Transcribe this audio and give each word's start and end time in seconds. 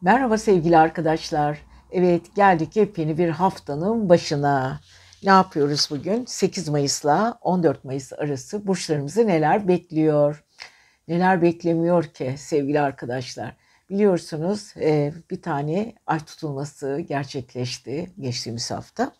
Merhaba 0.00 0.38
sevgili 0.38 0.78
arkadaşlar. 0.78 1.58
Evet 1.92 2.34
geldik 2.36 2.76
yepyeni 2.76 3.18
bir 3.18 3.28
haftanın 3.28 4.08
başına. 4.08 4.80
Ne 5.22 5.30
yapıyoruz 5.30 5.88
bugün? 5.90 6.24
8 6.24 6.68
Mayıs'la 6.68 7.38
14 7.42 7.84
Mayıs 7.84 8.12
arası 8.12 8.66
burçlarımızı 8.66 9.26
neler 9.26 9.68
bekliyor? 9.68 10.44
Neler 11.08 11.42
beklemiyor 11.42 12.04
ki 12.04 12.34
sevgili 12.38 12.80
arkadaşlar? 12.80 13.56
Biliyorsunuz 13.90 14.74
e, 14.76 15.12
bir 15.30 15.42
tane 15.42 15.94
ay 16.06 16.18
tutulması 16.18 17.00
gerçekleşti 17.08 18.10
geçtiğimiz 18.20 18.70
hafta. 18.70 19.12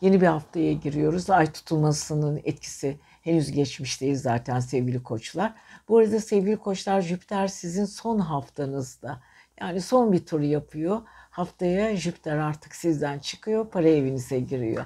Yeni 0.00 0.20
bir 0.20 0.26
haftaya 0.26 0.72
giriyoruz. 0.72 1.30
Ay 1.30 1.52
tutulmasının 1.52 2.40
etkisi 2.44 2.98
henüz 3.22 3.52
geçmişteyiz 3.52 4.22
zaten 4.22 4.60
sevgili 4.60 5.02
koçlar. 5.02 5.54
Bu 5.88 5.98
arada 5.98 6.20
sevgili 6.20 6.56
koçlar 6.56 7.00
Jüpiter 7.00 7.48
sizin 7.48 7.84
son 7.84 8.18
haftanızda. 8.18 9.20
Yani 9.60 9.80
son 9.80 10.12
bir 10.12 10.26
tur 10.26 10.40
yapıyor. 10.40 11.00
Haftaya 11.30 11.96
Jüpiter 11.96 12.36
artık 12.36 12.74
sizden 12.74 13.18
çıkıyor, 13.18 13.66
para 13.70 13.88
evinize 13.88 14.40
giriyor. 14.40 14.84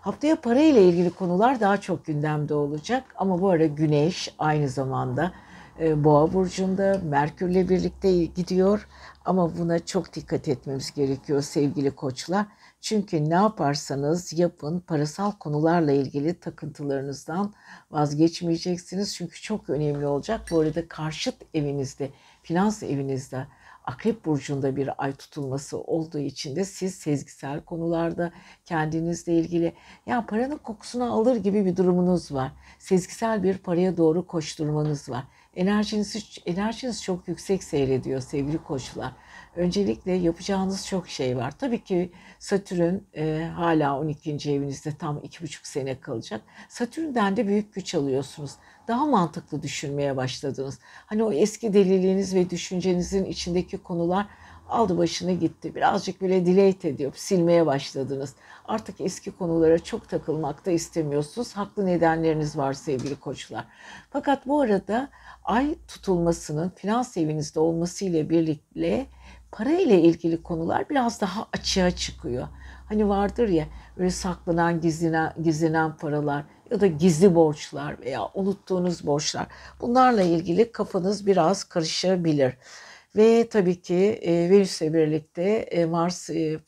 Haftaya 0.00 0.40
para 0.40 0.60
ile 0.60 0.82
ilgili 0.82 1.10
konular 1.10 1.60
daha 1.60 1.80
çok 1.80 2.04
gündemde 2.06 2.54
olacak 2.54 3.04
ama 3.16 3.40
bu 3.40 3.50
ara 3.50 3.66
Güneş 3.66 4.34
aynı 4.38 4.68
zamanda 4.68 5.32
e, 5.80 6.04
Boğa 6.04 6.32
burcunda 6.32 7.00
Merkürle 7.04 7.68
birlikte 7.68 8.24
gidiyor 8.24 8.88
ama 9.24 9.58
buna 9.58 9.78
çok 9.78 10.14
dikkat 10.14 10.48
etmemiz 10.48 10.94
gerekiyor 10.94 11.42
sevgili 11.42 11.90
koçlar. 11.90 12.46
Çünkü 12.80 13.30
ne 13.30 13.34
yaparsanız 13.34 14.38
yapın 14.38 14.80
parasal 14.80 15.32
konularla 15.32 15.92
ilgili 15.92 16.40
takıntılarınızdan 16.40 17.54
vazgeçmeyeceksiniz. 17.90 19.14
Çünkü 19.14 19.42
çok 19.42 19.70
önemli 19.70 20.06
olacak. 20.06 20.40
Bu 20.50 20.60
arada 20.60 20.88
karşıt 20.88 21.34
evinizde, 21.54 22.10
finans 22.42 22.82
evinizde 22.82 23.46
Akrep 23.84 24.24
burcunda 24.24 24.76
bir 24.76 25.04
ay 25.04 25.14
tutulması 25.14 25.80
olduğu 25.80 26.18
için 26.18 26.56
de 26.56 26.64
siz 26.64 26.94
sezgisel 26.94 27.60
konularda 27.60 28.32
kendinizle 28.64 29.38
ilgili 29.38 29.72
ya 30.06 30.26
paranın 30.26 30.58
kokusunu 30.58 31.12
alır 31.12 31.36
gibi 31.36 31.64
bir 31.64 31.76
durumunuz 31.76 32.32
var. 32.32 32.52
Sezgisel 32.78 33.42
bir 33.42 33.58
paraya 33.58 33.96
doğru 33.96 34.26
koşturmanız 34.26 35.08
var. 35.08 35.24
Enerjiniz, 35.56 36.38
enerjiniz 36.46 37.02
çok 37.02 37.28
yüksek 37.28 37.64
seyrediyor 37.64 38.20
sevgili 38.20 38.58
koçlar. 38.58 39.12
Öncelikle 39.56 40.12
yapacağınız 40.12 40.86
çok 40.86 41.08
şey 41.08 41.36
var. 41.36 41.58
Tabii 41.58 41.84
ki 41.84 42.12
Satürn 42.38 42.94
e, 43.16 43.50
hala 43.54 43.98
12. 43.98 44.50
evinizde 44.50 44.96
tam 44.96 45.18
2,5 45.18 45.58
sene 45.62 46.00
kalacak. 46.00 46.40
Satürn'den 46.68 47.36
de 47.36 47.46
büyük 47.46 47.74
güç 47.74 47.94
alıyorsunuz. 47.94 48.52
Daha 48.90 49.06
mantıklı 49.06 49.62
düşünmeye 49.62 50.16
başladınız. 50.16 50.78
Hani 51.06 51.24
o 51.24 51.32
eski 51.32 51.72
deliliğiniz 51.72 52.34
ve 52.34 52.50
düşüncenizin 52.50 53.24
içindeki 53.24 53.78
konular 53.78 54.26
aldı 54.68 54.98
başını 54.98 55.32
gitti. 55.32 55.74
Birazcık 55.74 56.20
böyle 56.20 56.46
delete 56.46 56.88
ediyor, 56.88 57.12
silmeye 57.16 57.66
başladınız. 57.66 58.34
Artık 58.64 59.00
eski 59.00 59.30
konulara 59.30 59.78
çok 59.78 60.08
takılmakta 60.08 60.70
istemiyorsunuz. 60.70 61.56
Haklı 61.56 61.86
nedenleriniz 61.86 62.56
var 62.56 62.72
sevgili 62.72 63.20
koçlar. 63.20 63.64
Fakat 64.10 64.46
bu 64.46 64.60
arada 64.60 65.08
ay 65.44 65.74
tutulmasının 65.88 66.72
finans 66.76 67.16
evinizde 67.16 67.60
olmasıyla 67.60 68.30
birlikte 68.30 69.06
para 69.52 69.70
ile 69.70 70.00
ilgili 70.00 70.42
konular 70.42 70.88
biraz 70.88 71.20
daha 71.20 71.46
açığa 71.52 71.90
çıkıyor. 71.90 72.48
Hani 72.90 73.08
vardır 73.08 73.48
ya 73.48 73.66
böyle 73.98 74.10
saklanan, 74.10 74.80
gizlenen, 74.80 75.32
gizlenen 75.42 75.96
paralar 75.96 76.44
ya 76.70 76.80
da 76.80 76.86
gizli 76.86 77.34
borçlar 77.34 78.00
veya 78.00 78.28
unuttuğunuz 78.34 79.06
borçlar. 79.06 79.46
Bunlarla 79.80 80.22
ilgili 80.22 80.72
kafanız 80.72 81.26
biraz 81.26 81.64
karışabilir. 81.64 82.54
Ve 83.16 83.48
tabii 83.48 83.82
ki 83.82 83.94
e, 84.22 84.50
Venüs'le 84.50 84.80
birlikte 84.80 85.42
e, 85.42 85.84
Mars 85.84 86.30
e, 86.30 86.60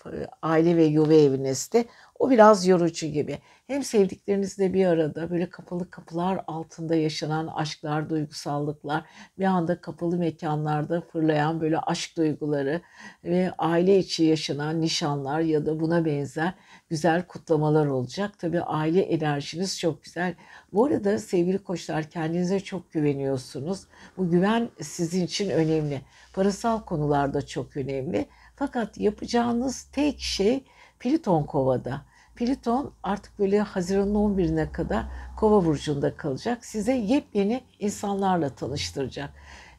aile 0.42 0.77
ve 0.77 0.84
yuva 0.84 1.14
evinizde 1.14 1.85
o 2.23 2.31
biraz 2.31 2.67
yorucu 2.67 3.07
gibi. 3.07 3.39
Hem 3.67 3.83
sevdiklerinizle 3.83 4.75
bir 4.75 4.87
arada 4.87 5.31
böyle 5.31 5.51
kapalı 5.51 5.91
kapılar 5.91 6.45
altında 6.47 6.95
yaşanan 6.95 7.47
aşklar, 7.47 8.11
duygusallıklar, 8.11 9.05
bir 9.39 9.45
anda 9.45 9.81
kapalı 9.81 10.17
mekanlarda 10.17 11.01
fırlayan 11.01 11.61
böyle 11.61 11.79
aşk 11.79 12.17
duyguları 12.17 12.81
ve 13.25 13.53
aile 13.59 13.99
içi 13.99 14.25
yaşanan 14.25 14.81
nişanlar 14.81 15.41
ya 15.41 15.67
da 15.67 15.81
buna 15.81 16.05
benzer 16.05 16.55
güzel 16.91 17.27
kutlamalar 17.27 17.87
olacak. 17.87 18.39
Tabii 18.39 18.61
aile 18.61 19.01
enerjiniz 19.01 19.79
çok 19.79 20.03
güzel. 20.03 20.35
Bu 20.73 20.85
arada 20.85 21.19
sevgili 21.19 21.59
koçlar 21.59 22.11
kendinize 22.11 22.61
çok 22.61 22.93
güveniyorsunuz. 22.93 23.87
Bu 24.17 24.31
güven 24.31 24.69
sizin 24.81 25.25
için 25.25 25.51
önemli. 25.51 26.01
Parasal 26.35 26.81
konularda 26.81 27.47
çok 27.47 27.77
önemli. 27.77 28.27
Fakat 28.57 28.99
yapacağınız 28.99 29.83
tek 29.83 30.21
şey 30.21 30.65
Pliton 30.99 31.45
kovada. 31.45 32.11
Pliton 32.35 32.93
artık 33.03 33.39
böyle 33.39 33.61
Haziran'ın 33.61 34.15
11'ine 34.15 34.73
kadar 34.73 35.05
Kova 35.37 35.65
burcunda 35.65 36.17
kalacak. 36.17 36.65
Size 36.65 36.93
yepyeni 36.93 37.61
insanlarla 37.79 38.48
tanıştıracak. 38.48 39.31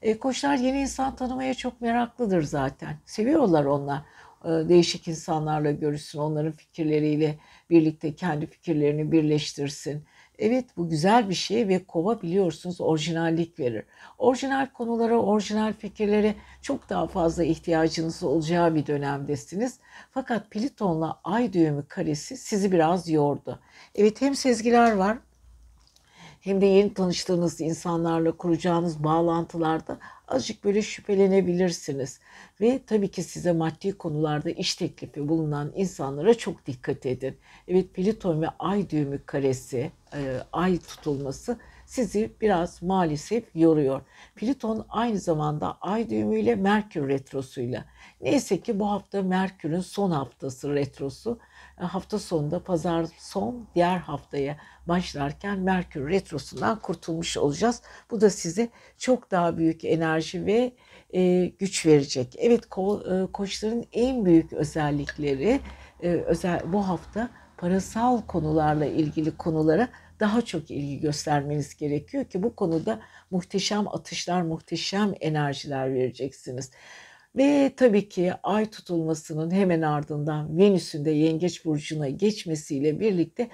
E, 0.02 0.18
koçlar 0.18 0.56
yeni 0.58 0.82
insan 0.82 1.16
tanımaya 1.16 1.54
çok 1.54 1.82
meraklıdır 1.82 2.44
zaten. 2.44 2.96
Seviyorlar 3.06 3.66
onlar. 3.66 4.02
E, 4.46 4.50
değişik 4.50 5.08
insanlarla 5.08 5.72
görüşsün, 5.72 6.20
onların 6.20 6.52
fikirleriyle 6.52 7.40
birlikte 7.70 8.16
kendi 8.16 8.46
fikirlerini 8.48 9.12
birleştirsin. 9.12 10.06
Evet 10.40 10.66
bu 10.78 10.90
güzel 10.90 11.30
bir 11.30 11.34
şey 11.34 11.68
ve 11.68 11.84
kova 11.86 12.22
biliyorsunuz 12.22 12.82
orijinallik 12.82 13.60
verir. 13.60 13.84
Orijinal 14.18 14.68
konulara, 14.74 15.18
orijinal 15.18 15.74
fikirlere 15.74 16.36
çok 16.62 16.90
daha 16.90 17.08
fazla 17.08 17.44
ihtiyacınız 17.44 18.24
olacağı 18.24 18.76
bir 18.76 18.86
dönemdesiniz. 18.86 19.80
Fakat 20.12 20.52
Pliton'la 20.52 21.20
ay 21.24 21.54
düğümü 21.54 21.88
karesi 21.88 22.38
sizi 22.38 22.72
biraz 22.72 23.10
yordu. 23.10 23.60
Evet 23.96 24.22
hem 24.22 24.36
sezgiler 24.36 24.92
var 24.92 25.18
hem 26.44 26.62
de 26.62 26.66
yeni 26.66 26.94
tanıştığınız 26.94 27.62
insanlarla 27.62 28.38
kuracağınız 28.38 29.04
bağlantılarda 29.04 30.00
azıcık 30.28 30.64
böyle 30.64 30.82
şüphelenebilirsiniz. 30.82 32.20
Ve 32.62 32.82
tabii 32.88 33.12
ki 33.12 33.24
size 33.24 33.52
maddi 33.52 33.98
konularda 33.98 34.50
iş 34.50 34.76
teklifi 34.76 35.28
bulunan 35.28 35.72
insanlara 35.76 36.34
çok 36.34 36.66
dikkat 36.66 37.06
edin. 37.06 37.38
Evet 37.68 37.94
Plüton 37.94 38.42
ve 38.42 38.48
Ay 38.60 38.90
düğümü 38.90 39.26
karesi, 39.26 39.92
e, 40.14 40.38
Ay 40.54 40.80
tutulması 40.80 41.58
sizi 41.86 42.32
biraz 42.42 42.82
maalesef 42.82 43.44
yoruyor. 43.56 44.02
Plüton 44.36 44.86
aynı 44.90 45.20
zamanda 45.20 45.78
Ay 45.82 46.10
düğümüyle 46.10 46.56
Merkür 46.56 47.10
retrosuyla. 47.10 47.86
Neyse 48.22 48.62
ki 48.62 48.80
bu 48.80 48.92
hafta 48.92 49.22
Merkür'ün 49.22 49.80
son 49.80 50.12
haftası 50.12 50.76
retrosu. 50.76 51.40
E, 51.82 51.84
hafta 51.84 52.20
sonunda 52.20 52.64
pazar 52.64 53.06
son 53.18 53.68
diğer 53.76 53.98
haftaya 53.98 54.58
başlarken 54.88 55.60
Merkür 55.60 56.10
retrosundan 56.10 56.80
kurtulmuş 56.80 57.38
olacağız. 57.38 57.82
Bu 58.12 58.22
da 58.22 58.30
size 58.30 58.70
çok 58.98 59.32
daha 59.32 59.58
büyük 59.58 59.86
enerji 59.86 60.46
ve 60.46 60.74
e, 61.14 61.46
güç 61.46 61.86
verecek. 61.86 62.36
Evet 62.40 62.66
ko, 62.70 63.04
e, 63.12 63.32
koçların 63.32 63.86
en 63.92 64.26
büyük 64.26 64.54
özellikleri 64.54 65.60
e, 66.04 66.10
özel 66.10 66.74
bu 66.74 66.88
hafta 66.88 67.30
parasal 67.58 68.22
konularla 68.22 68.86
ilgili 68.86 69.38
konulara 69.38 69.90
daha 70.20 70.42
çok 70.42 70.72
ilgi 70.72 71.00
göstermeniz 71.00 71.76
gerekiyor 71.76 72.26
ki 72.26 72.44
bu 72.44 72.56
konuda 72.56 73.00
muhteşem 73.32 73.88
atışlar, 73.88 74.42
muhteşem 74.42 75.14
enerjiler 75.20 75.94
vereceksiniz. 75.94 76.72
Ve 77.36 77.74
tabii 77.78 78.10
ki 78.10 78.34
ay 78.44 78.70
tutulmasının 78.70 79.52
hemen 79.52 79.82
ardından 79.82 80.58
Venüs'ün 80.58 81.06
de 81.06 81.12
Yengeç 81.12 81.66
burcuna 81.66 82.10
geçmesiyle 82.10 83.00
birlikte 83.00 83.50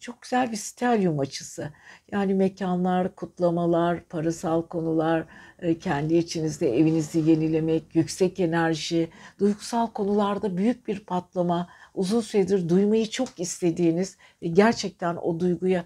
çok 0.00 0.22
güzel 0.22 0.52
bir 0.52 0.56
stelyum 0.56 1.18
açısı. 1.18 1.72
Yani 2.12 2.34
mekanlar, 2.34 3.14
kutlamalar, 3.14 4.04
parasal 4.04 4.62
konular, 4.62 5.26
e, 5.58 5.78
kendi 5.78 6.14
içinizde 6.16 6.78
evinizi 6.78 7.18
yenilemek, 7.18 7.94
yüksek 7.96 8.40
enerji, 8.40 9.08
duygusal 9.38 9.86
konularda 9.86 10.56
büyük 10.56 10.88
bir 10.88 11.00
patlama, 11.00 11.68
uzun 11.94 12.20
süredir 12.20 12.68
duymayı 12.68 13.10
çok 13.10 13.40
istediğiniz 13.40 14.16
ve 14.42 14.48
gerçekten 14.48 15.16
o 15.16 15.40
duyguya 15.40 15.84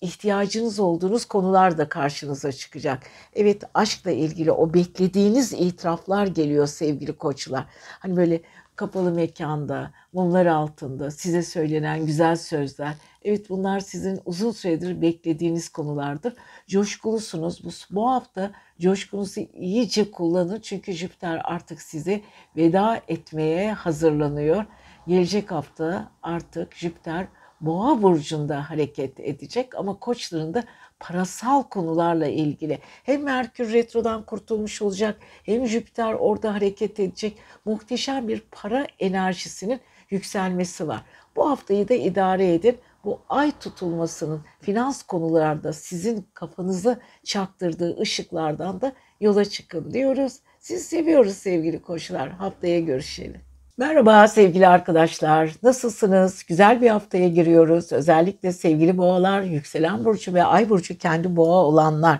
ihtiyacınız 0.00 0.80
olduğunuz 0.80 1.24
konular 1.24 1.78
da 1.78 1.88
karşınıza 1.88 2.52
çıkacak. 2.52 3.02
Evet 3.34 3.62
aşkla 3.74 4.10
ilgili 4.10 4.52
o 4.52 4.74
beklediğiniz 4.74 5.52
itiraflar 5.52 6.26
geliyor 6.26 6.66
sevgili 6.66 7.12
koçlar. 7.12 7.64
Hani 8.00 8.16
böyle 8.16 8.40
kapalı 8.76 9.12
mekanda, 9.12 9.92
mumlar 10.12 10.46
altında 10.46 11.10
size 11.10 11.42
söylenen 11.42 12.06
güzel 12.06 12.36
sözler. 12.36 12.94
Evet 13.22 13.50
bunlar 13.50 13.80
sizin 13.80 14.20
uzun 14.24 14.50
süredir 14.50 15.02
beklediğiniz 15.02 15.68
konulardır. 15.68 16.34
Coşkulusunuz. 16.68 17.64
Bu, 17.64 17.96
bu 17.96 18.10
hafta 18.10 18.52
coşkunuzu 18.80 19.40
iyice 19.40 20.10
kullanın. 20.10 20.60
Çünkü 20.60 20.92
Jüpiter 20.92 21.40
artık 21.44 21.82
size 21.82 22.20
veda 22.56 23.00
etmeye 23.08 23.72
hazırlanıyor. 23.72 24.64
Gelecek 25.06 25.50
hafta 25.50 26.10
artık 26.22 26.74
Jüpiter 26.74 27.26
Boğa 27.60 28.02
burcunda 28.02 28.70
hareket 28.70 29.20
edecek 29.20 29.74
ama 29.74 29.98
koçların 29.98 30.54
da 30.54 30.64
parasal 31.00 31.62
konularla 31.62 32.26
ilgili 32.26 32.78
hem 32.82 33.22
Merkür 33.22 33.72
retrodan 33.72 34.22
kurtulmuş 34.22 34.82
olacak 34.82 35.18
hem 35.42 35.66
Jüpiter 35.66 36.12
orada 36.12 36.54
hareket 36.54 37.00
edecek. 37.00 37.38
Muhteşem 37.64 38.28
bir 38.28 38.40
para 38.50 38.86
enerjisinin 38.98 39.80
yükselmesi 40.10 40.88
var. 40.88 41.04
Bu 41.36 41.50
haftayı 41.50 41.88
da 41.88 41.94
idare 41.94 42.54
edin. 42.54 42.78
Bu 43.04 43.20
ay 43.28 43.52
tutulmasının 43.60 44.44
finans 44.60 45.02
konularda 45.02 45.72
sizin 45.72 46.26
kafanızı 46.34 47.00
çaktırdığı 47.24 48.00
ışıklardan 48.00 48.80
da 48.80 48.92
yola 49.20 49.44
çıkın 49.44 49.92
diyoruz. 49.92 50.40
Sizi 50.58 50.84
seviyoruz 50.84 51.36
sevgili 51.36 51.82
koçlar. 51.82 52.30
Haftaya 52.30 52.80
görüşelim. 52.80 53.45
Merhaba 53.78 54.28
sevgili 54.28 54.68
arkadaşlar. 54.68 55.50
Nasılsınız? 55.62 56.44
Güzel 56.44 56.80
bir 56.80 56.90
haftaya 56.90 57.28
giriyoruz. 57.28 57.92
Özellikle 57.92 58.52
sevgili 58.52 58.98
boğalar, 58.98 59.42
yükselen 59.42 60.04
burcu 60.04 60.34
ve 60.34 60.44
ay 60.44 60.68
burcu 60.70 60.98
kendi 60.98 61.36
boğa 61.36 61.64
olanlar 61.64 62.18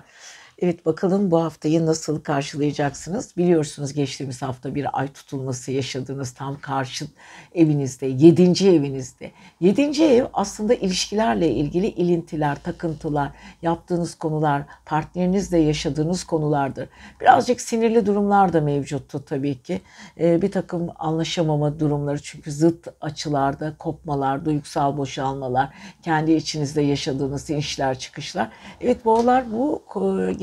Evet 0.58 0.86
bakalım 0.86 1.30
bu 1.30 1.42
haftayı 1.42 1.86
nasıl 1.86 2.20
karşılayacaksınız? 2.20 3.36
Biliyorsunuz 3.36 3.92
geçtiğimiz 3.92 4.42
hafta 4.42 4.74
bir 4.74 4.98
ay 4.98 5.12
tutulması 5.12 5.72
yaşadığınız 5.72 6.34
tam 6.34 6.60
karşı 6.60 7.06
evinizde, 7.54 8.06
yedinci 8.06 8.70
evinizde. 8.70 9.30
Yedinci 9.60 10.04
ev 10.04 10.24
aslında 10.32 10.74
ilişkilerle 10.74 11.50
ilgili 11.50 11.86
ilintiler, 11.86 12.62
takıntılar, 12.62 13.32
yaptığınız 13.62 14.14
konular, 14.14 14.62
partnerinizle 14.84 15.58
yaşadığınız 15.58 16.24
konulardır. 16.24 16.88
Birazcık 17.20 17.60
sinirli 17.60 18.06
durumlar 18.06 18.52
da 18.52 18.60
mevcuttu 18.60 19.24
tabii 19.24 19.62
ki. 19.62 19.80
Ee, 20.20 20.42
bir 20.42 20.50
takım 20.50 20.88
anlaşamama 20.98 21.80
durumları 21.80 22.22
çünkü 22.22 22.52
zıt 22.52 22.88
açılarda 23.00 23.74
kopmalar, 23.78 24.44
duygusal 24.44 24.96
boşalmalar, 24.96 25.68
kendi 26.02 26.32
içinizde 26.32 26.82
yaşadığınız 26.82 27.50
inişler 27.50 27.98
çıkışlar. 27.98 28.50
Evet 28.80 29.04
boğalar 29.04 29.52
bu 29.52 29.82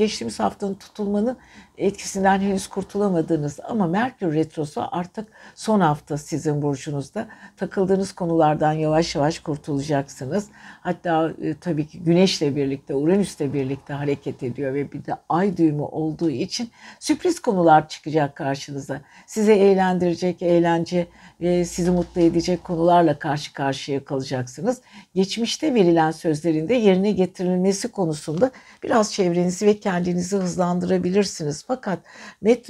geçtiğimiz 0.04 0.40
haftanın 0.40 0.74
tutulmanın 0.74 1.36
etkisinden 1.78 2.40
henüz 2.40 2.66
kurtulamadığınız 2.66 3.60
ama 3.68 3.86
Merkür 3.86 4.34
Retrosu 4.34 4.82
artık 4.90 5.28
son 5.54 5.80
hafta 5.80 6.18
sizin 6.18 6.62
burcunuzda. 6.62 7.28
Takıldığınız 7.56 8.12
konulardan 8.12 8.72
yavaş 8.72 9.14
yavaş 9.14 9.38
kurtulacaksınız. 9.38 10.46
Hatta 10.80 11.32
e, 11.42 11.54
tabii 11.54 11.86
ki 11.86 12.00
Güneş'le 12.00 12.40
birlikte, 12.56 12.94
Uranüs'le 12.94 13.40
birlikte 13.40 13.94
hareket 13.94 14.42
ediyor 14.42 14.74
ve 14.74 14.92
bir 14.92 15.04
de 15.04 15.14
ay 15.28 15.56
düğümü 15.56 15.82
olduğu 15.82 16.30
için 16.30 16.70
sürpriz 17.00 17.40
konular 17.40 17.88
çıkacak 17.88 18.36
karşınıza. 18.36 19.00
Sizi 19.26 19.52
eğlendirecek, 19.52 20.42
eğlence 20.42 21.06
ve 21.40 21.64
sizi 21.64 21.90
mutlu 21.90 22.20
edecek 22.20 22.64
konularla 22.64 23.18
karşı 23.18 23.52
karşıya 23.52 24.04
kalacaksınız. 24.04 24.80
Geçmişte 25.14 25.74
verilen 25.74 26.10
sözlerin 26.10 26.68
de 26.68 26.74
yerine 26.74 27.10
getirilmesi 27.10 27.88
konusunda 27.88 28.50
biraz 28.82 29.12
çevrenizi 29.12 29.66
ve 29.66 29.80
kendinizi 29.80 29.93
hızlandırabilirsiniz. 30.38 31.64
Fakat 31.66 31.98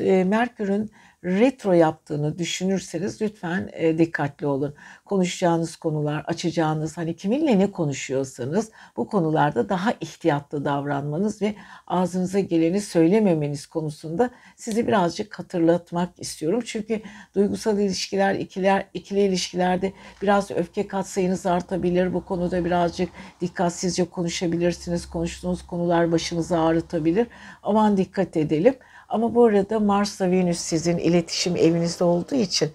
e, 0.00 0.24
Merkür'ün 0.24 0.90
retro 1.24 1.72
yaptığını 1.72 2.38
düşünürseniz 2.38 3.22
lütfen 3.22 3.70
e, 3.72 3.98
dikkatli 3.98 4.46
olun. 4.46 4.74
Konuşacağınız 5.04 5.76
konular, 5.76 6.24
açacağınız 6.26 6.96
hani 6.96 7.16
kiminle 7.16 7.58
ne 7.58 7.70
konuşuyorsanız 7.70 8.70
bu 8.96 9.08
konularda 9.08 9.68
daha 9.68 9.92
ihtiyatlı 10.00 10.64
davranmanız 10.64 11.42
ve 11.42 11.54
ağzınıza 11.86 12.40
geleni 12.40 12.80
söylememeniz 12.80 13.66
konusunda 13.66 14.30
sizi 14.56 14.86
birazcık 14.86 15.38
hatırlatmak 15.38 16.10
istiyorum. 16.18 16.62
Çünkü 16.64 17.02
duygusal 17.34 17.78
ilişkiler, 17.78 18.34
ikiler, 18.34 18.86
ikili 18.94 19.20
ilişkilerde 19.20 19.92
biraz 20.22 20.50
öfke 20.50 20.86
katsayınız 20.88 21.46
artabilir. 21.46 22.14
Bu 22.14 22.24
konuda 22.24 22.64
birazcık 22.64 23.08
dikkatsizce 23.40 24.04
konuşabilirsiniz. 24.04 25.06
Konuştuğunuz 25.06 25.66
konular 25.66 26.12
başınızı 26.12 26.58
ağrıtabilir. 26.58 27.26
Aman 27.62 27.96
dikkat 27.96 28.36
edelim. 28.36 28.74
Ama 29.08 29.34
bu 29.34 29.44
arada 29.44 29.80
Mars'la 29.80 30.30
Venüs 30.30 30.58
sizin 30.58 30.98
iletişim 30.98 31.56
evinizde 31.56 32.04
olduğu 32.04 32.34
için 32.34 32.70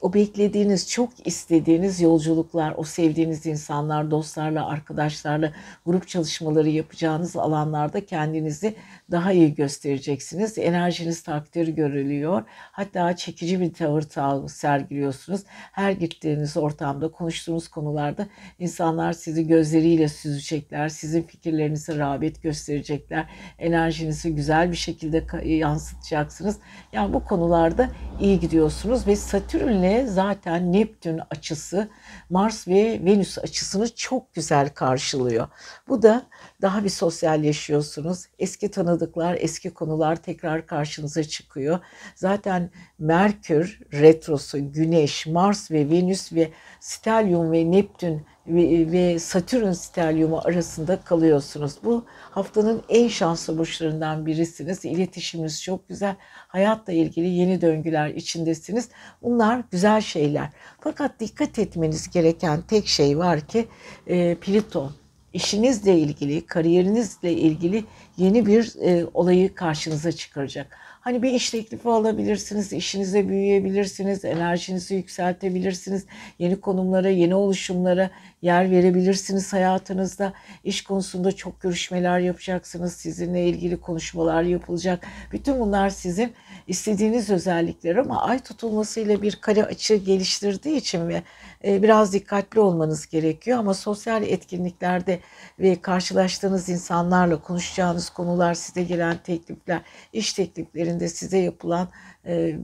o 0.00 0.14
beklediğiniz, 0.14 0.90
çok 0.90 1.26
istediğiniz 1.26 2.00
yolculuklar, 2.00 2.74
o 2.76 2.84
sevdiğiniz 2.84 3.46
insanlar, 3.46 4.10
dostlarla, 4.10 4.66
arkadaşlarla 4.66 5.52
grup 5.86 6.08
çalışmaları 6.08 6.68
yapacağınız 6.68 7.36
alanlarda 7.36 8.06
kendinizi 8.06 8.74
daha 9.10 9.32
iyi 9.32 9.54
göstereceksiniz. 9.54 10.58
Enerjiniz 10.58 11.22
takdir 11.22 11.68
görülüyor. 11.68 12.42
Hatta 12.48 13.16
çekici 13.16 13.60
bir 13.60 13.72
tavır 13.72 14.48
sergiliyorsunuz. 14.48 15.40
Her 15.48 15.92
gittiğiniz 15.92 16.56
ortamda, 16.56 17.10
konuştuğunuz 17.10 17.68
konularda 17.68 18.26
insanlar 18.58 19.12
sizi 19.12 19.46
gözleriyle 19.46 20.08
süzecekler. 20.08 20.88
Sizin 20.88 21.22
fikirlerinize 21.22 21.98
rağbet 21.98 22.42
gösterecekler. 22.42 23.30
Enerjinizi 23.58 24.34
güzel 24.34 24.70
bir 24.70 24.76
şekilde 24.76 25.24
yansıtacaksınız. 25.44 26.56
Yani 26.92 27.12
bu 27.12 27.24
konularda 27.24 27.90
iyi 28.20 28.40
gidiyorsunuz 28.40 29.06
ve 29.06 29.16
Satürn'le 29.16 30.06
zaten 30.06 30.72
Neptün 30.72 31.20
açısı 31.30 31.88
Mars 32.30 32.68
ve 32.68 33.00
Venüs 33.04 33.38
açısını 33.38 33.94
çok 33.94 34.34
güzel 34.34 34.68
karşılıyor. 34.68 35.48
Bu 35.88 36.02
da 36.02 36.26
daha 36.62 36.84
bir 36.84 36.88
sosyalleşiyorsunuz. 36.88 38.26
Eski 38.38 38.70
tanıdıklar, 38.98 39.36
eski 39.40 39.70
konular 39.70 40.16
tekrar 40.16 40.66
karşınıza 40.66 41.22
çıkıyor. 41.22 41.78
Zaten 42.14 42.70
Merkür 42.98 43.80
retrosu, 43.92 44.72
Güneş, 44.72 45.26
Mars 45.26 45.70
ve 45.70 45.90
Venüs 45.90 46.32
ve 46.32 46.50
Stelyum 46.80 47.52
ve 47.52 47.70
Neptün 47.70 48.26
ve, 48.46 48.92
ve 48.92 49.18
Satürn 49.18 49.72
stelyumu 49.72 50.40
arasında 50.44 51.00
kalıyorsunuz. 51.00 51.72
Bu 51.84 52.04
haftanın 52.30 52.82
en 52.88 53.08
şanslı 53.08 53.58
burçlarından 53.58 54.26
birisiniz. 54.26 54.84
İletişiminiz 54.84 55.62
çok 55.62 55.88
güzel. 55.88 56.16
Hayatla 56.48 56.92
ilgili 56.92 57.28
yeni 57.28 57.60
döngüler 57.60 58.08
içindesiniz. 58.08 58.88
Bunlar 59.22 59.62
güzel 59.70 60.00
şeyler. 60.00 60.48
Fakat 60.80 61.20
dikkat 61.20 61.58
etmeniz 61.58 62.10
gereken 62.10 62.62
tek 62.62 62.86
şey 62.86 63.18
var 63.18 63.40
ki 63.40 63.68
e, 64.06 64.34
Plüton 64.34 65.07
işinizle 65.32 65.98
ilgili, 65.98 66.46
kariyerinizle 66.46 67.32
ilgili 67.32 67.84
yeni 68.16 68.46
bir 68.46 68.74
e, 68.82 69.06
olayı 69.14 69.54
karşınıza 69.54 70.12
çıkaracak. 70.12 70.78
Hani 71.00 71.22
bir 71.22 71.32
iş 71.32 71.50
teklifi 71.50 71.88
alabilirsiniz, 71.88 72.72
işinize 72.72 73.28
büyüyebilirsiniz, 73.28 74.24
enerjinizi 74.24 74.94
yükseltebilirsiniz, 74.94 76.06
yeni 76.38 76.60
konumlara, 76.60 77.08
yeni 77.08 77.34
oluşumlara 77.34 78.10
yer 78.42 78.70
verebilirsiniz 78.70 79.52
hayatınızda. 79.52 80.32
İş 80.64 80.82
konusunda 80.82 81.32
çok 81.32 81.60
görüşmeler 81.60 82.18
yapacaksınız, 82.18 82.92
sizinle 82.92 83.46
ilgili 83.46 83.80
konuşmalar 83.80 84.42
yapılacak. 84.42 85.06
Bütün 85.32 85.60
bunlar 85.60 85.90
sizin 85.90 86.32
istediğiniz 86.66 87.30
özellikler 87.30 87.96
ama 87.96 88.22
ay 88.22 88.38
tutulmasıyla 88.38 89.22
bir 89.22 89.36
kare 89.36 89.64
açı 89.64 89.94
geliştirdiği 89.94 90.76
için 90.76 91.08
ve 91.08 91.22
biraz 91.64 92.12
dikkatli 92.12 92.60
olmanız 92.60 93.06
gerekiyor 93.06 93.58
ama 93.58 93.74
sosyal 93.74 94.22
etkinliklerde 94.22 95.20
ve 95.58 95.80
karşılaştığınız 95.80 96.68
insanlarla 96.68 97.42
konuşacağınız 97.42 98.10
konular, 98.10 98.54
size 98.54 98.82
gelen 98.82 99.16
teklifler, 99.24 99.82
iş 100.12 100.32
tekliflerinde 100.32 101.08
size 101.08 101.38
yapılan 101.38 101.88
e, 102.26 102.58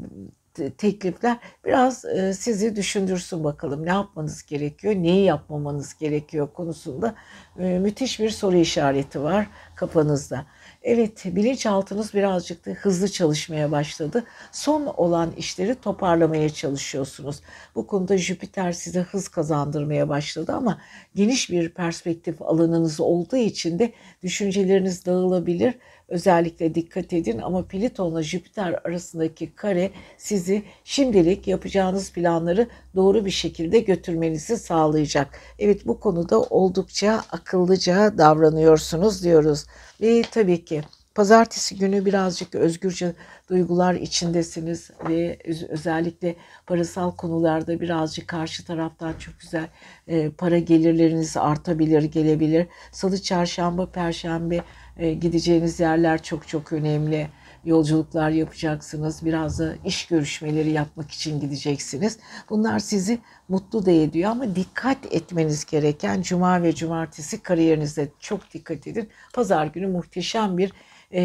teklifler 0.79 1.39
biraz 1.65 2.05
e, 2.05 2.35
sizi 2.35 2.77
düşündürsün 2.77 3.45
bakalım 3.45 3.87
ne 3.87 3.91
yapmanız 3.91 4.47
gerekiyor, 4.47 4.95
neyi 4.95 5.25
yapmamanız 5.25 5.95
gerekiyor 5.99 6.49
konusunda 6.55 7.15
müthiş 7.57 8.21
bir 8.21 8.31
soru 8.31 8.57
işareti 8.57 9.23
var 9.23 9.47
kafanızda. 9.75 10.47
Evet 10.85 11.25
bilinçaltınız 11.27 12.15
birazcık 12.15 12.67
da 12.67 12.71
hızlı 12.71 13.09
çalışmaya 13.09 13.71
başladı. 13.71 14.25
Son 14.53 14.87
olan 14.87 15.33
işleri 15.37 15.75
toparlamaya 15.75 16.49
çalışıyorsunuz. 16.51 17.41
Bu 17.75 17.87
konuda 17.87 18.19
Jüpiter 18.19 18.73
size 18.73 19.01
hız 19.01 19.29
kazandırmaya 19.29 20.09
başladı 20.09 20.53
ama 20.53 20.81
geniş 21.15 21.51
bir 21.51 21.69
perspektif 21.75 22.43
alanınız 22.43 23.01
olduğu 23.01 23.37
için 23.37 23.79
de 23.79 23.93
düşünceleriniz 24.23 25.07
dağılabilir. 25.07 25.75
Özellikle 26.09 26.75
dikkat 26.75 27.13
edin 27.13 27.39
ama 27.39 27.65
Plüton'la 27.65 28.23
Jüpiter 28.23 28.81
arasındaki 28.85 29.55
kare 29.55 29.91
sizi 30.19 30.63
şimdilik 30.85 31.47
yapacağınız 31.47 32.13
planları 32.13 32.69
doğru 32.97 33.25
bir 33.25 33.31
şekilde 33.31 33.79
götürmenizi 33.79 34.57
sağlayacak. 34.57 35.41
Evet 35.59 35.87
bu 35.87 36.01
konuda 36.01 36.41
oldukça 36.43 37.23
akıllıca 37.31 38.19
davranıyorsunuz 38.19 39.25
diyoruz. 39.25 39.67
Ve 40.01 40.23
tabii 40.23 40.65
ki 40.65 40.83
pazartesi 41.15 41.77
günü 41.79 42.05
birazcık 42.05 42.55
özgürce 42.55 43.15
duygular 43.51 43.95
içindesiniz 43.95 44.91
ve 45.09 45.39
özellikle 45.69 46.37
parasal 46.67 47.11
konularda 47.11 47.81
birazcık 47.81 48.29
karşı 48.29 48.65
taraftan 48.65 49.13
çok 49.13 49.41
güzel 49.41 49.69
e, 50.09 50.31
para 50.31 50.59
gelirleriniz 50.59 51.37
artabilir, 51.37 52.03
gelebilir. 52.03 52.67
Salı, 52.93 53.23
çarşamba, 53.23 53.91
perşembe 53.91 54.61
e, 54.97 55.15
gideceğiniz 55.15 55.81
yerler 55.81 56.23
çok 56.23 56.49
çok 56.49 56.73
önemli 56.73 57.29
yolculuklar 57.65 58.31
yapacaksınız. 58.31 59.25
Biraz 59.25 59.59
da 59.59 59.75
iş 59.85 60.07
görüşmeleri 60.07 60.71
yapmak 60.71 61.11
için 61.11 61.41
gideceksiniz. 61.41 62.19
Bunlar 62.51 62.79
sizi 62.79 63.19
mutlu 63.49 63.87
da 63.87 63.91
ediyor 63.91 64.31
ama 64.31 64.57
dikkat 64.57 65.13
etmeniz 65.13 65.65
gereken 65.65 66.23
cuma 66.23 66.63
ve 66.63 66.75
cumartesi 66.75 67.43
kariyerinizde 67.43 68.09
çok 68.21 68.55
dikkat 68.55 68.87
edin. 68.87 69.09
Pazar 69.33 69.67
günü 69.67 69.87
muhteşem 69.87 70.59
bir 70.59 70.73
e, 71.13 71.23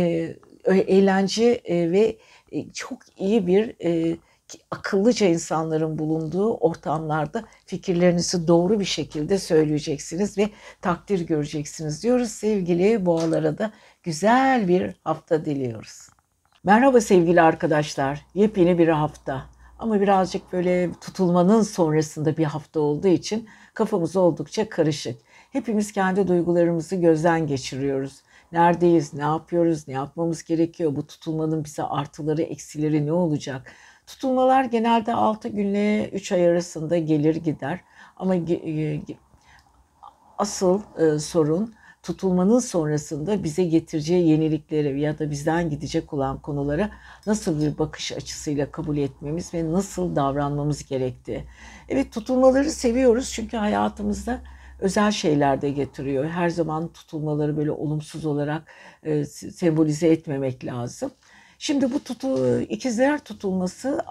eğlence 0.65 1.61
e, 1.65 1.91
ve 1.91 2.17
e, 2.51 2.71
çok 2.71 2.99
iyi 3.17 3.47
bir 3.47 3.75
e, 3.85 4.17
akıllıca 4.71 5.27
insanların 5.27 5.99
bulunduğu 5.99 6.53
ortamlarda 6.53 7.43
fikirlerinizi 7.65 8.47
doğru 8.47 8.79
bir 8.79 8.85
şekilde 8.85 9.37
söyleyeceksiniz 9.37 10.37
ve 10.37 10.49
takdir 10.81 11.27
göreceksiniz 11.27 12.03
diyoruz. 12.03 12.31
Sevgili 12.31 13.05
boğalara 13.05 13.57
da 13.57 13.71
güzel 14.03 14.67
bir 14.67 14.95
hafta 15.03 15.45
diliyoruz. 15.45 16.09
Merhaba 16.63 17.01
sevgili 17.01 17.41
arkadaşlar. 17.41 18.25
Yepyeni 18.33 18.77
bir 18.77 18.87
hafta. 18.87 19.45
Ama 19.79 20.01
birazcık 20.01 20.53
böyle 20.53 20.91
tutulmanın 21.01 21.61
sonrasında 21.61 22.37
bir 22.37 22.43
hafta 22.43 22.79
olduğu 22.79 23.07
için 23.07 23.49
kafamız 23.73 24.15
oldukça 24.15 24.69
karışık. 24.69 25.21
Hepimiz 25.51 25.91
kendi 25.91 26.27
duygularımızı 26.27 26.95
gözden 26.95 27.47
geçiriyoruz. 27.47 28.21
Neredeyiz, 28.51 29.13
ne 29.13 29.21
yapıyoruz, 29.21 29.87
ne 29.87 29.93
yapmamız 29.93 30.43
gerekiyor, 30.43 30.95
bu 30.95 31.07
tutulmanın 31.07 31.63
bize 31.63 31.83
artıları, 31.83 32.41
eksileri 32.41 33.05
ne 33.05 33.13
olacak? 33.13 33.71
Tutulmalar 34.09 34.63
genelde 34.63 35.13
6 35.13 35.47
günle 35.47 36.09
3 36.09 36.31
ay 36.31 36.49
arasında 36.49 36.97
gelir 36.97 37.35
gider. 37.35 37.79
Ama 38.17 38.35
e, 38.35 39.01
asıl 40.37 40.81
e, 40.97 41.19
sorun 41.19 41.73
tutulmanın 42.03 42.59
sonrasında 42.59 43.43
bize 43.43 43.63
getireceği 43.63 44.27
yenilikleri 44.29 45.01
ya 45.01 45.19
da 45.19 45.31
bizden 45.31 45.69
gidecek 45.69 46.13
olan 46.13 46.41
konulara 46.41 46.89
nasıl 47.27 47.61
bir 47.61 47.77
bakış 47.77 48.11
açısıyla 48.11 48.71
kabul 48.71 48.97
etmemiz 48.97 49.53
ve 49.53 49.71
nasıl 49.71 50.15
davranmamız 50.15 50.85
gerektiği. 50.85 51.43
Evet 51.89 52.13
tutulmaları 52.13 52.71
seviyoruz 52.71 53.31
çünkü 53.33 53.57
hayatımızda 53.57 54.41
özel 54.79 55.11
şeyler 55.11 55.61
de 55.61 55.69
getiriyor. 55.69 56.25
Her 56.25 56.49
zaman 56.49 56.87
tutulmaları 56.93 57.57
böyle 57.57 57.71
olumsuz 57.71 58.25
olarak 58.25 58.63
e, 59.03 59.25
sembolize 59.25 60.07
etmemek 60.07 60.65
lazım. 60.65 61.11
Şimdi 61.61 61.91
bu 61.91 62.03
tutu, 62.03 62.61
ikizler 62.61 63.19
tutulması 63.19 64.05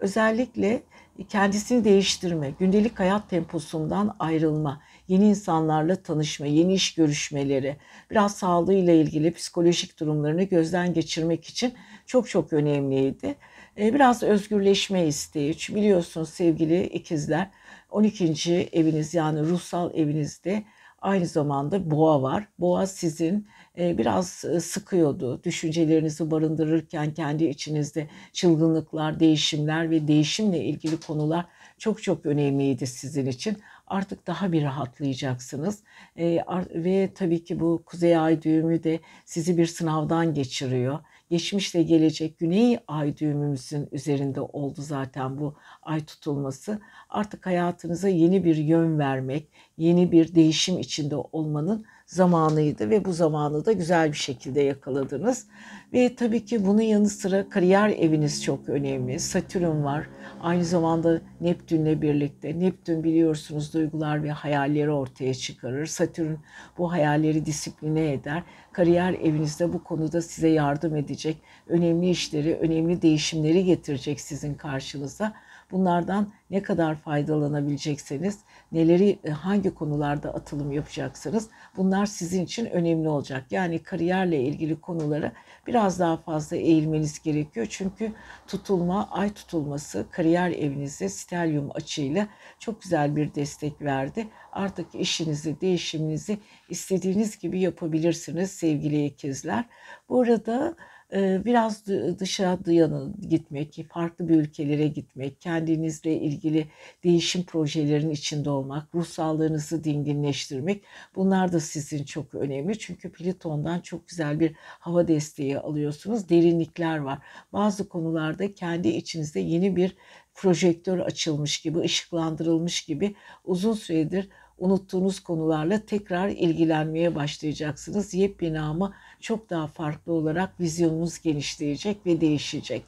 özellikle 0.00 0.82
kendisini 1.28 1.84
değiştirme, 1.84 2.50
gündelik 2.50 3.00
hayat 3.00 3.30
temposundan 3.30 4.16
ayrılma, 4.18 4.82
yeni 5.08 5.28
insanlarla 5.28 6.02
tanışma, 6.02 6.46
yeni 6.46 6.74
iş 6.74 6.94
görüşmeleri, 6.94 7.76
biraz 8.10 8.36
sağlığıyla 8.36 8.92
ilgili 8.92 9.32
psikolojik 9.32 10.00
durumlarını 10.00 10.42
gözden 10.42 10.94
geçirmek 10.94 11.44
için 11.44 11.74
çok 12.06 12.28
çok 12.28 12.52
önemliydi. 12.52 13.34
E, 13.78 13.94
biraz 13.94 14.22
özgürleşme 14.22 15.06
isteği. 15.06 15.56
Biliyorsunuz 15.68 16.28
sevgili 16.28 16.84
ikizler 16.84 17.50
12. 17.90 18.68
eviniz 18.72 19.14
yani 19.14 19.40
ruhsal 19.40 19.94
evinizde 19.94 20.64
aynı 21.02 21.26
zamanda 21.26 21.90
boğa 21.90 22.22
var. 22.22 22.48
Boğa 22.58 22.86
sizin 22.86 23.48
e, 23.78 23.98
biraz 23.98 24.44
e, 24.44 24.60
sıkıyordu. 24.60 25.42
Düşüncelerinizi 25.44 26.30
barındırırken 26.30 27.14
kendi 27.14 27.44
içinizde 27.44 28.08
çılgınlıklar, 28.32 29.20
değişimler 29.20 29.90
ve 29.90 30.08
değişimle 30.08 30.64
ilgili 30.64 31.00
konular 31.00 31.46
çok 31.78 32.02
çok 32.02 32.26
önemliydi 32.26 32.86
sizin 32.86 33.26
için. 33.26 33.58
Artık 33.86 34.26
daha 34.26 34.52
bir 34.52 34.62
rahatlayacaksınız. 34.62 35.82
E, 36.16 36.44
ve 36.74 37.10
tabii 37.14 37.44
ki 37.44 37.60
bu 37.60 37.82
Kuzey 37.86 38.16
Ay 38.16 38.42
düğümü 38.42 38.82
de 38.82 39.00
sizi 39.24 39.58
bir 39.58 39.66
sınavdan 39.66 40.34
geçiriyor 40.34 40.98
geçmişle 41.30 41.82
gelecek 41.82 42.38
güney 42.38 42.78
ay 42.88 43.16
düğümümüzün 43.16 43.88
üzerinde 43.92 44.40
oldu 44.40 44.82
zaten 44.82 45.38
bu 45.38 45.54
ay 45.82 46.04
tutulması. 46.04 46.80
Artık 47.08 47.46
hayatınıza 47.46 48.08
yeni 48.08 48.44
bir 48.44 48.56
yön 48.56 48.98
vermek, 48.98 49.48
yeni 49.76 50.12
bir 50.12 50.34
değişim 50.34 50.78
içinde 50.78 51.16
olmanın 51.16 51.84
zamanıydı 52.08 52.90
ve 52.90 53.04
bu 53.04 53.12
zamanı 53.12 53.64
da 53.64 53.72
güzel 53.72 54.12
bir 54.12 54.16
şekilde 54.16 54.60
yakaladınız. 54.60 55.46
Ve 55.92 56.14
tabii 56.14 56.44
ki 56.44 56.66
bunun 56.66 56.80
yanı 56.80 57.08
sıra 57.08 57.48
kariyer 57.48 57.88
eviniz 57.88 58.44
çok 58.44 58.68
önemli. 58.68 59.20
Satürn 59.20 59.84
var. 59.84 60.06
Aynı 60.40 60.64
zamanda 60.64 61.20
Neptünle 61.40 62.02
birlikte. 62.02 62.60
Neptün 62.60 63.04
biliyorsunuz 63.04 63.74
duygular 63.74 64.22
ve 64.22 64.30
hayalleri 64.30 64.90
ortaya 64.90 65.34
çıkarır. 65.34 65.86
Satürn 65.86 66.34
bu 66.78 66.92
hayalleri 66.92 67.46
disipline 67.46 68.12
eder. 68.12 68.42
Kariyer 68.72 69.12
evinizde 69.14 69.72
bu 69.72 69.84
konuda 69.84 70.22
size 70.22 70.48
yardım 70.48 70.96
edecek. 70.96 71.36
Önemli 71.66 72.10
işleri, 72.10 72.54
önemli 72.54 73.02
değişimleri 73.02 73.64
getirecek 73.64 74.20
sizin 74.20 74.54
karşınıza. 74.54 75.34
Bunlardan 75.70 76.32
ne 76.50 76.62
kadar 76.62 76.94
faydalanabilecekseniz, 76.94 78.38
neleri 78.72 79.18
e, 79.24 79.30
hangi 79.30 79.74
konularda 79.74 80.34
atılım 80.34 80.72
yapacaksınız 80.72 81.48
bunlar 81.76 82.06
sizin 82.06 82.44
için 82.44 82.66
önemli 82.66 83.08
olacak. 83.08 83.44
Yani 83.50 83.82
kariyerle 83.82 84.40
ilgili 84.40 84.80
konulara 84.80 85.32
biraz 85.66 86.00
daha 86.00 86.16
fazla 86.16 86.56
eğilmeniz 86.56 87.22
gerekiyor. 87.22 87.66
Çünkü 87.70 88.12
tutulma, 88.46 89.08
ay 89.10 89.32
tutulması 89.32 90.06
kariyer 90.10 90.50
evinizde 90.50 91.08
stelyum 91.08 91.70
açıyla 91.74 92.28
çok 92.58 92.82
güzel 92.82 93.16
bir 93.16 93.34
destek 93.34 93.82
verdi. 93.82 94.28
Artık 94.52 94.94
işinizi, 94.94 95.60
değişiminizi 95.60 96.38
istediğiniz 96.68 97.38
gibi 97.38 97.60
yapabilirsiniz 97.60 98.50
sevgili 98.50 99.04
ikizler. 99.06 99.64
Bu 100.08 100.20
arada 100.20 100.76
biraz 101.12 101.86
dışarıya 102.18 102.88
gitmek, 103.28 103.86
farklı 103.88 104.28
bir 104.28 104.34
ülkelere 104.34 104.88
gitmek, 104.88 105.40
kendinizle 105.40 106.16
ilgili 106.16 106.66
değişim 107.04 107.42
projelerinin 107.42 108.10
içinde 108.10 108.50
olmak, 108.50 108.94
ruh 108.94 109.06
sağlığınızı 109.06 109.84
dinginleştirmek 109.84 110.84
bunlar 111.14 111.52
da 111.52 111.60
sizin 111.60 112.04
çok 112.04 112.34
önemli. 112.34 112.78
Çünkü 112.78 113.12
Plüton'dan 113.12 113.80
çok 113.80 114.08
güzel 114.08 114.40
bir 114.40 114.54
hava 114.58 115.08
desteği 115.08 115.58
alıyorsunuz. 115.58 116.28
Derinlikler 116.28 116.98
var. 116.98 117.18
Bazı 117.52 117.88
konularda 117.88 118.54
kendi 118.54 118.88
içinizde 118.88 119.40
yeni 119.40 119.76
bir 119.76 119.96
projektör 120.34 120.98
açılmış 120.98 121.60
gibi, 121.60 121.78
ışıklandırılmış 121.78 122.84
gibi 122.84 123.14
uzun 123.44 123.72
süredir 123.72 124.28
unuttuğunuz 124.58 125.20
konularla 125.20 125.86
tekrar 125.86 126.28
ilgilenmeye 126.28 127.14
başlayacaksınız. 127.14 128.14
Yepyeni 128.14 128.60
ama 128.60 128.94
çok 129.20 129.50
daha 129.50 129.66
farklı 129.66 130.12
olarak 130.12 130.60
vizyonunuz 130.60 131.22
genişleyecek 131.22 132.06
ve 132.06 132.20
değişecek. 132.20 132.84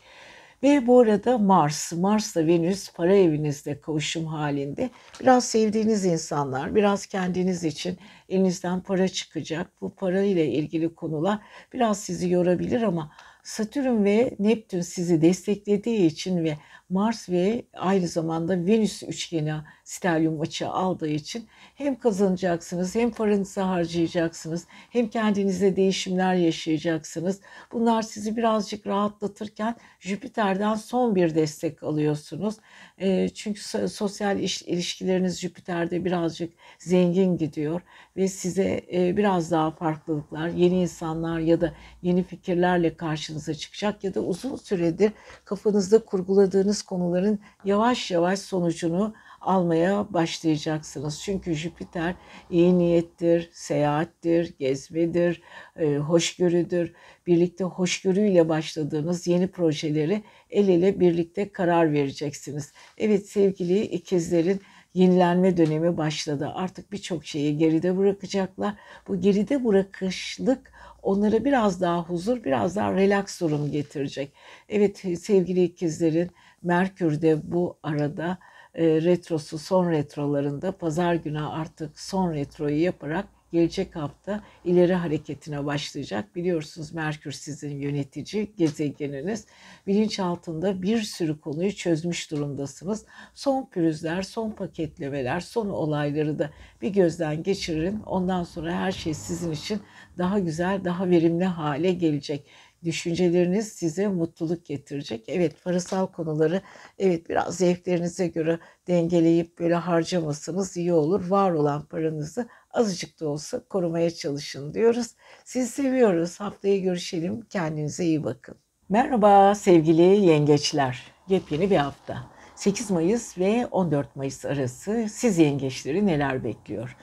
Ve 0.63 0.87
bu 0.87 1.01
arada 1.01 1.39
Mars, 1.39 1.93
Mars'la 1.93 2.47
Venüs 2.47 2.93
para 2.93 3.15
evinizde 3.15 3.81
kavuşum 3.81 4.27
halinde. 4.27 4.91
Biraz 5.21 5.45
sevdiğiniz 5.45 6.05
insanlar, 6.05 6.75
biraz 6.75 7.07
kendiniz 7.07 7.65
için 7.65 7.99
elinizden 8.29 8.81
para 8.81 9.09
çıkacak. 9.09 9.67
Bu 9.81 9.95
para 9.95 10.23
ile 10.23 10.47
ilgili 10.47 10.95
konular 10.95 11.39
biraz 11.73 12.01
sizi 12.01 12.31
yorabilir 12.31 12.83
ama 12.83 13.11
Satürn 13.43 14.05
ve 14.05 14.35
Neptün 14.39 14.81
sizi 14.81 15.23
desteklediği 15.23 16.07
için 16.07 16.45
ve 16.45 16.57
Mars 16.91 17.29
ve 17.29 17.65
aynı 17.75 18.09
zamanda 18.09 18.67
Venüs 18.67 19.03
üçgeni 19.03 19.55
stelyum 19.85 20.41
açı 20.41 20.69
aldığı 20.69 21.09
için 21.09 21.47
hem 21.75 21.99
kazanacaksınız 21.99 22.95
hem 22.95 23.11
paranızı 23.11 23.61
harcayacaksınız 23.61 24.67
hem 24.91 25.09
kendinize 25.09 25.77
değişimler 25.77 26.35
yaşayacaksınız. 26.35 27.41
Bunlar 27.73 28.03
sizi 28.03 28.37
birazcık 28.37 28.87
rahatlatırken 28.87 29.77
Jüpiter'den 30.01 30.75
son 30.75 31.15
bir 31.15 31.35
destek 31.35 31.83
alıyorsunuz. 31.83 32.55
E, 32.99 33.29
çünkü 33.29 33.61
sosyal 33.89 34.39
ilişkileriniz 34.41 35.41
Jüpiter'de 35.41 36.05
birazcık 36.05 36.53
zengin 36.79 37.37
gidiyor 37.37 37.81
ve 38.17 38.29
size 38.29 38.81
e, 38.93 39.17
biraz 39.17 39.51
daha 39.51 39.71
farklılıklar, 39.71 40.49
yeni 40.49 40.83
insanlar 40.83 41.39
ya 41.39 41.61
da 41.61 41.75
yeni 42.03 42.23
fikirlerle 42.23 42.97
karşınıza 42.97 43.55
çıkacak 43.55 44.05
ya 44.05 44.15
da 44.15 44.21
uzun 44.21 44.57
süredir 44.57 45.13
kafanızda 45.45 46.05
kurguladığınız 46.05 46.80
konuların 46.83 47.41
yavaş 47.65 48.11
yavaş 48.11 48.39
sonucunu 48.39 49.15
almaya 49.41 50.13
başlayacaksınız. 50.13 51.23
Çünkü 51.23 51.55
Jüpiter 51.55 52.15
iyi 52.51 52.79
niyettir, 52.79 53.51
seyahattir, 53.53 54.55
gezmedir, 54.59 55.43
e, 55.77 55.97
hoşgörüdür. 55.97 56.93
Birlikte 57.27 57.65
hoşgörüyle 57.65 58.49
başladığınız 58.49 59.27
yeni 59.27 59.49
projeleri 59.49 60.23
el 60.51 60.69
ele 60.69 61.01
birlikte 61.01 61.53
karar 61.53 61.93
vereceksiniz. 61.93 62.73
Evet 62.99 63.29
sevgili 63.29 63.83
ikizlerin 63.83 64.61
yenilenme 64.95 65.57
dönemi 65.57 65.97
başladı. 65.97 66.51
Artık 66.55 66.93
birçok 66.93 67.27
şeyi 67.27 67.59
geride 67.59 67.97
bırakacaklar. 67.97 68.75
Bu 69.09 69.21
geride 69.21 69.65
bırakışlık 69.65 70.73
onlara 71.03 71.45
biraz 71.45 71.81
daha 71.81 72.03
huzur, 72.03 72.45
biraz 72.45 72.77
daha 72.77 72.95
relax 72.95 73.41
durum 73.41 73.71
getirecek. 73.71 74.33
Evet 74.69 74.99
sevgili 75.21 75.65
ikizlerin 75.65 76.31
Merkür 76.63 77.23
de 77.23 77.53
bu 77.53 77.79
arada 77.83 78.39
e, 78.75 79.03
retrosu 79.03 79.59
son 79.59 79.91
retrolarında 79.91 80.73
pazar 80.73 81.15
günü 81.15 81.41
artık 81.41 82.01
son 82.01 82.35
retroyu 82.35 82.83
yaparak 82.83 83.27
gelecek 83.53 83.97
hafta 83.97 84.43
ileri 84.65 84.95
hareketine 84.95 85.67
başlayacak. 85.67 86.37
Biliyorsunuz 86.37 86.93
Merkür 86.93 87.33
sizin 87.33 87.71
yönetici 87.71 88.53
gezegeniniz. 88.57 89.47
Bilinç 89.87 90.21
altında 90.21 90.83
bir 90.83 91.03
sürü 91.03 91.41
konuyu 91.41 91.73
çözmüş 91.73 92.31
durumdasınız. 92.31 93.05
Son 93.35 93.67
pürüzler, 93.67 94.23
son 94.23 94.51
paketlemeler, 94.51 95.41
son 95.41 95.69
olayları 95.69 96.39
da 96.39 96.51
bir 96.83 96.89
gözden 96.89 97.43
geçirin. 97.43 98.01
Ondan 98.07 98.45
sonra 98.45 98.73
her 98.75 98.93
şey 98.93 99.15
sizin 99.15 99.53
için 99.53 99.81
daha 100.19 100.39
güzel, 100.39 100.85
daha 100.85 101.11
verimli 101.11 101.45
hale 101.45 101.93
gelecek 101.93 102.47
düşünceleriniz 102.85 103.69
size 103.69 104.09
mutluluk 104.09 104.67
getirecek. 104.67 105.25
Evet 105.29 105.65
parasal 105.65 106.07
konuları 106.07 106.63
evet 106.99 107.29
biraz 107.29 107.57
zevklerinize 107.57 108.27
göre 108.27 108.59
dengeleyip 108.89 109.59
böyle 109.59 109.75
harcamasanız 109.75 110.77
iyi 110.77 110.93
olur. 110.93 111.29
Var 111.31 111.53
olan 111.53 111.85
paranızı 111.85 112.49
azıcık 112.71 113.21
da 113.21 113.29
olsa 113.29 113.65
korumaya 113.69 114.11
çalışın 114.11 114.75
diyoruz. 114.75 115.07
Sizi 115.45 115.69
seviyoruz. 115.69 116.41
Haftaya 116.41 116.79
görüşelim. 116.79 117.41
Kendinize 117.41 118.05
iyi 118.05 118.25
bakın. 118.25 118.57
Merhaba 118.89 119.55
sevgili 119.55 120.03
yengeçler. 120.03 121.03
Yepyeni 121.29 121.71
bir 121.71 121.77
hafta. 121.77 122.31
8 122.55 122.91
Mayıs 122.91 123.39
ve 123.39 123.67
14 123.71 124.17
Mayıs 124.17 124.45
arası 124.45 125.07
siz 125.11 125.39
yengeçleri 125.39 126.07
neler 126.07 126.45
bekliyor? 126.45 126.97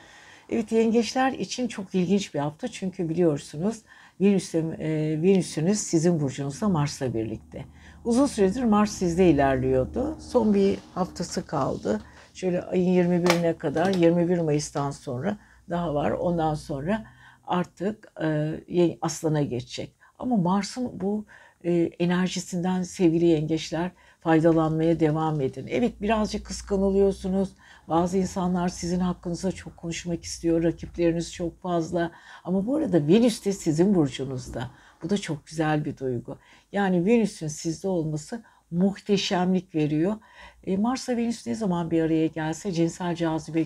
Evet 0.50 0.72
yengeçler 0.72 1.31
için 1.31 1.67
çok 1.67 1.96
ilginç 1.96 2.34
bir 2.34 2.39
hafta 2.39 2.67
çünkü 2.67 3.10
biliyorsunuz 3.10 3.81
Venüs'ün, 4.21 4.71
e, 4.71 5.21
Venüs'ünüz 5.21 5.79
sizin 5.79 6.19
burcunuzda 6.19 6.69
Mars'la 6.69 7.13
birlikte. 7.13 7.65
Uzun 8.05 8.25
süredir 8.25 8.63
Mars 8.63 8.91
sizde 8.91 9.29
ilerliyordu. 9.29 10.17
Son 10.19 10.53
bir 10.53 10.77
haftası 10.95 11.45
kaldı. 11.45 12.01
Şöyle 12.33 12.62
ayın 12.62 12.93
21'ine 12.93 13.57
kadar 13.57 13.93
21 13.93 14.39
Mayıs'tan 14.39 14.91
sonra 14.91 15.38
daha 15.69 15.93
var. 15.93 16.12
Ondan 16.12 16.53
sonra 16.53 17.05
artık 17.47 18.12
e, 18.21 18.97
Aslan'a 19.01 19.41
geçecek. 19.41 19.95
Ama 20.19 20.38
Mars'ın 20.38 21.01
bu 21.01 21.25
e, 21.63 21.74
enerjisinden 22.00 22.83
sevgili 22.83 23.25
yengeçler 23.25 23.91
faydalanmaya 24.19 25.00
devam 25.00 25.41
edin. 25.41 25.67
Evet 25.69 26.01
birazcık 26.01 26.45
kıskanılıyorsunuz. 26.45 27.50
Bazı 27.88 28.17
insanlar 28.17 28.70
sizin 28.70 29.00
hakkınızda 29.00 29.51
çok 29.51 29.77
konuşmak 29.77 30.24
istiyor. 30.24 30.63
Rakipleriniz 30.63 31.34
çok 31.34 31.62
fazla. 31.62 32.12
Ama 32.44 32.67
bu 32.67 32.75
arada 32.75 33.08
Venüs 33.08 33.46
de 33.46 33.51
sizin 33.51 33.96
burcunuzda. 33.96 34.72
Bu 35.03 35.10
da 35.10 35.17
çok 35.17 35.48
güzel 35.48 35.86
bir 35.86 35.98
duygu. 35.98 36.38
Yani 36.72 37.06
Venüs'ün 37.06 37.48
sizde 37.48 37.88
olması 37.88 38.44
muhteşemlik 38.72 39.75
veriyor. 39.75 40.15
E, 40.63 40.77
Mars'la 40.77 41.17
Venüs 41.17 41.48
ne 41.48 41.56
zaman 41.56 41.91
bir 41.91 42.01
araya 42.01 42.27
gelse 42.27 42.72
cinsel 42.72 43.15
cazibe 43.15 43.65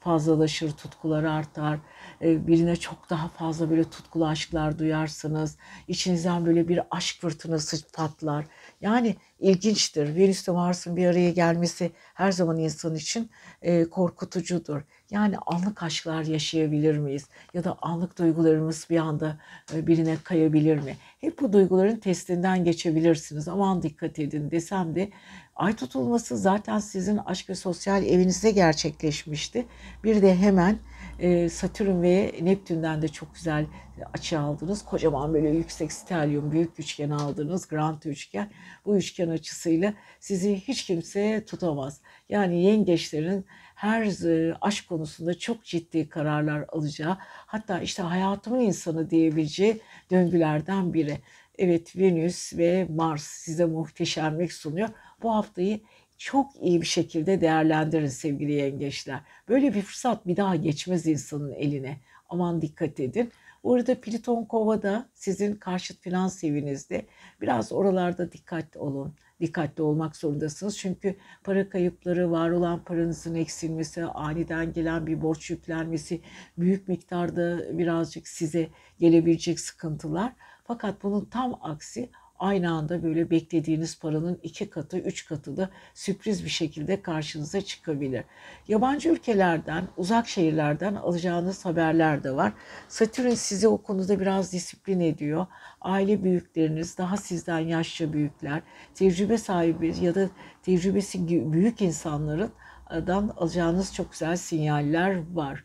fazlalaşır, 0.00 0.72
tutkular 0.72 1.24
artar. 1.24 1.78
E, 2.22 2.46
birine 2.46 2.76
çok 2.76 3.10
daha 3.10 3.28
fazla 3.28 3.70
böyle 3.70 3.84
tutkulu 3.84 4.26
aşklar 4.26 4.78
duyarsınız. 4.78 5.56
İçinizden 5.88 6.46
böyle 6.46 6.68
bir 6.68 6.80
aşk 6.90 7.20
fırtınası 7.20 7.88
patlar. 7.92 8.46
Yani 8.80 9.16
ilginçtir. 9.40 10.16
Venüs 10.16 10.48
ile 10.48 10.52
Mars'ın 10.52 10.96
bir 10.96 11.06
araya 11.06 11.30
gelmesi 11.30 11.92
her 12.14 12.32
zaman 12.32 12.58
insan 12.58 12.94
için 12.94 13.30
e, 13.62 13.84
korkutucudur. 13.84 14.82
Yani 15.10 15.36
anlık 15.46 15.82
aşklar 15.82 16.24
yaşayabilir 16.24 16.98
miyiz? 16.98 17.28
Ya 17.54 17.64
da 17.64 17.76
anlık 17.82 18.18
duygularımız 18.18 18.86
bir 18.90 18.96
anda 18.96 19.38
e, 19.74 19.86
birine 19.86 20.16
kayabilir 20.24 20.78
mi? 20.78 20.96
Hep 21.20 21.40
bu 21.40 21.52
duyguların 21.52 21.96
testinden 21.96 22.64
geçebilirsiniz. 22.64 23.48
Aman 23.48 23.82
dikkat 23.82 24.18
edin 24.18 24.50
desem 24.50 24.94
de 24.94 25.10
ay 25.56 25.76
tutulması 25.76 26.36
zaten 26.36 26.78
sizin 26.78 27.16
aşk 27.16 27.50
ve 27.50 27.54
sosyal 27.54 28.04
evinizde 28.04 28.50
gerçekleşmişti. 28.50 29.66
Bir 30.04 30.22
de 30.22 30.36
hemen 30.36 30.78
e, 31.18 31.48
Satürn 31.48 32.02
ve 32.02 32.34
Neptün'den 32.42 33.02
de 33.02 33.08
çok 33.08 33.34
güzel 33.34 33.66
açı 34.14 34.40
aldınız. 34.40 34.84
Kocaman 34.84 35.34
böyle 35.34 35.48
yüksek 35.48 35.92
stelyum 35.92 36.52
büyük 36.52 36.80
üçgen 36.80 37.10
aldınız. 37.10 37.68
Grand 37.68 38.02
üçgen. 38.02 38.50
Bu 38.86 38.96
üçgen 38.96 39.28
açısıyla 39.28 39.94
sizi 40.20 40.56
hiç 40.56 40.84
kimse 40.84 41.44
tutamaz. 41.44 42.00
Yani 42.28 42.62
yengeçlerin 42.62 43.44
her 43.74 44.26
e, 44.28 44.54
aşk 44.60 44.88
konusunda 44.88 45.38
çok 45.38 45.64
ciddi 45.64 46.08
kararlar 46.08 46.64
alacağı 46.68 47.16
hatta 47.20 47.80
işte 47.80 48.02
hayatımın 48.02 48.60
insanı 48.60 49.10
diyebileceği 49.10 49.80
döngülerden 50.10 50.94
biri. 50.94 51.18
Evet 51.58 51.96
Venüs 51.96 52.56
ve 52.56 52.86
Mars 52.90 53.22
size 53.22 53.64
muhteşemlik 53.64 54.52
sunuyor. 54.52 54.88
Bu 55.22 55.34
haftayı 55.34 55.80
çok 56.18 56.62
iyi 56.62 56.80
bir 56.80 56.86
şekilde 56.86 57.40
değerlendirin 57.40 58.06
sevgili 58.06 58.52
yengeçler. 58.52 59.20
Böyle 59.48 59.74
bir 59.74 59.82
fırsat 59.82 60.26
bir 60.26 60.36
daha 60.36 60.56
geçmez 60.56 61.06
insanın 61.06 61.52
eline. 61.52 62.00
Aman 62.28 62.62
dikkat 62.62 63.00
edin. 63.00 63.32
Orada 63.62 64.00
Pliton 64.00 64.44
Kova'da 64.44 65.08
sizin 65.14 65.54
karşıt 65.54 66.00
finans 66.00 66.44
evinizde. 66.44 67.06
Biraz 67.40 67.72
oralarda 67.72 68.32
dikkatli 68.32 68.80
olun. 68.80 69.14
Dikkatli 69.40 69.82
olmak 69.82 70.16
zorundasınız. 70.16 70.78
Çünkü 70.78 71.16
para 71.44 71.68
kayıpları, 71.68 72.30
var 72.30 72.50
olan 72.50 72.84
paranızın 72.84 73.34
eksilmesi, 73.34 74.04
aniden 74.04 74.72
gelen 74.72 75.06
bir 75.06 75.22
borç 75.22 75.50
yüklenmesi, 75.50 76.20
büyük 76.58 76.88
miktarda 76.88 77.78
birazcık 77.78 78.28
size 78.28 78.68
gelebilecek 78.98 79.60
sıkıntılar. 79.60 80.32
Fakat 80.64 81.02
bunun 81.02 81.24
tam 81.24 81.58
aksi 81.62 82.10
aynı 82.44 82.72
anda 82.72 83.02
böyle 83.02 83.30
beklediğiniz 83.30 83.98
paranın 83.98 84.40
iki 84.42 84.70
katı, 84.70 84.98
üç 84.98 85.26
katı 85.26 85.56
da 85.56 85.70
sürpriz 85.94 86.44
bir 86.44 86.50
şekilde 86.50 87.02
karşınıza 87.02 87.60
çıkabilir. 87.60 88.24
Yabancı 88.68 89.08
ülkelerden, 89.08 89.84
uzak 89.96 90.28
şehirlerden 90.28 90.94
alacağınız 90.94 91.64
haberler 91.64 92.24
de 92.24 92.36
var. 92.36 92.52
Satürn 92.88 93.30
sizi 93.30 93.68
o 93.68 93.82
konuda 93.82 94.20
biraz 94.20 94.52
disiplin 94.52 95.00
ediyor. 95.00 95.46
Aile 95.80 96.24
büyükleriniz, 96.24 96.98
daha 96.98 97.16
sizden 97.16 97.58
yaşça 97.58 98.12
büyükler, 98.12 98.62
tecrübe 98.94 99.38
sahibi 99.38 99.94
ya 100.00 100.14
da 100.14 100.28
tecrübesi 100.62 101.28
büyük 101.52 101.82
insanların 101.82 102.50
dan 102.90 103.32
alacağınız 103.36 103.94
çok 103.94 104.12
güzel 104.12 104.36
sinyaller 104.36 105.34
var. 105.34 105.64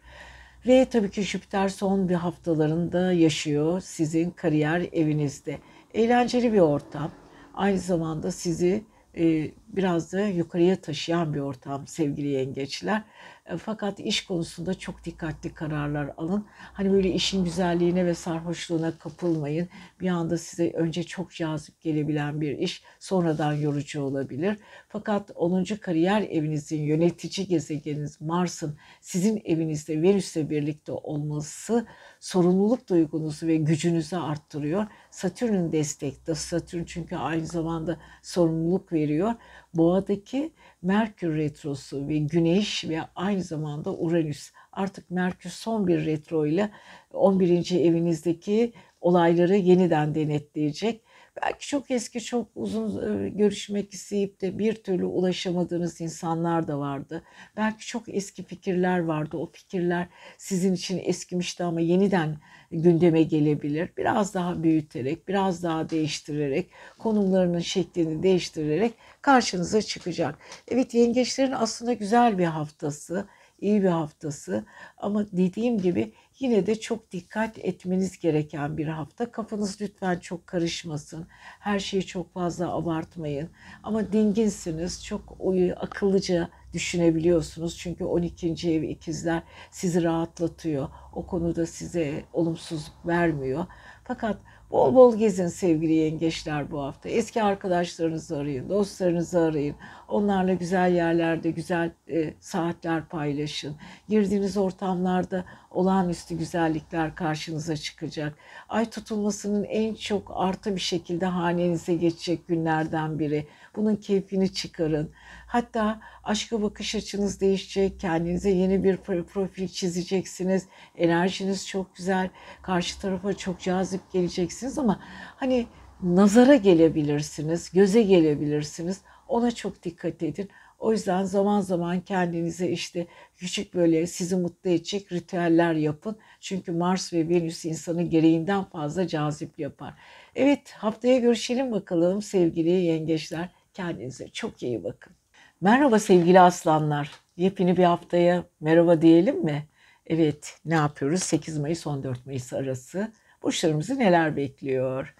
Ve 0.67 0.85
tabii 0.85 1.11
ki 1.11 1.21
Jüpiter 1.21 1.69
son 1.69 2.09
bir 2.09 2.15
haftalarında 2.15 3.13
yaşıyor 3.13 3.81
sizin 3.81 4.31
kariyer 4.31 4.89
evinizde 4.91 5.59
eğlenceli 5.93 6.53
bir 6.53 6.59
ortam. 6.59 7.11
Aynı 7.53 7.79
zamanda 7.79 8.31
sizi 8.31 8.83
e, 9.17 9.51
biraz 9.67 10.13
da 10.13 10.19
yukarıya 10.19 10.81
taşıyan 10.81 11.33
bir 11.33 11.39
ortam 11.39 11.87
sevgili 11.87 12.27
yengeçler. 12.27 13.03
E, 13.45 13.57
fakat 13.57 13.99
iş 13.99 14.25
konusunda 14.25 14.73
çok 14.73 15.05
dikkatli 15.05 15.53
kararlar 15.53 16.11
alın. 16.17 16.45
Hani 16.73 16.91
böyle 16.91 17.11
işin 17.11 17.43
güzelliğine 17.43 18.05
ve 18.05 18.13
sarhoşluğuna 18.13 18.97
kapılmayın. 18.97 19.69
Bir 19.99 20.09
anda 20.09 20.37
size 20.37 20.71
önce 20.71 21.03
çok 21.03 21.31
cazip 21.31 21.81
gelebilen 21.81 22.41
bir 22.41 22.57
iş 22.57 22.83
sonradan 22.99 23.53
yorucu 23.53 24.01
olabilir. 24.01 24.57
Fakat 24.87 25.31
10. 25.35 25.63
kariyer 25.63 26.21
evinizin 26.21 26.81
yönetici 26.81 27.47
gezegeniniz 27.47 28.21
Mars'ın 28.21 28.77
sizin 29.01 29.41
evinizde 29.45 30.01
Venüs'le 30.01 30.49
birlikte 30.49 30.91
olması 30.91 31.85
sorumluluk 32.19 32.89
duygunuzu 32.89 33.47
ve 33.47 33.55
gücünüzü 33.55 34.15
arttırıyor. 34.15 34.87
Satürn'ün 35.19 35.71
destekte. 35.71 36.35
Satürn 36.35 36.83
çünkü 36.83 37.15
aynı 37.15 37.45
zamanda 37.45 37.97
sorumluluk 38.21 38.93
veriyor. 38.93 39.33
Boğa'daki 39.73 40.53
Merkür 40.81 41.37
retrosu 41.37 42.07
ve 42.07 42.17
Güneş 42.17 42.85
ve 42.89 43.01
aynı 43.15 43.43
zamanda 43.43 43.93
Uranüs. 43.93 44.51
Artık 44.71 45.11
Merkür 45.11 45.49
son 45.49 45.87
bir 45.87 46.05
retro 46.05 46.45
ile 46.45 46.69
11. 47.13 47.71
evinizdeki 47.71 48.73
olayları 49.01 49.55
yeniden 49.55 50.15
denetleyecek. 50.15 51.01
Belki 51.41 51.67
çok 51.67 51.91
eski, 51.91 52.21
çok 52.21 52.47
uzun 52.55 53.25
e, 53.25 53.29
görüşmek 53.29 53.93
isteyip 53.93 54.41
de 54.41 54.59
bir 54.59 54.75
türlü 54.75 55.05
ulaşamadığınız 55.05 56.01
insanlar 56.01 56.67
da 56.67 56.79
vardı. 56.79 57.23
Belki 57.57 57.87
çok 57.87 58.09
eski 58.09 58.43
fikirler 58.43 58.99
vardı. 58.99 59.37
O 59.37 59.51
fikirler 59.51 60.07
sizin 60.37 60.73
için 60.73 61.01
eskimişti 61.03 61.63
ama 61.63 61.81
yeniden 61.81 62.37
gündeme 62.71 63.23
gelebilir. 63.23 63.89
Biraz 63.97 64.33
daha 64.33 64.63
büyüterek, 64.63 65.27
biraz 65.27 65.63
daha 65.63 65.89
değiştirerek, 65.89 66.69
konumlarının 66.99 67.59
şeklini 67.59 68.23
değiştirerek 68.23 68.93
karşınıza 69.21 69.81
çıkacak. 69.81 70.39
Evet 70.67 70.93
yengeçlerin 70.93 71.51
aslında 71.51 71.93
güzel 71.93 72.37
bir 72.37 72.45
haftası, 72.45 73.27
iyi 73.61 73.83
bir 73.83 73.87
haftası 73.87 74.65
ama 74.97 75.25
dediğim 75.31 75.77
gibi 75.77 76.13
yine 76.39 76.65
de 76.65 76.79
çok 76.79 77.11
dikkat 77.11 77.57
etmeniz 77.57 78.19
gereken 78.19 78.77
bir 78.77 78.87
hafta. 78.87 79.31
Kafanız 79.31 79.81
lütfen 79.81 80.19
çok 80.19 80.47
karışmasın. 80.47 81.27
Her 81.59 81.79
şeyi 81.79 82.05
çok 82.05 82.33
fazla 82.33 82.73
abartmayın. 82.73 83.49
Ama 83.83 84.11
dinginsiniz. 84.13 85.05
Çok 85.05 85.37
akıllıca 85.75 86.49
düşünebiliyorsunuz. 86.73 87.77
Çünkü 87.77 88.03
12. 88.03 88.71
ev 88.71 88.83
ikizler 88.83 89.43
sizi 89.71 90.03
rahatlatıyor. 90.03 90.89
O 91.13 91.25
konuda 91.25 91.65
size 91.65 92.23
olumsuzluk 92.33 93.05
vermiyor. 93.05 93.65
Fakat 94.03 94.37
Bol 94.71 94.95
bol 94.95 95.17
gezin 95.17 95.47
sevgili 95.47 95.93
yengeçler 95.93 96.71
bu 96.71 96.81
hafta. 96.81 97.09
Eski 97.09 97.43
arkadaşlarınızı 97.43 98.37
arayın, 98.37 98.69
dostlarınızı 98.69 99.39
arayın. 99.39 99.75
Onlarla 100.07 100.53
güzel 100.53 100.95
yerlerde 100.95 101.51
güzel 101.51 101.91
e, 102.09 102.33
saatler 102.39 103.05
paylaşın. 103.05 103.75
Girdiğiniz 104.09 104.57
ortamlarda 104.57 105.45
olağanüstü 105.71 106.37
güzellikler 106.37 107.15
karşınıza 107.15 107.77
çıkacak. 107.77 108.37
Ay 108.69 108.89
tutulmasının 108.89 109.63
en 109.63 109.93
çok 109.95 110.31
artı 110.35 110.75
bir 110.75 110.81
şekilde 110.81 111.25
hanenize 111.25 111.95
geçecek 111.95 112.47
günlerden 112.47 113.19
biri. 113.19 113.47
Bunun 113.79 113.95
keyfini 113.95 114.53
çıkarın. 114.53 115.11
Hatta 115.47 116.01
aşka 116.23 116.61
bakış 116.61 116.95
açınız 116.95 117.41
değişecek. 117.41 117.99
Kendinize 117.99 118.49
yeni 118.49 118.83
bir 118.83 118.97
profil 119.23 119.67
çizeceksiniz. 119.67 120.67
Enerjiniz 120.97 121.67
çok 121.67 121.95
güzel. 121.95 122.29
Karşı 122.61 123.01
tarafa 123.01 123.33
çok 123.33 123.59
cazip 123.59 124.01
geleceksiniz 124.11 124.77
ama 124.77 124.99
hani 125.35 125.67
nazara 126.03 126.55
gelebilirsiniz, 126.55 127.71
göze 127.71 128.01
gelebilirsiniz. 128.01 129.01
Ona 129.27 129.51
çok 129.51 129.83
dikkat 129.83 130.23
edin. 130.23 130.49
O 130.79 130.91
yüzden 130.91 131.23
zaman 131.23 131.61
zaman 131.61 132.01
kendinize 132.01 132.69
işte 132.69 133.07
küçük 133.37 133.73
böyle 133.73 134.07
sizi 134.07 134.35
mutlu 134.35 134.69
edecek 134.69 135.11
ritüeller 135.11 135.73
yapın. 135.73 136.17
Çünkü 136.39 136.71
Mars 136.71 137.13
ve 137.13 137.29
Venüs 137.29 137.65
insanı 137.65 138.03
gereğinden 138.03 138.63
fazla 138.63 139.07
cazip 139.07 139.59
yapar. 139.59 139.93
Evet 140.35 140.71
haftaya 140.71 141.19
görüşelim 141.19 141.71
bakalım 141.71 142.21
sevgili 142.21 142.69
yengeçler. 142.69 143.58
Kendinize 143.79 144.27
çok 144.27 144.63
iyi 144.63 144.83
bakın. 144.83 145.13
Merhaba 145.61 145.99
sevgili 145.99 146.39
aslanlar. 146.39 147.11
Yepyeni 147.37 147.77
bir 147.77 147.83
haftaya 147.83 148.43
merhaba 148.61 149.01
diyelim 149.01 149.43
mi? 149.43 149.67
Evet 150.07 150.57
ne 150.65 150.73
yapıyoruz? 150.73 151.23
8 151.23 151.57
Mayıs 151.57 151.87
14 151.87 152.25
Mayıs 152.25 152.53
arası 152.53 153.11
burçlarımızı 153.43 153.99
neler 153.99 154.35
bekliyor? 154.35 155.15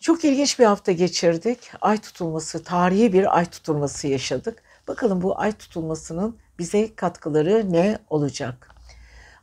Çok 0.00 0.24
ilginç 0.24 0.58
bir 0.58 0.64
hafta 0.64 0.92
geçirdik. 0.92 1.70
Ay 1.80 1.98
tutulması, 1.98 2.64
tarihi 2.64 3.12
bir 3.12 3.36
ay 3.38 3.44
tutulması 3.44 4.08
yaşadık. 4.08 4.62
Bakalım 4.88 5.22
bu 5.22 5.40
ay 5.40 5.52
tutulmasının 5.52 6.36
bize 6.58 6.94
katkıları 6.94 7.72
ne 7.72 7.98
olacak? 8.08 8.74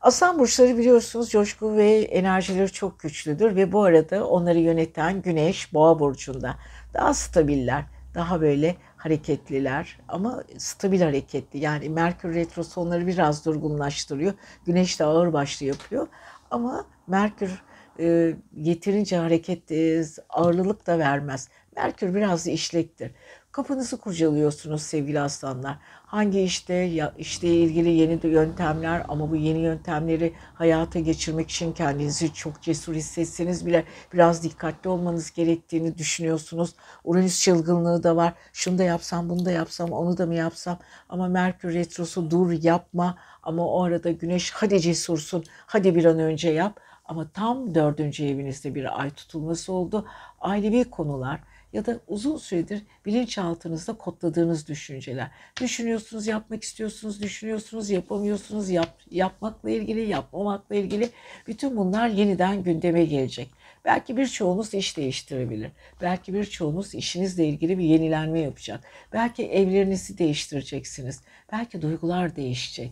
Aslan 0.02 0.40
burçları 0.40 0.78
biliyorsunuz 0.78 1.30
coşku 1.30 1.78
ve 1.78 2.00
enerjileri 2.00 2.72
çok 2.72 3.00
güçlüdür 3.00 3.56
ve 3.56 3.72
bu 3.72 3.84
arada 3.84 4.28
onları 4.28 4.60
yöneten 4.60 5.22
Güneş 5.22 5.74
Boğa 5.74 6.00
burcunda. 6.00 6.56
Daha 6.94 7.14
stabiller, 7.14 7.86
daha 8.18 8.42
böyle 8.42 8.76
hareketliler 8.98 10.00
ama 10.08 10.44
stabil 10.58 11.02
hareketli. 11.02 11.60
Yani 11.60 11.90
Merkür 11.90 12.36
Retrosu 12.36 12.82
onları 12.82 13.08
biraz 13.08 13.46
durgunlaştırıyor. 13.46 14.34
Güneş 14.66 15.00
de 15.00 15.04
ağır 15.06 15.34
başlı 15.34 15.66
yapıyor. 15.66 16.08
Ama 16.52 16.86
Merkür 17.08 17.64
e, 18.00 18.36
yeterince 18.56 19.18
hareket 19.18 19.72
e, 19.72 20.04
ağırlılık 20.30 20.88
da 20.88 21.00
vermez. 21.00 21.50
Merkür 21.76 22.16
biraz 22.16 22.48
işlektir. 22.48 23.12
Kafanızı 23.58 23.98
kurcalıyorsunuz 23.98 24.82
sevgili 24.82 25.20
aslanlar. 25.20 25.78
Hangi 26.06 26.42
işte 26.42 26.74
ya 26.74 27.14
işle 27.18 27.48
ilgili 27.48 27.90
yeni 27.90 28.20
yöntemler 28.24 29.06
ama 29.08 29.32
bu 29.32 29.36
yeni 29.36 29.60
yöntemleri 29.60 30.34
hayata 30.54 31.00
geçirmek 31.00 31.50
için 31.50 31.74
kendinizi 31.74 32.34
çok 32.34 32.62
cesur 32.62 32.96
hissetseniz 32.96 33.66
bile 33.66 33.86
biraz 34.14 34.44
dikkatli 34.44 34.90
olmanız 34.90 35.32
gerektiğini 35.32 35.98
düşünüyorsunuz. 35.98 36.76
Uranüs 37.04 37.44
çılgınlığı 37.44 38.04
da 38.04 38.16
var. 38.16 38.34
Şunu 38.54 38.78
da 38.78 38.84
yapsam, 38.84 39.30
bunu 39.30 39.46
da 39.46 39.52
yapsam, 39.52 39.92
onu 39.92 40.18
da 40.18 40.26
mı 40.26 40.36
yapsam? 40.36 40.80
Ama 41.10 41.28
Merkür 41.28 41.74
retrosu 41.74 42.32
dur 42.32 42.52
yapma. 42.52 43.18
Ama 43.44 43.68
o 43.68 43.84
arada 43.84 44.12
Güneş 44.12 44.52
hadi 44.52 44.82
cesursun, 44.82 45.44
hadi 45.50 45.96
bir 45.96 46.06
an 46.06 46.20
önce 46.20 46.50
yap. 46.50 46.80
Ama 47.06 47.30
tam 47.30 47.76
dördüncü 47.76 48.26
evinizde 48.26 48.76
bir 48.76 49.02
ay 49.02 49.10
tutulması 49.10 49.74
oldu. 49.74 50.06
Ailevi 50.42 50.84
konular, 50.84 51.40
ya 51.78 51.86
da 51.86 52.00
uzun 52.08 52.38
süredir 52.38 52.82
bilinçaltınızda 53.06 53.94
kodladığınız 53.94 54.68
düşünceler. 54.68 55.32
Düşünüyorsunuz, 55.62 56.28
yapmak 56.28 56.64
istiyorsunuz, 56.64 57.22
düşünüyorsunuz, 57.22 57.90
yapamıyorsunuz, 57.90 58.70
yap, 58.70 59.02
yapmakla 59.12 59.70
ilgili, 59.70 60.10
yapmamakla 60.10 60.76
ilgili 60.76 61.10
bütün 61.48 61.78
bunlar 61.78 62.08
yeniden 62.08 62.64
gündeme 62.64 63.06
gelecek. 63.06 63.50
Belki 63.86 64.18
birçoğunuz 64.18 64.74
iş 64.74 64.98
değiştirebilir. 64.98 65.72
Belki 66.02 66.34
birçoğunuz 66.34 66.96
işinizle 66.96 67.46
ilgili 67.46 67.78
bir 67.78 67.84
yenilenme 67.84 68.40
yapacak. 68.40 68.84
Belki 69.14 69.48
evlerinizi 69.48 70.18
değiştireceksiniz. 70.18 71.22
Belki 71.52 71.82
duygular 71.82 72.36
değişecek. 72.36 72.92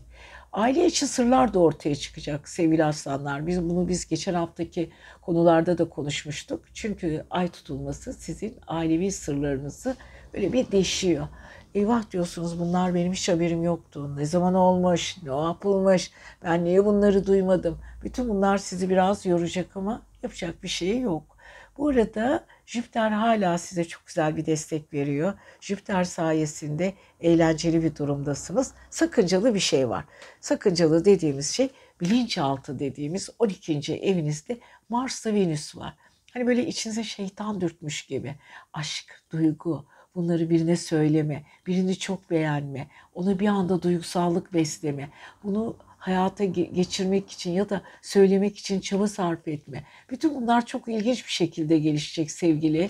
Aile 0.55 0.85
içi 0.85 1.07
sırlar 1.07 1.53
da 1.53 1.59
ortaya 1.59 1.95
çıkacak 1.95 2.49
sevgili 2.49 2.85
aslanlar. 2.85 3.47
Biz 3.47 3.63
bunu 3.63 3.87
biz 3.87 4.07
geçen 4.07 4.33
haftaki 4.33 4.91
konularda 5.21 5.77
da 5.77 5.89
konuşmuştuk. 5.89 6.63
Çünkü 6.73 7.25
ay 7.29 7.47
tutulması 7.47 8.13
sizin 8.13 8.57
ailevi 8.67 9.11
sırlarınızı 9.11 9.95
böyle 10.33 10.53
bir 10.53 10.71
deşiyor. 10.71 11.27
Eyvah 11.73 12.11
diyorsunuz 12.11 12.59
bunlar 12.59 12.93
benim 12.93 13.13
hiç 13.13 13.29
haberim 13.29 13.63
yoktu. 13.63 14.17
Ne 14.17 14.25
zaman 14.25 14.53
olmuş, 14.53 15.17
ne 15.23 15.35
yapılmış, 15.35 16.11
ben 16.43 16.63
niye 16.63 16.85
bunları 16.85 17.27
duymadım. 17.27 17.77
Bütün 18.03 18.29
bunlar 18.29 18.57
sizi 18.57 18.89
biraz 18.89 19.25
yoracak 19.25 19.77
ama 19.77 20.01
yapacak 20.23 20.63
bir 20.63 20.67
şey 20.67 20.99
yok. 20.99 21.37
Bu 21.77 21.89
arada 21.89 22.45
Jüpiter 22.65 23.11
hala 23.11 23.57
size 23.57 23.85
çok 23.85 24.07
güzel 24.07 24.37
bir 24.37 24.45
destek 24.45 24.93
veriyor. 24.93 25.33
Jüpiter 25.61 26.03
sayesinde 26.03 26.93
eğlenceli 27.19 27.83
bir 27.83 27.95
durumdasınız. 27.95 28.73
Sakıncalı 28.89 29.55
bir 29.55 29.59
şey 29.59 29.89
var. 29.89 30.05
Sakıncalı 30.41 31.05
dediğimiz 31.05 31.51
şey 31.51 31.69
bilinçaltı 32.01 32.79
dediğimiz 32.79 33.29
12. 33.39 33.93
evinizde 33.93 34.59
Mars'ta 34.89 35.33
Venüs 35.33 35.75
var. 35.75 35.93
Hani 36.33 36.47
böyle 36.47 36.67
içinize 36.67 37.03
şeytan 37.03 37.61
dürtmüş 37.61 38.05
gibi. 38.05 38.35
Aşk, 38.73 39.23
duygu, 39.31 39.85
bunları 40.15 40.49
birine 40.49 40.75
söyleme, 40.75 41.43
birini 41.67 41.99
çok 41.99 42.29
beğenme, 42.29 42.87
ona 43.13 43.39
bir 43.39 43.47
anda 43.47 43.81
duygusallık 43.81 44.53
besleme, 44.53 45.09
bunu 45.43 45.75
hayata 46.05 46.43
geçirmek 46.45 47.31
için 47.31 47.51
ya 47.51 47.69
da 47.69 47.81
söylemek 48.01 48.57
için 48.57 48.79
çaba 48.79 49.07
sarf 49.07 49.47
etme. 49.47 49.83
Bütün 50.09 50.35
bunlar 50.35 50.65
çok 50.65 50.87
ilginç 50.87 51.25
bir 51.25 51.31
şekilde 51.31 51.79
gelişecek 51.79 52.31
sevgili 52.31 52.89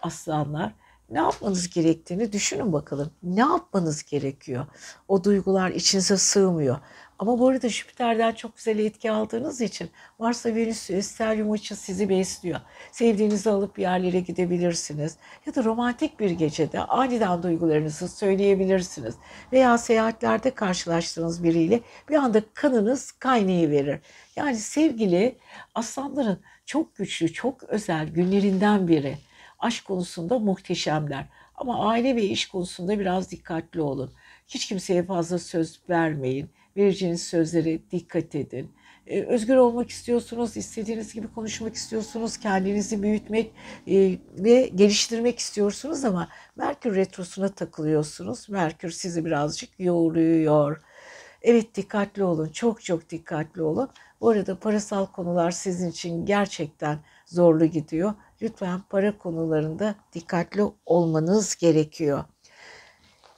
aslanlar. 0.00 0.72
Ne 1.10 1.18
yapmanız 1.18 1.70
gerektiğini 1.70 2.32
düşünün 2.32 2.72
bakalım. 2.72 3.10
Ne 3.22 3.40
yapmanız 3.40 4.02
gerekiyor? 4.02 4.66
O 5.08 5.24
duygular 5.24 5.70
içinize 5.70 6.16
sığmıyor. 6.16 6.78
Ama 7.18 7.38
bu 7.38 7.48
arada 7.48 7.68
Jüpiter'den 7.68 8.32
çok 8.32 8.56
güzel 8.56 8.78
etki 8.78 9.10
aldığınız 9.10 9.60
için 9.60 9.90
varsa 10.18 10.54
Venüs 10.54 10.78
Stellium 10.78 11.50
açı 11.50 11.76
sizi 11.76 12.08
besliyor. 12.08 12.60
Sevdiğinizi 12.92 13.50
alıp 13.50 13.76
bir 13.76 13.82
yerlere 13.82 14.20
gidebilirsiniz. 14.20 15.16
Ya 15.46 15.54
da 15.54 15.64
romantik 15.64 16.20
bir 16.20 16.30
gecede 16.30 16.80
aniden 16.80 17.42
duygularınızı 17.42 18.08
söyleyebilirsiniz. 18.08 19.14
Veya 19.52 19.78
seyahatlerde 19.78 20.50
karşılaştığınız 20.50 21.44
biriyle 21.44 21.80
bir 22.08 22.14
anda 22.14 22.42
kanınız 22.54 23.12
kaynayı 23.12 23.70
verir. 23.70 24.00
Yani 24.36 24.56
sevgili 24.56 25.38
aslanların 25.74 26.40
çok 26.66 26.96
güçlü, 26.96 27.32
çok 27.32 27.62
özel 27.62 28.08
günlerinden 28.08 28.88
biri. 28.88 29.18
Aşk 29.58 29.84
konusunda 29.84 30.38
muhteşemler. 30.38 31.26
Ama 31.54 31.88
aile 31.88 32.16
ve 32.16 32.22
iş 32.22 32.48
konusunda 32.48 32.98
biraz 32.98 33.30
dikkatli 33.30 33.80
olun. 33.80 34.12
Hiç 34.48 34.66
kimseye 34.68 35.02
fazla 35.02 35.38
söz 35.38 35.80
vermeyin 35.88 36.50
vereceğiniz 36.76 37.22
sözlere 37.22 37.90
dikkat 37.90 38.34
edin. 38.34 38.70
Ee, 39.06 39.22
özgür 39.22 39.56
olmak 39.56 39.90
istiyorsunuz, 39.90 40.56
istediğiniz 40.56 41.14
gibi 41.14 41.32
konuşmak 41.32 41.74
istiyorsunuz, 41.74 42.36
kendinizi 42.36 43.02
büyütmek 43.02 43.52
e, 43.86 44.18
ve 44.38 44.70
geliştirmek 44.74 45.38
istiyorsunuz 45.38 46.04
ama 46.04 46.28
Merkür 46.56 46.96
Retrosu'na 46.96 47.48
takılıyorsunuz. 47.48 48.48
Merkür 48.48 48.90
sizi 48.90 49.24
birazcık 49.24 49.80
yoğuruyor. 49.80 50.82
Evet 51.42 51.74
dikkatli 51.74 52.24
olun, 52.24 52.48
çok 52.48 52.84
çok 52.84 53.10
dikkatli 53.10 53.62
olun. 53.62 53.88
Bu 54.20 54.28
arada 54.28 54.58
parasal 54.58 55.06
konular 55.06 55.50
sizin 55.50 55.90
için 55.90 56.26
gerçekten 56.26 56.98
zorlu 57.26 57.66
gidiyor. 57.66 58.14
Lütfen 58.42 58.80
para 58.90 59.18
konularında 59.18 59.94
dikkatli 60.12 60.62
olmanız 60.86 61.56
gerekiyor. 61.56 62.24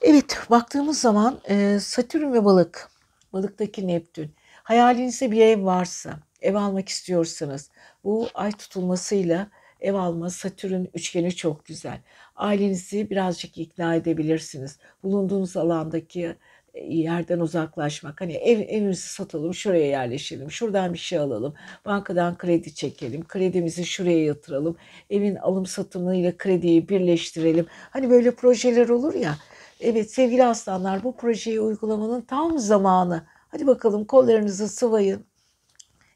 Evet 0.01 0.37
baktığımız 0.49 0.99
zaman 0.99 1.39
e, 1.49 1.79
Satürn 1.79 2.33
ve 2.33 2.45
balık 2.45 2.89
balıktaki 3.33 3.87
Neptün. 3.87 4.31
Hayalinizde 4.63 5.31
bir 5.31 5.41
ev 5.41 5.65
varsa, 5.65 6.19
ev 6.41 6.55
almak 6.55 6.89
istiyorsanız 6.89 7.69
bu 8.03 8.27
ay 8.33 8.51
tutulmasıyla 8.51 9.47
ev 9.81 9.93
alma 9.93 10.29
Satürn 10.29 10.85
üçgeni 10.93 11.35
çok 11.35 11.65
güzel. 11.65 11.99
Ailenizi 12.35 13.09
birazcık 13.09 13.57
ikna 13.57 13.95
edebilirsiniz. 13.95 14.77
Bulunduğunuz 15.03 15.57
alandaki 15.57 16.35
e, 16.73 16.85
yerden 16.95 17.39
uzaklaşmak. 17.39 18.21
Hani 18.21 18.33
ev, 18.33 18.59
evimizi 18.59 19.07
satalım, 19.07 19.53
şuraya 19.53 19.85
yerleşelim, 19.85 20.51
şuradan 20.51 20.93
bir 20.93 20.99
şey 20.99 21.19
alalım, 21.19 21.53
bankadan 21.85 22.37
kredi 22.37 22.75
çekelim, 22.75 23.27
kredimizi 23.27 23.85
şuraya 23.85 24.25
yatıralım, 24.25 24.77
evin 25.09 25.35
alım 25.35 25.65
satımıyla 25.65 26.37
krediyi 26.37 26.89
birleştirelim. 26.89 27.65
Hani 27.69 28.09
böyle 28.09 28.31
projeler 28.31 28.89
olur 28.89 29.13
ya. 29.13 29.37
Evet 29.79 30.11
sevgili 30.11 30.45
aslanlar 30.45 31.03
bu 31.03 31.15
projeyi 31.17 31.61
uygulamanın 31.61 32.21
tam 32.21 32.59
zamanı. 32.59 33.23
Hadi 33.49 33.67
bakalım 33.67 34.05
kollarınızı 34.05 34.67
sıvayın. 34.69 35.25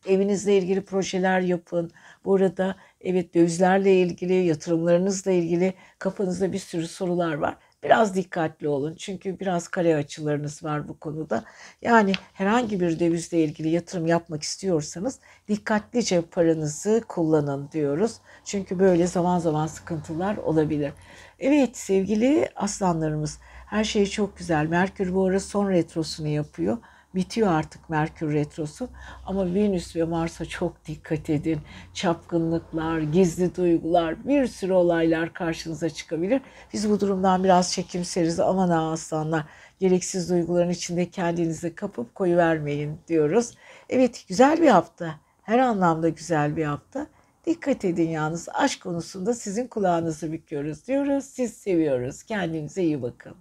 Evinizle 0.08 0.58
ilgili 0.58 0.86
projeler 0.86 1.40
yapın. 1.40 1.92
Bu 2.26 2.36
arada 2.36 2.76
evet 3.02 3.34
dövizlerle 3.34 3.96
ilgili, 4.02 4.34
yatırımlarınızla 4.34 5.32
ilgili 5.32 5.74
kafanızda 6.00 6.54
bir 6.54 6.60
sürü 6.60 6.88
sorular 6.88 7.34
var. 7.34 7.58
Biraz 7.84 8.16
dikkatli 8.16 8.68
olun 8.68 8.96
çünkü 8.96 9.40
biraz 9.40 9.68
kare 9.68 9.96
açılarınız 9.96 10.64
var 10.64 10.88
bu 10.88 11.00
konuda. 11.00 11.44
Yani 11.82 12.12
herhangi 12.34 12.80
bir 12.80 13.00
dövizle 13.00 13.44
ilgili 13.44 13.70
yatırım 13.70 14.08
yapmak 14.08 14.44
istiyorsanız 14.44 15.20
dikkatlice 15.48 16.22
paranızı 16.22 17.04
kullanın 17.08 17.70
diyoruz. 17.72 18.18
Çünkü 18.46 18.80
böyle 18.80 19.08
zaman 19.08 19.40
zaman 19.40 19.68
sıkıntılar 19.68 20.38
olabilir. 20.38 20.94
Evet 21.40 21.78
sevgili 21.78 22.50
aslanlarımız 22.56 23.40
her 23.66 23.84
şey 23.84 24.06
çok 24.06 24.38
güzel. 24.38 24.68
Merkür 24.68 25.14
bu 25.14 25.26
ara 25.26 25.40
son 25.40 25.70
retrosunu 25.70 26.28
yapıyor. 26.28 26.78
Bitiyor 27.16 27.52
artık 27.52 27.90
Merkür 27.90 28.34
Retrosu 28.34 28.90
ama 29.26 29.54
Venüs 29.54 29.96
ve 29.96 30.04
Mars'a 30.04 30.46
çok 30.46 30.86
dikkat 30.86 31.30
edin. 31.30 31.60
Çapkınlıklar, 31.94 33.00
gizli 33.00 33.56
duygular, 33.56 34.28
bir 34.28 34.48
sürü 34.48 34.74
olaylar 34.74 35.34
karşınıza 35.34 35.90
çıkabilir. 35.90 36.42
Biz 36.74 36.90
bu 36.90 37.00
durumdan 37.00 37.44
biraz 37.44 37.74
çekimseriz. 37.74 38.40
Aman 38.40 38.70
ha 38.70 38.92
aslanlar, 38.92 39.44
gereksiz 39.80 40.30
duyguların 40.30 40.70
içinde 40.70 41.10
kendinizi 41.10 41.76
kapıp 41.76 42.16
koyu 42.16 42.38
vermeyin 42.38 43.00
diyoruz. 43.08 43.52
Evet 43.90 44.26
güzel 44.28 44.62
bir 44.62 44.70
hafta. 44.70 45.16
Her 45.44 45.60
anlamda 45.60 46.10
güzel 46.10 46.56
bir 46.56 46.66
hafta. 46.66 47.08
Dikkat 47.46 47.86
edin 47.86 48.10
yalnız 48.10 48.50
aşk 48.54 48.82
konusunda 48.82 49.34
sizin 49.34 49.68
kulağınızı 49.68 50.32
büküyoruz 50.32 50.88
diyoruz. 50.88 51.26
Siz 51.26 51.54
seviyoruz. 51.54 52.24
Kendinize 52.24 52.84
iyi 52.84 53.02
bakın. 53.02 53.36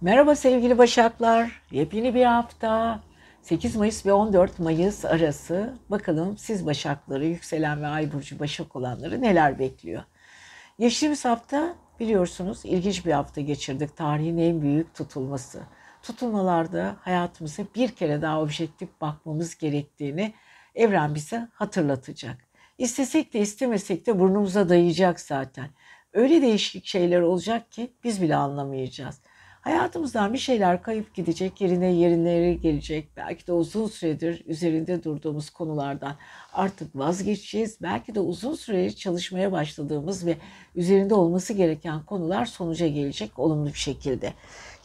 Merhaba 0.00 0.34
sevgili 0.34 0.78
Başaklar. 0.78 1.62
Yepyeni 1.70 2.14
bir 2.14 2.24
hafta. 2.24 3.00
8 3.44 3.76
Mayıs 3.76 4.06
ve 4.06 4.12
14 4.12 4.58
Mayıs 4.58 5.04
arası 5.04 5.74
bakalım 5.90 6.38
siz 6.38 6.66
Başakları, 6.66 7.24
yükselen 7.24 7.82
ve 7.82 7.86
ay 7.86 8.12
burcu 8.12 8.38
Başak 8.38 8.76
olanları 8.76 9.22
neler 9.22 9.58
bekliyor? 9.58 10.02
Geçtiğimiz 10.78 11.24
hafta 11.24 11.74
biliyorsunuz 12.00 12.60
ilginç 12.64 13.06
bir 13.06 13.12
hafta 13.12 13.40
geçirdik. 13.40 13.96
Tarihin 13.96 14.38
en 14.38 14.62
büyük 14.62 14.94
tutulması. 14.94 15.62
Tutulmalarda 16.02 16.96
hayatımıza 17.00 17.62
bir 17.74 17.88
kere 17.88 18.22
daha 18.22 18.40
objektif 18.40 18.88
bakmamız 19.00 19.58
gerektiğini 19.58 20.34
evren 20.74 21.14
bize 21.14 21.48
hatırlatacak. 21.54 22.36
İstesek 22.78 23.34
de 23.34 23.40
istemesek 23.40 24.06
de 24.06 24.18
burnumuza 24.18 24.68
dayayacak 24.68 25.20
zaten. 25.20 25.68
Öyle 26.12 26.42
değişik 26.42 26.86
şeyler 26.86 27.20
olacak 27.20 27.72
ki 27.72 27.92
biz 28.04 28.22
bile 28.22 28.36
anlamayacağız. 28.36 29.20
Hayatımızdan 29.64 30.32
bir 30.32 30.38
şeyler 30.38 30.82
kayıp 30.82 31.14
gidecek, 31.14 31.60
yerine 31.60 31.92
yerine 31.92 32.54
gelecek. 32.54 33.08
Belki 33.16 33.46
de 33.46 33.52
uzun 33.52 33.86
süredir 33.86 34.42
üzerinde 34.46 35.04
durduğumuz 35.04 35.50
konulardan 35.50 36.16
artık 36.52 36.96
vazgeçeceğiz. 36.96 37.78
Belki 37.82 38.14
de 38.14 38.20
uzun 38.20 38.54
süre 38.54 38.90
çalışmaya 38.90 39.52
başladığımız 39.52 40.26
ve 40.26 40.36
üzerinde 40.74 41.14
olması 41.14 41.52
gereken 41.52 42.02
konular 42.02 42.44
sonuca 42.44 42.86
gelecek 42.86 43.38
olumlu 43.38 43.66
bir 43.66 43.78
şekilde. 43.78 44.32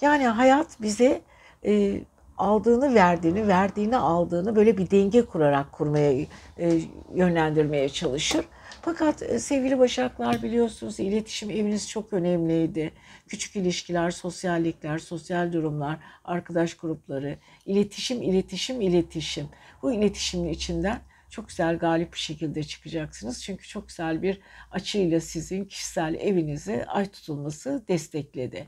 Yani 0.02 0.28
hayat 0.28 0.82
bize 0.82 1.22
e, 1.66 2.02
aldığını 2.38 2.96
verdiğini, 2.96 3.48
verdiğini 3.48 3.98
aldığını 3.98 4.56
böyle 4.56 4.78
bir 4.78 4.92
denge 4.92 5.26
kurarak 5.26 5.72
kurmaya, 5.72 6.12
e, 6.60 6.80
yönlendirmeye 7.16 7.90
çalışır. 7.90 8.46
Fakat 8.82 9.22
e, 9.22 9.40
sevgili 9.40 9.80
Başaklar 9.80 10.44
biliyorsunuz 10.44 11.00
iletişim 11.00 11.50
eviniz 11.50 11.90
çok 11.90 12.14
önemliydi. 12.14 12.92
Küçük 13.30 13.56
ilişkiler, 13.56 14.12
sosyallikler, 14.12 15.00
sosyal 15.00 15.54
durumlar, 15.54 15.98
arkadaş 16.24 16.74
grupları, 16.74 17.38
iletişim, 17.66 18.22
iletişim, 18.22 18.82
iletişim. 18.82 19.50
Bu 19.82 19.94
iletişimin 19.94 20.50
içinden 20.50 21.02
çok 21.30 21.48
güzel 21.48 21.78
galip 21.78 22.14
bir 22.14 22.20
şekilde 22.20 22.64
çıkacaksınız. 22.64 23.44
Çünkü 23.44 23.68
çok 23.68 23.88
güzel 23.88 24.22
bir 24.22 24.42
açıyla 24.72 25.20
sizin 25.20 25.66
kişisel 25.66 26.14
evinizi 26.14 26.86
ay 26.86 27.06
tutulması 27.12 27.84
destekledi. 27.88 28.68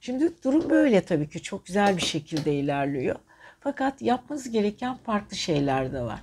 Şimdi 0.00 0.42
durum 0.44 0.70
böyle 0.70 1.00
tabii 1.00 1.28
ki 1.28 1.42
çok 1.42 1.66
güzel 1.66 1.96
bir 1.96 2.02
şekilde 2.02 2.54
ilerliyor. 2.54 3.16
Fakat 3.60 4.02
yapmanız 4.02 4.50
gereken 4.50 4.96
farklı 4.96 5.36
şeyler 5.36 5.92
de 5.92 6.02
var. 6.02 6.20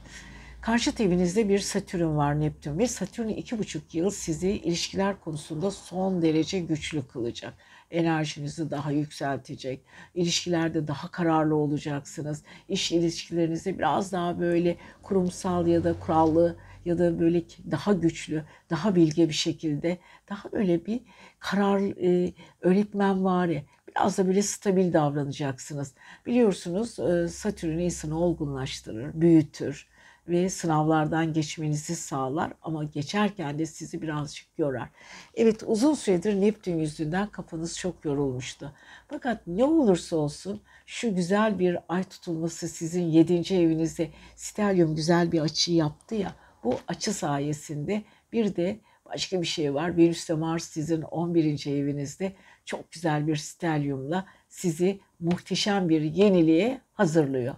Karşıt 0.62 1.02
evinizde 1.02 1.50
bir 1.50 1.60
Satürn 1.60 2.16
var 2.16 2.40
Neptün 2.40 2.80
ve 2.80 2.88
Satürn 2.88 3.28
iki 3.28 3.60
buçuk 3.60 3.96
yıl 3.96 4.10
sizi 4.10 4.50
ilişkiler 4.50 5.20
konusunda 5.20 5.72
son 5.72 6.22
derece 6.22 6.60
güçlü 6.60 7.08
kılacak. 7.08 7.54
Enerjinizi 7.92 8.72
daha 8.72 8.92
yükseltecek. 8.92 9.82
İlişkilerde 10.16 10.88
daha 10.88 11.12
kararlı 11.12 11.56
olacaksınız. 11.56 12.44
İş 12.70 12.92
ilişkilerinizde 12.92 13.78
biraz 13.80 14.12
daha 14.12 14.40
böyle 14.40 14.78
kurumsal 15.04 15.68
ya 15.68 15.84
da 15.84 16.00
kurallı 16.00 16.56
ya 16.86 16.98
da 16.98 17.20
böyle 17.20 17.44
daha 17.72 17.94
güçlü, 17.94 18.44
daha 18.70 18.96
bilge 18.96 19.30
bir 19.30 19.34
şekilde 19.34 19.98
daha 20.30 20.50
öyle 20.52 20.86
bir 20.86 21.02
karar 21.40 21.80
e, 21.80 22.34
öğretmen 22.62 23.24
var 23.24 23.48
ya 23.48 23.62
biraz 23.88 24.18
da 24.18 24.28
böyle 24.28 24.42
stabil 24.42 24.94
davranacaksınız. 24.94 25.94
Biliyorsunuz 26.26 27.00
e, 27.00 27.28
Satürn 27.28 27.78
insanı 27.80 28.20
olgunlaştırır, 28.20 29.22
büyütür 29.22 29.88
ve 30.28 30.50
sınavlardan 30.50 31.34
geçmenizi 31.34 31.96
sağlar 31.96 32.54
ama 32.62 32.84
geçerken 32.84 33.60
de 33.60 33.66
sizi 33.66 34.02
birazcık 34.02 34.48
yorar. 34.58 34.90
Evet 35.36 35.64
uzun 35.66 35.94
süredir 35.94 36.42
Neptün 36.42 36.78
yüzünden 36.78 37.28
kafanız 37.28 37.78
çok 37.78 38.06
yorulmuştu. 38.06 38.74
Fakat 39.08 39.48
ne 39.48 39.64
olursa 39.64 40.16
olsun 40.16 40.62
şu 40.86 41.16
güzel 41.16 41.60
bir 41.60 41.78
ay 41.90 42.04
tutulması 42.04 42.68
sizin 42.68 43.04
7. 43.04 43.54
evinizde 43.56 44.10
stelyum 44.36 44.96
güzel 44.96 45.32
bir 45.32 45.40
açı 45.40 45.72
yaptı 45.72 46.16
ya 46.16 46.36
bu 46.64 46.80
açı 46.88 47.14
sayesinde 47.14 48.04
bir 48.34 48.56
de 48.56 48.80
başka 49.06 49.42
bir 49.42 49.48
şey 49.48 49.74
var. 49.74 49.98
Venüs 49.98 50.30
ve 50.30 50.34
Mars 50.34 50.64
sizin 50.64 51.02
11. 51.02 51.68
evinizde 51.68 52.34
çok 52.66 52.92
güzel 52.92 53.28
bir 53.28 53.36
stelyumla 53.36 54.26
sizi 54.50 55.00
muhteşem 55.20 55.90
bir 55.90 56.02
yeniliğe 56.02 56.82
hazırlıyor. 56.94 57.56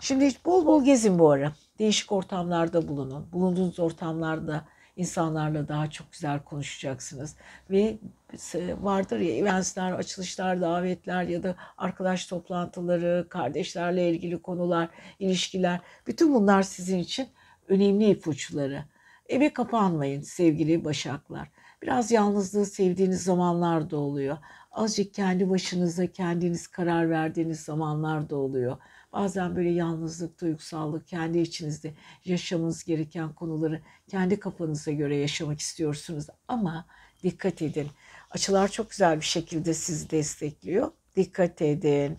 Şimdi 0.00 0.30
bol 0.44 0.66
bol 0.66 0.84
gezin 0.84 1.18
bu 1.18 1.30
ara. 1.30 1.52
Değişik 1.78 2.12
ortamlarda 2.12 2.88
bulunun. 2.88 3.32
Bulunduğunuz 3.32 3.78
ortamlarda 3.80 4.64
insanlarla 4.96 5.68
daha 5.68 5.90
çok 5.90 6.12
güzel 6.12 6.42
konuşacaksınız. 6.42 7.36
Ve 7.70 7.98
vardır 8.80 9.20
ya 9.20 9.36
eventsler, 9.36 9.92
açılışlar, 9.92 10.60
davetler 10.60 11.22
ya 11.22 11.42
da 11.42 11.56
arkadaş 11.78 12.26
toplantıları, 12.26 13.26
kardeşlerle 13.30 14.10
ilgili 14.10 14.42
konular, 14.42 14.88
ilişkiler. 15.18 15.80
Bütün 16.06 16.34
bunlar 16.34 16.62
sizin 16.62 16.98
için 16.98 17.28
önemli 17.68 18.10
ipuçları. 18.10 18.84
Eve 19.28 19.52
kapanmayın 19.52 20.20
sevgili 20.20 20.84
başaklar. 20.84 21.48
Biraz 21.82 22.10
yalnızlığı 22.10 22.66
sevdiğiniz 22.66 23.22
zamanlar 23.22 23.90
da 23.90 23.96
oluyor. 23.96 24.38
Azıcık 24.72 25.14
kendi 25.14 25.50
başınıza 25.50 26.06
kendiniz 26.06 26.66
karar 26.66 27.10
verdiğiniz 27.10 27.60
zamanlar 27.60 28.30
da 28.30 28.36
oluyor. 28.36 28.76
Bazen 29.16 29.56
böyle 29.56 29.70
yalnızlık, 29.70 30.40
duygusallık, 30.40 31.08
kendi 31.08 31.38
içinizde 31.38 31.94
yaşamanız 32.24 32.84
gereken 32.84 33.32
konuları 33.32 33.80
kendi 34.08 34.40
kafanıza 34.40 34.90
göre 34.90 35.16
yaşamak 35.16 35.60
istiyorsunuz. 35.60 36.26
Ama 36.48 36.86
dikkat 37.22 37.62
edin. 37.62 37.88
Açılar 38.30 38.68
çok 38.68 38.90
güzel 38.90 39.16
bir 39.20 39.24
şekilde 39.24 39.74
sizi 39.74 40.10
destekliyor. 40.10 40.90
Dikkat 41.16 41.62
edin. 41.62 42.18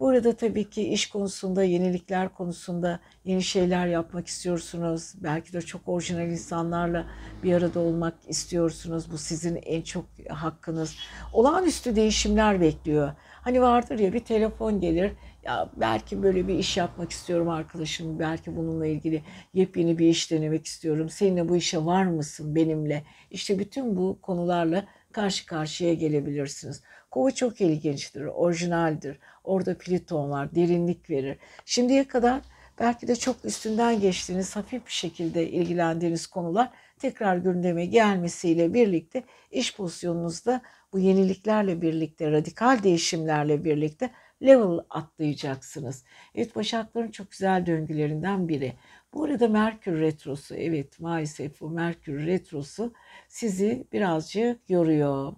Bu 0.00 0.08
arada 0.08 0.36
tabii 0.36 0.70
ki 0.70 0.88
iş 0.88 1.06
konusunda, 1.08 1.64
yenilikler 1.64 2.34
konusunda 2.34 3.00
yeni 3.24 3.42
şeyler 3.42 3.86
yapmak 3.86 4.26
istiyorsunuz. 4.26 5.12
Belki 5.14 5.52
de 5.52 5.62
çok 5.62 5.88
orijinal 5.88 6.28
insanlarla 6.28 7.06
bir 7.42 7.54
arada 7.54 7.80
olmak 7.80 8.14
istiyorsunuz. 8.28 9.12
Bu 9.12 9.18
sizin 9.18 9.56
en 9.56 9.82
çok 9.82 10.04
hakkınız. 10.28 10.96
Olağanüstü 11.32 11.96
değişimler 11.96 12.60
bekliyor. 12.60 13.12
Hani 13.42 13.62
vardır 13.62 13.98
ya 13.98 14.12
bir 14.12 14.24
telefon 14.24 14.80
gelir. 14.80 15.12
Ya 15.44 15.70
belki 15.76 16.22
böyle 16.22 16.48
bir 16.48 16.54
iş 16.54 16.76
yapmak 16.76 17.10
istiyorum 17.10 17.48
arkadaşım. 17.48 18.18
Belki 18.18 18.56
bununla 18.56 18.86
ilgili 18.86 19.22
yepyeni 19.54 19.98
bir 19.98 20.06
iş 20.06 20.30
denemek 20.30 20.66
istiyorum. 20.66 21.08
Seninle 21.08 21.48
bu 21.48 21.56
işe 21.56 21.84
var 21.84 22.04
mısın 22.04 22.54
benimle? 22.54 23.04
İşte 23.30 23.58
bütün 23.58 23.96
bu 23.96 24.18
konularla 24.22 24.84
karşı 25.12 25.46
karşıya 25.46 25.94
gelebilirsiniz. 25.94 26.82
Kova 27.10 27.30
çok 27.30 27.60
ilginçtir, 27.60 28.24
orijinaldir. 28.24 29.18
Orada 29.44 29.78
Pliton 29.78 30.30
var, 30.30 30.54
derinlik 30.54 31.10
verir. 31.10 31.38
Şimdiye 31.64 32.08
kadar 32.08 32.40
belki 32.80 33.08
de 33.08 33.16
çok 33.16 33.44
üstünden 33.44 34.00
geçtiğiniz, 34.00 34.56
hafif 34.56 34.86
bir 34.86 34.92
şekilde 34.92 35.50
ilgilendiğiniz 35.50 36.26
konular 36.26 36.70
tekrar 36.98 37.36
gündeme 37.36 37.86
gelmesiyle 37.86 38.74
birlikte 38.74 39.24
iş 39.50 39.76
pozisyonunuzda 39.76 40.62
bu 40.92 40.98
yeniliklerle 40.98 41.82
birlikte, 41.82 42.30
radikal 42.30 42.82
değişimlerle 42.82 43.64
birlikte 43.64 44.10
level 44.42 44.78
atlayacaksınız. 44.90 46.04
Evet 46.34 46.56
Başakların 46.56 47.10
çok 47.10 47.30
güzel 47.30 47.66
döngülerinden 47.66 48.48
biri. 48.48 48.72
Bu 49.14 49.24
arada 49.24 49.48
Merkür 49.48 50.00
Retrosu, 50.00 50.54
evet 50.56 51.00
maalesef 51.00 51.60
bu 51.60 51.70
Merkür 51.70 52.26
Retrosu 52.26 52.92
sizi 53.28 53.86
birazcık 53.92 54.70
yoruyor. 54.70 55.32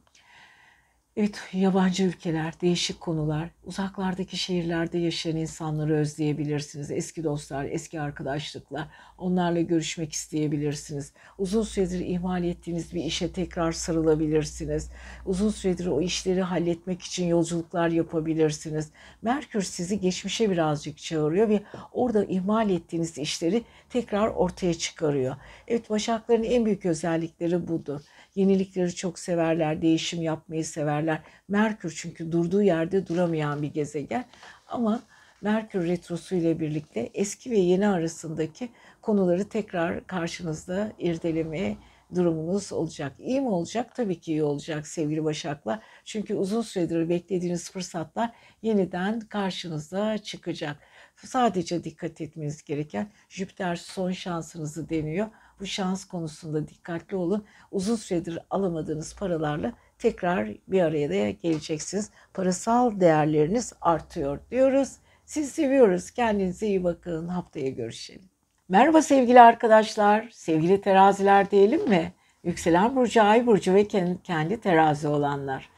Evet, 1.16 1.40
yabancı 1.52 2.04
ülkeler, 2.04 2.54
değişik 2.60 3.00
konular, 3.00 3.50
uzaklardaki 3.64 4.36
şehirlerde 4.36 4.98
yaşayan 4.98 5.36
insanları 5.36 5.94
özleyebilirsiniz. 5.94 6.90
Eski 6.90 7.24
dostlar, 7.24 7.64
eski 7.64 8.00
arkadaşlıklar, 8.00 8.88
onlarla 9.18 9.60
görüşmek 9.60 10.12
isteyebilirsiniz. 10.12 11.12
Uzun 11.38 11.62
süredir 11.62 12.00
ihmal 12.00 12.44
ettiğiniz 12.44 12.94
bir 12.94 13.04
işe 13.04 13.32
tekrar 13.32 13.72
sarılabilirsiniz. 13.72 14.90
Uzun 15.26 15.50
süredir 15.50 15.86
o 15.86 16.00
işleri 16.00 16.42
halletmek 16.42 17.02
için 17.02 17.26
yolculuklar 17.26 17.88
yapabilirsiniz. 17.88 18.90
Merkür 19.22 19.62
sizi 19.62 20.00
geçmişe 20.00 20.50
birazcık 20.50 20.98
çağırıyor 20.98 21.48
ve 21.48 21.62
orada 21.92 22.24
ihmal 22.24 22.70
ettiğiniz 22.70 23.18
işleri 23.18 23.62
tekrar 23.90 24.28
ortaya 24.28 24.74
çıkarıyor. 24.74 25.36
Evet, 25.68 25.90
Başakların 25.90 26.42
en 26.44 26.64
büyük 26.64 26.86
özellikleri 26.86 27.68
budur. 27.68 28.00
Yenilikleri 28.34 28.94
çok 28.94 29.18
severler, 29.18 29.82
değişim 29.82 30.22
yapmayı 30.22 30.64
severler. 30.64 31.22
Merkür 31.48 31.94
çünkü 31.96 32.32
durduğu 32.32 32.62
yerde 32.62 33.06
duramayan 33.06 33.62
bir 33.62 33.72
gezegen. 33.72 34.24
Ama 34.66 35.02
Merkür 35.44 35.88
retrosu 35.88 36.34
ile 36.34 36.60
birlikte 36.60 37.10
eski 37.14 37.50
ve 37.50 37.58
yeni 37.58 37.88
arasındaki 37.88 38.68
konuları 39.02 39.48
tekrar 39.48 40.06
karşınızda 40.06 40.92
irdelemeye 40.98 41.76
durumunuz 42.14 42.72
olacak. 42.72 43.12
İyi 43.18 43.40
mi 43.40 43.48
olacak? 43.48 43.94
Tabii 43.94 44.20
ki 44.20 44.32
iyi 44.32 44.42
olacak 44.42 44.86
sevgili 44.86 45.24
Başaklar. 45.24 45.80
Çünkü 46.04 46.34
uzun 46.34 46.62
süredir 46.62 47.08
beklediğiniz 47.08 47.70
fırsatlar 47.70 48.30
yeniden 48.62 49.20
karşınıza 49.20 50.18
çıkacak. 50.18 50.76
Sadece 51.16 51.84
dikkat 51.84 52.20
etmeniz 52.20 52.64
gereken 52.64 53.10
Jüpiter 53.28 53.76
son 53.76 54.10
şansınızı 54.12 54.88
deniyor. 54.88 55.26
Bu 55.60 55.66
şans 55.66 56.04
konusunda 56.04 56.68
dikkatli 56.68 57.16
olun. 57.16 57.44
Uzun 57.70 57.96
süredir 57.96 58.38
alamadığınız 58.50 59.16
paralarla 59.16 59.72
tekrar 59.98 60.48
bir 60.68 60.80
araya 60.80 61.10
da 61.10 61.30
geleceksiniz. 61.30 62.10
Parasal 62.34 63.00
değerleriniz 63.00 63.72
artıyor 63.80 64.38
diyoruz. 64.50 64.92
Sizi 65.24 65.50
seviyoruz. 65.50 66.10
Kendinize 66.10 66.66
iyi 66.66 66.84
bakın. 66.84 67.28
Haftaya 67.28 67.70
görüşelim. 67.70 68.28
Merhaba 68.68 69.02
sevgili 69.02 69.40
arkadaşlar. 69.40 70.28
Sevgili 70.32 70.80
teraziler 70.80 71.50
diyelim 71.50 71.88
mi? 71.88 72.12
Yükselen 72.44 72.96
burcu, 72.96 73.22
ay 73.22 73.46
burcu 73.46 73.74
ve 73.74 73.88
kendi 74.24 74.60
terazi 74.60 75.08
olanlar. 75.08 75.68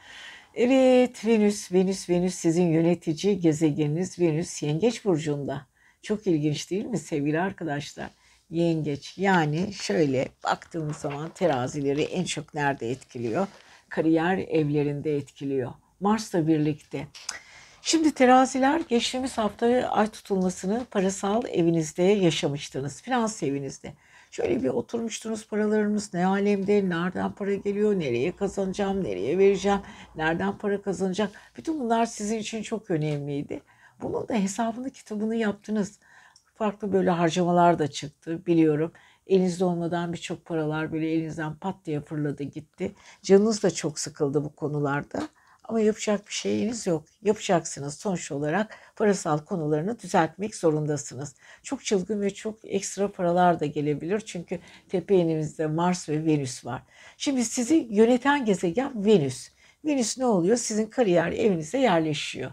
Evet 0.55 1.25
Venüs, 1.25 1.71
Venüs, 1.71 2.09
Venüs 2.09 2.35
sizin 2.35 2.67
yönetici 2.71 3.39
gezegeniniz 3.39 4.19
Venüs 4.19 4.63
Yengeç 4.63 5.05
burcunda. 5.05 5.67
Çok 6.01 6.27
ilginç 6.27 6.71
değil 6.71 6.85
mi 6.85 6.97
sevgili 6.97 7.39
arkadaşlar? 7.39 8.09
Yengeç 8.49 9.17
yani 9.17 9.73
şöyle 9.73 10.29
baktığımız 10.43 10.97
zaman 10.97 11.29
terazileri 11.29 12.01
en 12.01 12.23
çok 12.23 12.53
nerede 12.53 12.91
etkiliyor? 12.91 13.47
Kariyer 13.89 14.37
evlerinde 14.37 15.17
etkiliyor. 15.17 15.71
Mars'la 15.99 16.47
birlikte. 16.47 17.07
Şimdi 17.81 18.11
teraziler 18.11 18.81
geçtiğimiz 18.89 19.37
hafta 19.37 19.67
ay 19.67 20.07
tutulmasını 20.07 20.85
parasal 20.91 21.41
evinizde 21.47 22.03
yaşamıştınız. 22.03 23.01
Finans 23.01 23.43
evinizde. 23.43 23.93
Şöyle 24.31 24.63
bir 24.63 24.69
oturmuştunuz 24.69 25.47
paralarımız 25.47 26.13
ne 26.13 26.25
alemde, 26.25 26.89
nereden 26.89 27.31
para 27.31 27.53
geliyor, 27.53 27.99
nereye 27.99 28.35
kazanacağım, 28.35 29.03
nereye 29.03 29.37
vereceğim, 29.37 29.79
nereden 30.15 30.57
para 30.57 30.81
kazanacak. 30.81 31.31
Bütün 31.57 31.79
bunlar 31.79 32.05
sizin 32.05 32.37
için 32.37 32.61
çok 32.61 32.91
önemliydi. 32.91 33.61
Bunun 34.01 34.27
da 34.27 34.33
hesabını 34.33 34.89
kitabını 34.89 35.35
yaptınız. 35.35 35.99
Farklı 36.57 36.93
böyle 36.93 37.09
harcamalar 37.09 37.79
da 37.79 37.87
çıktı 37.87 38.45
biliyorum. 38.45 38.91
Elinizde 39.27 39.65
olmadan 39.65 40.13
birçok 40.13 40.45
paralar 40.45 40.91
böyle 40.91 41.11
elinizden 41.11 41.55
pat 41.55 41.75
diye 41.85 42.01
fırladı 42.01 42.43
gitti. 42.43 42.95
Canınız 43.21 43.63
da 43.63 43.71
çok 43.71 43.99
sıkıldı 43.99 44.43
bu 44.43 44.55
konularda. 44.55 45.29
Ama 45.63 45.79
yapacak 45.79 46.27
bir 46.27 46.33
şeyiniz 46.33 46.87
yok. 46.87 47.03
Yapacaksınız 47.23 47.93
sonuç 47.97 48.31
olarak 48.31 48.75
parasal 48.95 49.37
konularını 49.37 49.99
düzeltmek 49.99 50.55
zorundasınız. 50.55 51.35
Çok 51.63 51.85
çılgın 51.85 52.21
ve 52.21 52.29
çok 52.29 52.59
ekstra 52.63 53.11
paralar 53.11 53.59
da 53.59 53.65
gelebilir. 53.65 54.19
Çünkü 54.19 54.59
tepe 54.89 55.15
elinizde 55.15 55.67
Mars 55.67 56.09
ve 56.09 56.25
Venüs 56.25 56.65
var. 56.65 56.83
Şimdi 57.17 57.45
sizi 57.45 57.87
yöneten 57.89 58.45
gezegen 58.45 59.05
Venüs. 59.05 59.49
Venüs 59.85 60.17
ne 60.17 60.25
oluyor? 60.25 60.57
Sizin 60.57 60.85
kariyer 60.85 61.31
evinize 61.31 61.77
yerleşiyor 61.77 62.51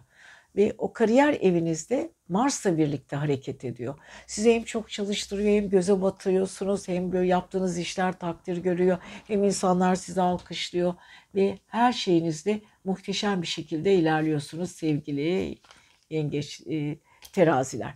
ve 0.57 0.75
o 0.79 0.93
kariyer 0.93 1.39
evinizde 1.41 2.11
Mars'la 2.29 2.79
birlikte 2.79 3.17
hareket 3.17 3.65
ediyor. 3.65 3.95
Sizi 4.27 4.55
hem 4.55 4.65
çok 4.65 4.91
çalıştırıyor 4.91 5.49
hem 5.49 5.71
göze 5.71 6.03
batıyorsunuz 6.03 6.89
hem 6.89 7.13
böyle 7.13 7.29
yaptığınız 7.29 7.79
işler 7.79 8.19
takdir 8.19 8.57
görüyor 8.57 8.99
hem 9.27 9.45
insanlar 9.45 9.95
sizi 9.95 10.23
alkışlıyor 10.23 10.95
ve 11.35 11.59
her 11.67 11.93
şeyinizde 11.93 12.61
muhteşem 12.85 13.43
bir 13.43 13.47
şekilde 13.47 13.95
ilerliyorsunuz 13.95 14.71
sevgili 14.71 15.59
yengeç 16.11 16.61
e, 16.71 16.99
teraziler. 17.33 17.95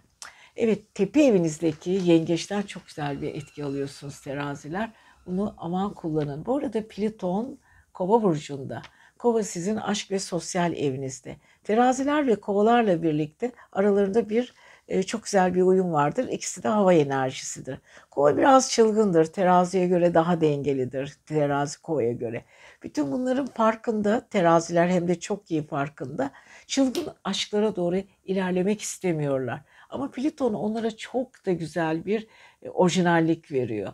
Evet 0.56 0.94
tepe 0.94 1.24
evinizdeki 1.24 1.90
yengeçten 1.90 2.62
çok 2.62 2.86
güzel 2.86 3.22
bir 3.22 3.34
etki 3.34 3.64
alıyorsunuz 3.64 4.20
teraziler. 4.20 4.92
Bunu 5.26 5.54
aman 5.58 5.94
kullanın. 5.94 6.46
Bu 6.46 6.56
arada 6.56 6.88
Plüton 6.88 7.58
kova 7.92 8.22
burcunda. 8.22 8.82
Kova 9.18 9.42
sizin 9.42 9.76
aşk 9.76 10.10
ve 10.10 10.18
sosyal 10.18 10.76
evinizde. 10.76 11.36
Teraziler 11.68 12.26
ve 12.26 12.37
kovalarla 12.37 13.02
birlikte 13.02 13.52
aralarında 13.72 14.28
bir 14.28 14.54
e, 14.88 15.02
çok 15.02 15.24
güzel 15.24 15.54
bir 15.54 15.62
uyum 15.62 15.92
vardır. 15.92 16.28
İkisi 16.28 16.62
de 16.62 16.68
hava 16.68 16.94
enerjisidir. 16.94 17.78
Kova 18.11 18.37
biraz 18.37 18.70
çılgındır. 18.70 19.24
Teraziye 19.24 19.87
göre 19.87 20.14
daha 20.14 20.40
dengelidir. 20.40 21.16
Terazi 21.26 21.83
kovaya 21.83 22.12
göre. 22.12 22.44
Bütün 22.83 23.12
bunların 23.12 23.46
farkında 23.46 24.28
teraziler 24.28 24.88
hem 24.88 25.09
de 25.09 25.20
çok 25.20 25.50
iyi 25.50 25.66
farkında. 25.66 26.31
Çılgın 26.66 27.09
aşklara 27.24 27.76
doğru 27.76 27.96
ilerlemek 28.24 28.81
istemiyorlar. 28.81 29.61
Ama 29.90 30.11
Plüton 30.11 30.54
onlara 30.54 30.96
çok 30.96 31.46
da 31.46 31.52
güzel 31.52 32.04
bir 32.07 32.26
e, 32.62 32.70
orijinallik 32.70 33.52
veriyor. 33.52 33.92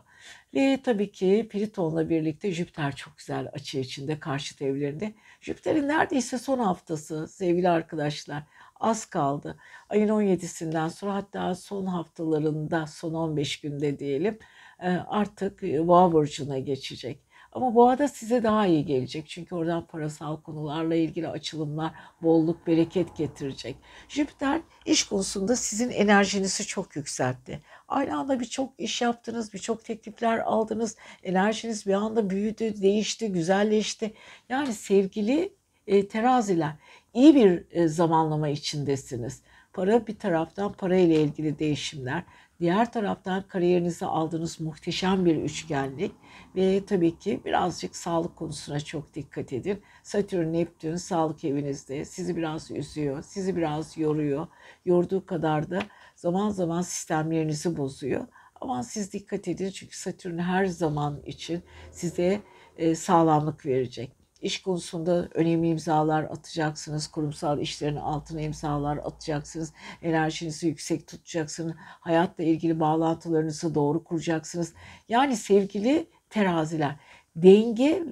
Ve 0.54 0.80
tabii 0.82 1.12
ki 1.12 1.48
Plüton'la 1.50 2.08
birlikte 2.10 2.52
Jüpiter 2.52 2.96
çok 2.96 3.18
güzel 3.18 3.48
açı 3.52 3.78
içinde 3.78 4.20
karşıt 4.20 4.62
evlerinde. 4.62 5.14
Jüpiter'in 5.40 5.88
neredeyse 5.88 6.38
son 6.38 6.58
haftası 6.58 7.28
sevgili 7.28 7.68
arkadaşlar. 7.68 8.42
Az 8.80 9.06
kaldı. 9.06 9.58
Ayın 9.88 10.08
17'sinden 10.08 10.88
sonra 10.88 11.14
hatta 11.14 11.54
son 11.54 11.86
haftalarında 11.86 12.86
son 12.86 13.14
15 13.14 13.60
günde 13.60 13.98
diyelim 13.98 14.38
e, 14.80 14.88
artık 14.88 15.62
Boğa 15.62 16.12
burcuna 16.12 16.58
geçecek. 16.58 17.20
Ama 17.54 17.74
boğada 17.74 18.08
size 18.08 18.42
daha 18.42 18.66
iyi 18.66 18.84
gelecek. 18.84 19.28
Çünkü 19.28 19.54
oradan 19.54 19.86
parasal 19.86 20.42
konularla 20.42 20.94
ilgili 20.94 21.28
açılımlar, 21.28 21.92
bolluk, 22.22 22.66
bereket 22.66 23.16
getirecek. 23.16 23.76
Jüpiter 24.08 24.60
iş 24.86 25.04
konusunda 25.04 25.56
sizin 25.56 25.90
enerjinizi 25.90 26.66
çok 26.66 26.96
yükseltti. 26.96 27.62
Aynı 27.88 28.18
anda 28.18 28.40
birçok 28.40 28.72
iş 28.78 29.02
yaptınız, 29.02 29.52
birçok 29.52 29.84
teklifler 29.84 30.38
aldınız. 30.38 30.96
Enerjiniz 31.22 31.86
bir 31.86 31.94
anda 31.94 32.30
büyüdü, 32.30 32.82
değişti, 32.82 33.32
güzelleşti. 33.32 34.14
Yani 34.48 34.72
sevgili 34.72 35.52
e, 35.86 36.08
teraziler 36.08 36.72
iyi 37.14 37.34
bir 37.34 37.64
e, 37.70 37.88
zamanlama 37.88 38.48
içindesiniz. 38.48 39.42
Para 39.72 40.06
bir 40.06 40.18
taraftan 40.18 40.72
para 40.72 40.96
ile 40.96 41.22
ilgili 41.22 41.58
değişimler, 41.58 42.22
Diğer 42.60 42.92
taraftan 42.92 43.42
kariyerinize 43.42 44.06
aldığınız 44.06 44.60
muhteşem 44.60 45.24
bir 45.24 45.36
üçgenlik 45.36 46.12
ve 46.56 46.84
tabii 46.86 47.18
ki 47.18 47.40
birazcık 47.44 47.96
sağlık 47.96 48.36
konusuna 48.36 48.80
çok 48.80 49.14
dikkat 49.14 49.52
edin. 49.52 49.82
Satürn, 50.02 50.52
Neptün 50.52 50.96
sağlık 50.96 51.44
evinizde 51.44 52.04
sizi 52.04 52.36
biraz 52.36 52.70
üzüyor, 52.70 53.22
sizi 53.22 53.56
biraz 53.56 53.98
yoruyor. 53.98 54.46
Yorduğu 54.84 55.26
kadar 55.26 55.70
da 55.70 55.82
zaman 56.16 56.50
zaman 56.50 56.82
sistemlerinizi 56.82 57.76
bozuyor. 57.76 58.26
Ama 58.60 58.82
siz 58.82 59.12
dikkat 59.12 59.48
edin 59.48 59.70
çünkü 59.70 59.98
Satürn 59.98 60.38
her 60.38 60.66
zaman 60.66 61.22
için 61.26 61.62
size 61.92 62.40
e, 62.76 62.94
sağlamlık 62.94 63.66
verecek. 63.66 64.12
İş 64.40 64.62
konusunda 64.62 65.28
önemli 65.34 65.68
imzalar 65.68 66.24
atacaksınız. 66.24 67.06
Kurumsal 67.06 67.60
işlerin 67.60 67.96
altına 67.96 68.40
imzalar 68.40 68.96
atacaksınız. 68.96 69.72
Enerjinizi 70.02 70.66
yüksek 70.66 71.06
tutacaksınız. 71.06 71.74
Hayatla 71.78 72.44
ilgili 72.44 72.80
bağlantılarınızı 72.80 73.74
doğru 73.74 74.04
kuracaksınız. 74.04 74.72
Yani 75.08 75.36
sevgili 75.36 76.08
teraziler 76.34 76.96
denge 77.36 78.02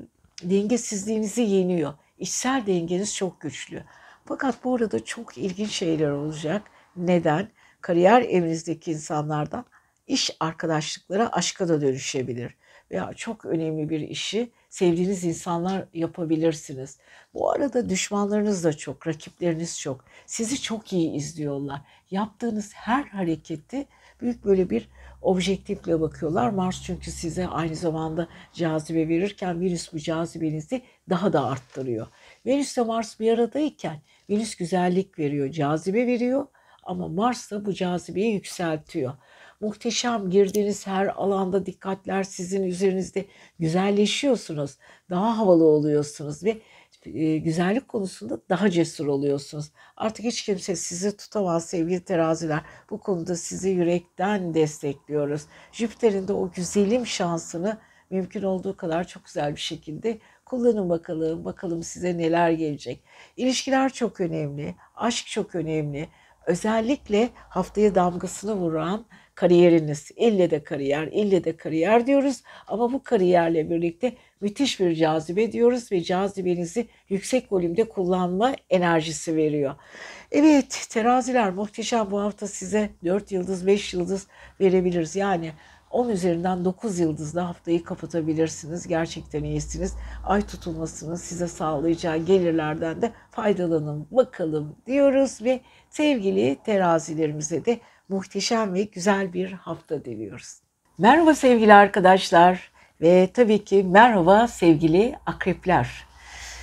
dengesizliğinizi 0.42 1.42
yeniyor. 1.42 1.94
İçsel 2.18 2.66
dengeniz 2.66 3.16
çok 3.16 3.40
güçlü. 3.40 3.85
Fakat 4.24 4.64
bu 4.64 4.76
arada 4.76 5.04
çok 5.04 5.38
ilginç 5.38 5.70
şeyler 5.70 6.11
olacak. 6.11 6.62
Neden? 6.96 7.48
Kariyer 7.80 8.22
evinizdeki 8.22 8.92
insanlardan 8.92 9.64
iş 10.06 10.37
arkadaşlıklara 10.40 11.32
aşka 11.32 11.68
da 11.68 11.80
dönüşebilir. 11.80 12.54
Veya 12.90 13.12
çok 13.16 13.44
önemli 13.44 13.88
bir 13.88 14.00
işi 14.00 14.50
sevdiğiniz 14.68 15.24
insanlar 15.24 15.85
yapabilirsiniz. 15.94 16.98
Bu 17.35 17.50
arada 17.50 17.88
düşmanlarınız 17.88 18.64
da 18.64 18.76
çok, 18.76 19.06
rakipleriniz 19.06 19.80
çok. 19.80 20.04
Sizi 20.26 20.62
çok 20.62 20.92
iyi 20.92 21.12
izliyorlar. 21.12 21.80
Yaptığınız 22.11 22.72
her 22.74 23.02
hareketi 23.04 23.86
büyük 24.20 24.44
böyle 24.44 24.70
bir 24.70 24.88
objektifle 25.23 26.01
bakıyorlar. 26.01 26.51
Mars 26.51 26.83
çünkü 26.83 27.11
size 27.11 27.47
aynı 27.47 27.77
zamanda 27.77 28.29
cazibe 28.53 29.09
verirken 29.09 29.61
Venüs 29.61 29.93
bu 29.93 29.99
cazibenizi 29.99 30.83
daha 31.09 31.33
da 31.33 31.47
arttırıyor. 31.47 32.07
Venüs 32.47 32.77
ile 32.77 32.85
Mars 32.85 33.20
bir 33.20 33.33
aradayken 33.33 34.01
Venüs 34.31 34.55
güzellik 34.55 35.18
veriyor, 35.18 35.51
cazibe 35.51 36.07
veriyor 36.07 36.47
ama 36.83 37.09
Mars 37.09 37.51
da 37.51 37.64
bu 37.64 37.75
cazibeyi 37.75 38.35
yükseltiyor. 38.35 39.12
Muhteşem 39.61 40.31
girdiğiniz 40.31 40.87
her 40.87 41.07
alanda 41.07 41.66
dikkatler 41.66 42.23
sizin 42.23 42.62
üzerinizde 42.62 43.27
güzelleşiyorsunuz. 43.59 44.79
Daha 45.11 45.39
havalı 45.39 45.64
oluyorsunuz 45.64 46.45
ve 46.45 46.61
e, 47.07 47.36
güzellik 47.38 47.88
konusunda 47.88 48.40
daha 48.48 48.70
cesur 48.70 49.07
oluyorsunuz. 49.07 49.70
Artık 49.96 50.24
hiç 50.24 50.42
kimse 50.42 50.76
sizi 50.76 51.16
tutamaz 51.16 51.66
sevgili 51.66 52.05
teraziler. 52.05 52.62
Bu 52.90 53.00
konuda 53.00 53.36
sizi 53.36 53.70
yürekten 53.70 54.55
destekliyoruz. 54.55 55.42
Jüpiter'in 55.72 56.28
de 56.28 56.32
o 56.32 56.50
güzelim 56.50 57.07
şansını 57.07 57.78
mümkün 58.11 58.42
olduğu 58.42 58.76
kadar 58.76 59.07
çok 59.07 59.24
güzel 59.24 59.55
bir 59.55 59.61
şekilde 59.61 60.18
kullanın 60.44 60.88
bakalım. 60.90 61.44
Bakalım 61.44 61.82
size 61.82 62.18
neler 62.18 62.50
gelecek. 62.50 63.05
İlişkiler 63.36 63.92
çok 63.92 64.20
önemli. 64.20 64.74
Aşk 64.96 65.26
çok 65.26 65.55
önemli. 65.55 66.09
Özellikle 66.46 67.30
haftaya 67.34 67.94
damgasını 67.94 68.55
vuran 68.55 69.07
kariyeriniz. 69.34 70.11
İlle 70.16 70.50
de 70.50 70.64
kariyer, 70.64 71.07
ille 71.07 71.44
de 71.44 71.57
kariyer 71.57 72.07
diyoruz. 72.07 72.42
Ama 72.66 72.92
bu 72.92 73.03
kariyerle 73.03 73.70
birlikte 73.70 74.16
müthiş 74.43 74.80
bir 74.80 74.95
cazibe 74.95 75.53
diyoruz 75.53 75.93
ve 75.93 76.03
cazibenizi 76.03 76.88
yüksek 77.09 77.53
volümde 77.53 77.88
kullanma 77.88 78.53
enerjisi 78.70 79.36
veriyor. 79.36 79.74
Evet 80.32 80.86
teraziler 80.90 81.53
muhteşem 81.53 82.11
bu 82.11 82.20
hafta 82.20 82.47
size 82.47 82.90
4 83.05 83.32
yıldız 83.32 83.66
5 83.66 83.95
yıldız 83.95 84.26
verebiliriz. 84.61 85.16
Yani 85.16 85.53
10 85.90 86.09
üzerinden 86.09 86.64
9 86.64 86.99
yıldızla 86.99 87.49
haftayı 87.49 87.84
kapatabilirsiniz. 87.84 88.88
Gerçekten 88.88 89.45
iyisiniz. 89.45 89.95
Ay 90.24 90.43
tutulmasının 90.47 91.14
size 91.14 91.49
sağlayacağı 91.49 92.16
gelirlerden 92.16 93.03
de 93.03 93.12
faydalanın 93.30 94.07
bakalım 94.11 94.76
diyoruz 94.86 95.38
ve 95.43 95.61
sevgili 95.90 96.59
terazilerimize 96.64 97.64
de 97.64 97.80
muhteşem 98.09 98.74
ve 98.74 98.82
güzel 98.82 99.32
bir 99.32 99.53
hafta 99.53 100.05
diliyoruz. 100.05 100.61
Merhaba 100.99 101.34
sevgili 101.34 101.74
arkadaşlar 101.74 102.72
ve 103.03 103.30
tabii 103.34 103.64
ki 103.64 103.84
merhaba 103.84 104.48
sevgili 104.48 105.14
akrepler. 105.26 106.07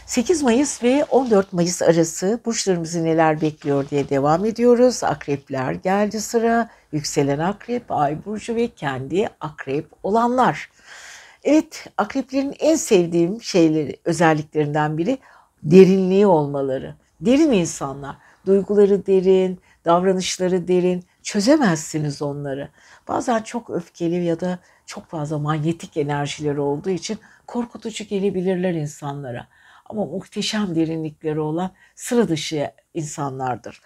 8 0.05 0.43
Mayıs 0.43 0.83
ve 0.83 1.05
14 1.09 1.53
Mayıs 1.53 1.81
arası 1.81 2.39
burçlarımızı 2.45 3.03
neler 3.03 3.41
bekliyor 3.41 3.89
diye 3.89 4.09
devam 4.09 4.45
ediyoruz. 4.45 5.03
Akrepler 5.03 5.71
geldi 5.71 6.21
sıra. 6.21 6.69
Yükselen 6.91 7.39
akrep, 7.39 7.91
ay 7.91 8.25
burcu 8.25 8.55
ve 8.55 8.67
kendi 8.67 9.29
akrep 9.39 9.85
olanlar. 10.03 10.69
Evet, 11.43 11.87
akreplerin 11.97 12.55
en 12.59 12.75
sevdiğim 12.75 13.41
şeyleri, 13.41 13.95
özelliklerinden 14.05 14.97
biri 14.97 15.17
derinliği 15.63 16.27
olmaları. 16.27 16.95
Derin 17.21 17.51
insanlar. 17.51 18.15
Duyguları 18.45 19.05
derin, 19.05 19.59
davranışları 19.85 20.67
derin. 20.67 21.03
Çözemezsiniz 21.24 22.22
onları. 22.22 22.70
Bazen 23.07 23.41
çok 23.41 23.70
öfkeli 23.70 24.24
ya 24.24 24.39
da 24.39 24.59
çok 24.86 25.05
fazla 25.05 25.39
manyetik 25.39 25.97
enerjileri 25.97 26.59
olduğu 26.59 26.89
için 26.89 27.20
korkutucu 27.47 28.03
gelebilirler 28.03 28.74
insanlara 28.74 29.47
ama 29.86 30.05
muhteşem 30.05 30.76
derinlikleri 30.76 31.39
olan 31.39 31.72
sıra 31.95 32.28
dışı 32.28 32.72
insanlardır. 32.93 33.82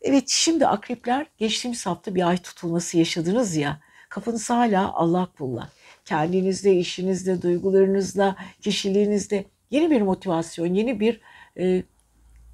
Evet 0.00 0.28
şimdi 0.28 0.66
akrepler 0.66 1.26
geçtiğimiz 1.38 1.86
hafta 1.86 2.14
bir 2.14 2.28
ay 2.28 2.38
tutulması 2.38 2.98
yaşadınız 2.98 3.56
ya 3.56 3.80
kafanız 4.08 4.50
hala 4.50 4.92
allak 4.92 5.38
bullak. 5.38 5.68
Kendinizde, 6.04 6.76
işinizde, 6.76 7.42
duygularınızla, 7.42 8.36
kişiliğinizde 8.60 9.44
yeni 9.70 9.90
bir 9.90 10.02
motivasyon, 10.02 10.74
yeni 10.74 11.00
bir 11.00 11.20
e, 11.58 11.82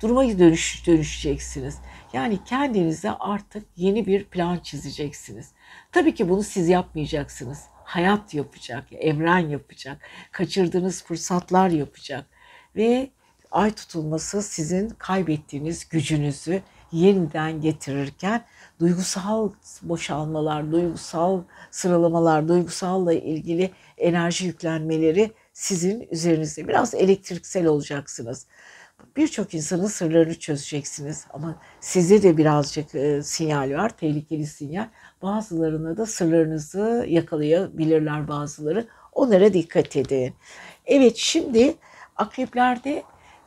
duruma 0.02 0.38
dönüş, 0.38 0.86
dönüşeceksiniz. 0.86 1.78
Yani 2.12 2.38
kendinize 2.44 3.10
artık 3.10 3.66
yeni 3.76 4.06
bir 4.06 4.24
plan 4.24 4.58
çizeceksiniz. 4.58 5.52
Tabii 5.92 6.14
ki 6.14 6.28
bunu 6.28 6.42
siz 6.42 6.68
yapmayacaksınız. 6.68 7.60
Hayat 7.84 8.34
yapacak, 8.34 8.92
evren 8.92 9.48
yapacak, 9.48 9.98
kaçırdığınız 10.32 11.04
fırsatlar 11.04 11.68
yapacak 11.68 12.26
ve 12.76 13.10
ay 13.50 13.72
tutulması 13.72 14.42
sizin 14.42 14.88
kaybettiğiniz 14.88 15.88
gücünüzü 15.88 16.62
yeniden 16.92 17.60
getirirken 17.60 18.44
duygusal 18.80 19.50
boşalmalar, 19.82 20.72
duygusal 20.72 21.42
sıralamalar, 21.70 22.48
duygusalla 22.48 23.12
ilgili 23.12 23.70
enerji 23.98 24.46
yüklenmeleri 24.46 25.32
sizin 25.52 26.08
üzerinizde 26.10 26.68
biraz 26.68 26.94
elektriksel 26.94 27.66
olacaksınız. 27.66 28.46
Birçok 29.16 29.54
insanın 29.54 29.86
sırlarını 29.86 30.38
çözeceksiniz 30.38 31.26
ama 31.32 31.56
size 31.80 32.22
de 32.22 32.36
birazcık 32.36 32.94
e, 32.94 33.22
sinyal 33.22 33.70
var, 33.70 33.96
tehlikeli 33.96 34.46
sinyal. 34.46 34.88
Bazılarına 35.22 35.96
da 35.96 36.06
sırlarınızı 36.06 37.06
yakalayabilirler 37.08 38.28
bazıları. 38.28 38.86
Onlara 39.12 39.52
dikkat 39.52 39.96
edin. 39.96 40.34
Evet 40.86 41.16
şimdi 41.16 41.74
Akreplerde 42.16 43.02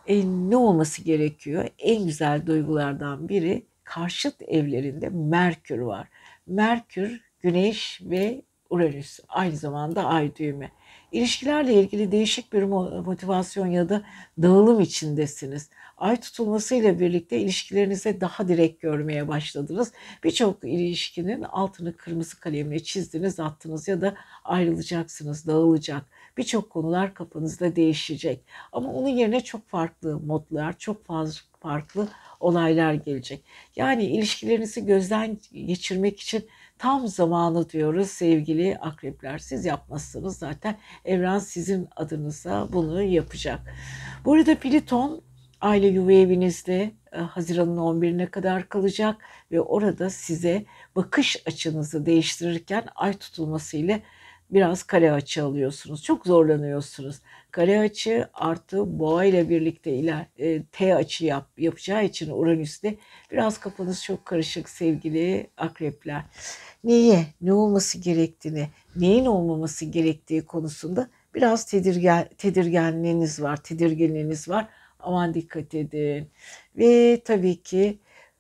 e, 0.07 0.25
ne 0.25 0.57
olması 0.57 1.01
gerekiyor? 1.01 1.67
En 1.79 2.05
güzel 2.05 2.45
duygulardan 2.45 3.29
biri 3.29 3.65
karşıt 3.83 4.41
evlerinde 4.41 5.09
Merkür 5.09 5.79
var. 5.79 6.07
Merkür, 6.47 7.21
Güneş 7.39 8.01
ve 8.03 8.41
Uranüs 8.69 9.19
aynı 9.29 9.57
zamanda 9.57 10.05
ay 10.05 10.35
düğümü. 10.35 10.69
İlişkilerle 11.15 11.73
ilgili 11.73 12.11
değişik 12.11 12.53
bir 12.53 12.63
motivasyon 12.63 13.67
ya 13.67 13.89
da 13.89 14.03
dağılım 14.41 14.79
içindesiniz. 14.79 15.69
Ay 15.97 16.19
tutulmasıyla 16.19 16.99
birlikte 16.99 17.39
ilişkilerinize 17.39 18.21
daha 18.21 18.47
direkt 18.47 18.81
görmeye 18.81 19.27
başladınız. 19.27 19.91
Birçok 20.23 20.63
ilişkinin 20.63 21.41
altını 21.43 21.97
kırmızı 21.97 22.39
kalemle 22.39 22.83
çizdiniz, 22.83 23.39
attınız 23.39 23.87
ya 23.87 24.01
da 24.01 24.15
ayrılacaksınız, 24.43 25.47
dağılacak. 25.47 26.05
Birçok 26.37 26.69
konular 26.69 27.13
kafanızda 27.13 27.75
değişecek. 27.75 28.39
Ama 28.71 28.93
onun 28.93 29.07
yerine 29.09 29.43
çok 29.43 29.67
farklı 29.67 30.19
modlar, 30.19 30.77
çok 30.77 31.05
fazla 31.05 31.41
farklı 31.59 32.07
olaylar 32.39 32.93
gelecek. 32.93 33.43
Yani 33.75 34.03
ilişkilerinizi 34.05 34.85
gözden 34.85 35.37
geçirmek 35.53 36.19
için 36.19 36.45
tam 36.77 37.07
zamanı 37.07 37.69
diyoruz 37.69 38.09
sevgili 38.09 38.77
akrepler. 38.77 39.37
Siz 39.37 39.65
yapmazsanız 39.65 40.37
zaten 40.37 40.77
evren 41.05 41.39
sizin 41.39 41.87
adınıza 41.95 42.67
bunu 42.73 43.01
yapacak. 43.01 43.59
Burada 44.25 44.55
Pliton 44.55 45.21
aile 45.61 45.87
yuva 45.87 46.11
evinizde 46.11 46.91
e, 47.11 47.17
Haziran'ın 47.17 47.77
11'ine 47.77 48.29
kadar 48.29 48.69
kalacak 48.69 49.17
ve 49.51 49.61
orada 49.61 50.09
size 50.09 50.65
bakış 50.95 51.37
açınızı 51.47 52.05
değiştirirken 52.05 52.85
ay 52.95 53.13
tutulması 53.13 53.77
ile 53.77 54.01
biraz 54.51 54.83
kare 54.83 55.11
açı 55.11 55.43
alıyorsunuz. 55.43 56.03
Çok 56.03 56.25
zorlanıyorsunuz. 56.25 57.15
Kare 57.51 57.79
açı 57.79 58.29
artı 58.33 58.99
boğa 58.99 59.25
ile 59.25 59.49
birlikte 59.49 59.93
iler, 59.93 60.25
e, 60.37 60.63
T 60.63 60.95
açı 60.95 61.25
yap, 61.25 61.49
yapacağı 61.57 62.05
için 62.05 62.29
Uranüs'te 62.31 62.95
biraz 63.31 63.59
kafanız 63.59 64.03
çok 64.03 64.25
karışık 64.25 64.69
sevgili 64.69 65.47
akrepler. 65.57 66.23
Neye, 66.83 67.25
ne 67.41 67.53
olması 67.53 67.97
gerektiğini, 67.97 68.67
neyin 68.95 69.25
olmaması 69.25 69.85
gerektiği 69.85 70.45
konusunda 70.45 71.09
biraz 71.35 71.65
tedirgen, 71.65 72.29
tedirgenliğiniz 72.37 73.41
var, 73.41 73.57
tedirginliğiniz 73.57 74.49
var. 74.49 74.67
Aman 74.99 75.33
dikkat 75.33 75.75
edin. 75.75 76.29
Ve 76.77 77.21
tabii 77.25 77.63
ki 77.63 77.99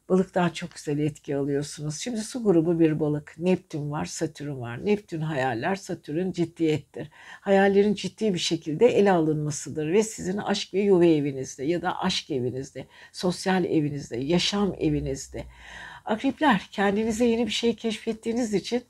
balıktan 0.09 0.49
çok 0.49 0.71
güzel 0.75 0.99
etki 0.99 1.35
alıyorsunuz. 1.35 1.97
Şimdi 1.99 2.21
su 2.21 2.43
grubu 2.43 2.79
bir 2.79 2.99
balık. 2.99 3.35
Neptün 3.37 3.91
var, 3.91 4.05
Satürn 4.05 4.59
var. 4.59 4.85
Neptün 4.85 5.21
hayaller, 5.21 5.75
Satürn 5.75 6.31
ciddiyettir. 6.31 7.09
Hayallerin 7.41 7.93
ciddi 7.93 8.33
bir 8.33 8.39
şekilde 8.39 8.85
ele 8.85 9.11
alınmasıdır 9.11 9.91
ve 9.91 10.03
sizin 10.03 10.37
aşk 10.37 10.73
ve 10.73 10.81
yuva 10.81 11.05
evinizde 11.05 11.63
ya 11.63 11.81
da 11.81 11.99
aşk 11.99 12.31
evinizde, 12.31 12.87
sosyal 13.11 13.65
evinizde, 13.65 14.17
yaşam 14.17 14.75
evinizde. 14.79 15.43
Akrepler 16.05 16.67
kendinize 16.71 17.25
yeni 17.25 17.47
bir 17.47 17.51
şey 17.51 17.75
keşfettiğiniz 17.75 18.53
için 18.53 18.83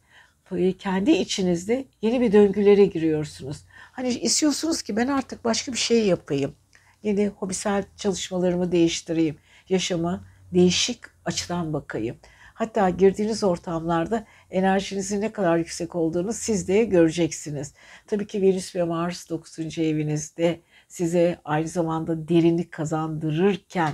kendi 0.79 1.11
içinizde 1.11 1.85
yeni 2.01 2.21
bir 2.21 2.31
döngülere 2.31 2.85
giriyorsunuz. 2.85 3.57
Hani 3.91 4.09
istiyorsunuz 4.09 4.81
ki 4.81 4.95
ben 4.95 5.07
artık 5.07 5.45
başka 5.45 5.71
bir 5.71 5.77
şey 5.77 6.07
yapayım. 6.07 6.55
Yeni 7.03 7.27
hobisel 7.27 7.83
çalışmalarımı 7.97 8.71
değiştireyim. 8.71 9.37
Yaşamı 9.69 10.27
değişik 10.53 10.99
açıdan 11.25 11.73
bakayım. 11.73 12.17
Hatta 12.53 12.89
girdiğiniz 12.89 13.43
ortamlarda 13.43 14.25
enerjinizin 14.51 15.21
ne 15.21 15.31
kadar 15.31 15.57
yüksek 15.57 15.95
olduğunu 15.95 16.33
siz 16.33 16.67
de 16.67 16.83
göreceksiniz. 16.83 17.73
Tabii 18.07 18.27
ki 18.27 18.41
Venüs 18.41 18.75
ve 18.75 18.83
Mars 18.83 19.29
9. 19.29 19.79
evinizde 19.79 20.61
size 20.87 21.39
aynı 21.45 21.67
zamanda 21.67 22.27
derinlik 22.27 22.71
kazandırırken 22.71 23.93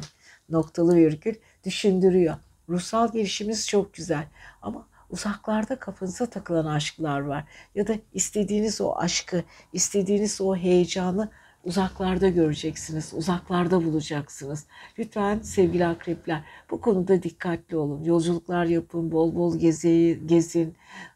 noktalı 0.50 0.96
virgül 0.96 1.36
düşündürüyor. 1.66 2.36
Ruhsal 2.70 3.12
gelişiminiz 3.12 3.68
çok 3.68 3.94
güzel 3.94 4.28
ama 4.62 4.88
uzaklarda 5.10 5.80
kafanıza 5.80 6.26
takılan 6.26 6.66
aşklar 6.66 7.20
var. 7.20 7.44
Ya 7.76 7.88
da 7.88 7.94
istediğiniz 8.14 8.82
o 8.82 8.96
aşkı, 8.96 9.44
istediğiniz 9.74 10.42
o 10.42 10.56
heyecanı 10.56 11.32
uzaklarda 11.64 12.30
göreceksiniz, 12.30 13.14
uzaklarda 13.16 13.84
bulacaksınız. 13.86 14.66
Lütfen 15.00 15.40
sevgili 15.40 15.86
akrepler 15.86 16.42
bu 16.72 16.82
konuda 16.82 17.24
dikkatli 17.24 17.78
olun. 17.78 18.04
Yolculuklar 18.04 18.66
yapın, 18.66 19.12
bol 19.12 19.36
bol 19.36 19.60
gezi, 19.60 20.22
gezin, 20.26 20.76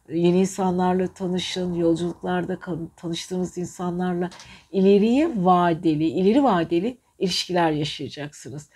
yeni 0.10 0.40
insanlarla 0.40 1.08
tanışın, 1.08 1.74
yolculuklarda 1.74 2.60
tanıştığınız 2.96 3.58
insanlarla 3.58 4.30
ileriye 4.72 5.32
vadeli, 5.36 6.06
ileri 6.06 6.44
vadeli 6.44 6.98
ilişkiler 7.20 7.72
yaşayacaksınız. 7.72 8.70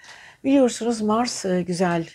Biliyorsunuz 0.43 1.01
Mars 1.01 1.45
e, 1.45 1.61
güzel 1.61 2.07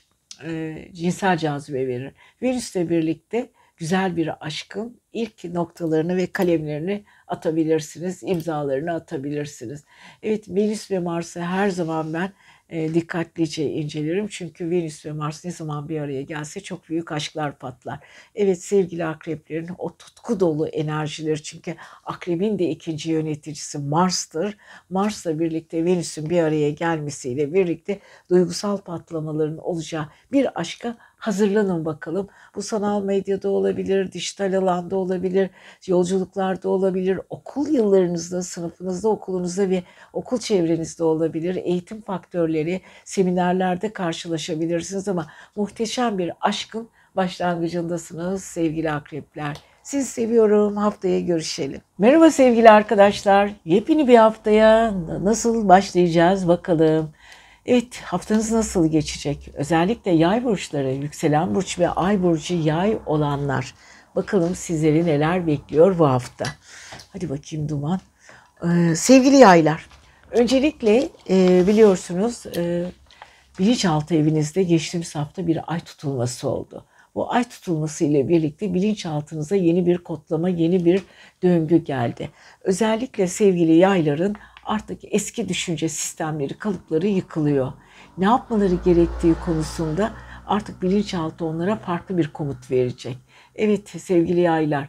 e, 0.45 0.79
cinsel 0.93 1.39
cazibe 1.39 1.87
verir. 1.87 2.13
Venüs'le 2.43 2.75
birlikte 2.75 3.51
güzel 3.77 4.17
bir 4.17 4.47
aşkın 4.47 5.01
ilk 5.13 5.45
noktalarını 5.45 6.17
ve 6.17 6.27
kalemlerini 6.27 7.05
atabilirsiniz, 7.29 8.23
imzalarını 8.23 8.95
atabilirsiniz. 8.95 9.85
Evet 10.23 10.49
Venüs 10.49 10.91
ve 10.91 10.99
Mars'ı 10.99 11.41
her 11.41 11.69
zaman 11.69 12.15
ben 12.15 12.33
e, 12.69 12.95
dikkatlice 12.95 13.71
incelerim. 13.71 14.29
Çünkü 14.29 14.71
Venüs 14.71 15.07
ve 15.07 15.13
Mars 15.13 15.45
ne 15.45 15.51
zaman 15.51 15.89
bir 15.89 16.01
araya 16.01 16.23
gelse 16.23 16.61
çok 16.61 16.89
büyük 16.89 17.13
aşklar 17.13 17.59
patlar. 17.59 18.01
Evet 18.35 18.63
sevgili 18.63 19.05
akreplerin 19.05 19.71
o 19.79 19.97
tutku 19.97 20.41
dolu 20.41 20.69
enerjileri 20.69 21.43
çünkü 21.43 21.75
akrebin 22.05 22.59
de 22.59 22.71
ikinci 22.71 23.11
yöneticisi 23.11 23.79
Mars'tır. 23.79 24.57
Mars'la 24.91 25.39
birlikte 25.39 25.85
Venüs'ün 25.85 26.31
bir 26.31 26.43
araya 26.43 26.71
gelmesiyle 26.71 27.55
birlikte 27.55 27.99
duygusal 28.31 28.79
patlamaların 28.79 29.59
olacağı 29.59 30.09
bir 30.33 30.61
aşka 30.61 30.97
hazırlanın 31.25 31.85
bakalım. 31.85 32.29
Bu 32.55 32.63
sanal 32.63 33.03
medyada 33.03 33.49
olabilir, 33.49 34.13
dijital 34.13 34.55
alanda 34.59 34.97
olabilir, 34.97 35.51
yolculuklarda 35.87 36.69
olabilir, 36.69 37.21
okul 37.31 37.69
yıllarınızda, 37.69 38.43
sınıfınızda, 38.43 39.09
okulunuzda 39.09 39.71
ve 39.71 39.83
okul 40.13 40.39
çevrenizde 40.39 41.05
olabilir. 41.05 41.57
Eğitim 41.57 42.01
faktörleri, 42.01 42.81
seminerlerde 43.05 43.93
karşılaşabilirsiniz 43.93 45.09
ama 45.09 45.27
muhteşem 45.57 46.19
bir 46.19 46.33
aşkın 46.41 46.89
başlangıcındasınız 47.17 48.45
sevgili 48.45 48.91
akrepler. 48.93 49.57
Sizi 49.83 50.07
seviyorum. 50.07 50.77
Haftaya 50.77 51.21
görüşelim. 51.21 51.81
Merhaba 51.99 52.31
sevgili 52.31 52.71
arkadaşlar. 52.71 53.51
Yepyeni 53.65 54.09
bir 54.09 54.17
haftaya 54.17 54.95
nasıl 55.23 55.69
başlayacağız 55.69 56.49
bakalım. 56.49 57.11
Evet 57.67 57.97
haftanız 57.97 58.53
nasıl 58.53 58.91
geçecek? 58.91 59.51
Özellikle 59.55 60.11
yay 60.11 60.45
burçları, 60.45 60.93
yükselen 60.93 61.55
burç 61.55 61.79
ve 61.79 61.89
ay 61.89 62.23
burcu 62.23 62.55
yay 62.55 62.99
olanlar. 63.07 63.75
Bakalım 64.17 64.55
sizleri 64.55 65.07
neler 65.07 65.47
bekliyor 65.47 65.99
bu 65.99 66.09
hafta. 66.09 66.45
Hadi 67.13 67.31
bakayım 67.31 67.69
Duman. 67.69 68.01
Ee, 68.65 68.95
sevgili 68.97 69.37
yaylar, 69.37 69.87
öncelikle 70.31 71.09
e, 71.31 71.67
biliyorsunuz 71.67 72.47
e, 72.57 72.85
bilinçaltı 73.59 74.15
evinizde 74.15 74.63
geçtiğimiz 74.63 75.15
hafta 75.15 75.47
bir 75.47 75.73
ay 75.73 75.81
tutulması 75.81 76.49
oldu. 76.49 76.85
Bu 77.15 77.33
ay 77.33 77.45
tutulması 77.45 78.05
ile 78.05 78.29
birlikte 78.29 78.75
bilinçaltınıza 78.75 79.57
yeni 79.57 79.87
bir 79.87 79.99
kodlama, 79.99 80.49
yeni 80.49 80.85
bir 80.85 81.03
döngü 81.43 81.77
geldi. 81.77 82.31
Özellikle 82.61 83.27
sevgili 83.27 83.77
yayların 83.77 84.37
artık 84.65 85.01
eski 85.05 85.49
düşünce 85.49 85.89
sistemleri, 85.89 86.59
kalıpları 86.59 87.07
yıkılıyor. 87.07 87.73
Ne 88.19 88.25
yapmaları 88.25 88.75
gerektiği 88.85 89.35
konusunda 89.45 90.13
artık 90.47 90.83
bilinçaltı 90.83 91.45
onlara 91.45 91.77
farklı 91.77 92.19
bir 92.19 92.33
komut 92.33 92.71
verecek. 92.71 93.19
Evet 93.55 93.89
sevgili 93.89 94.41
yaylar, 94.41 94.89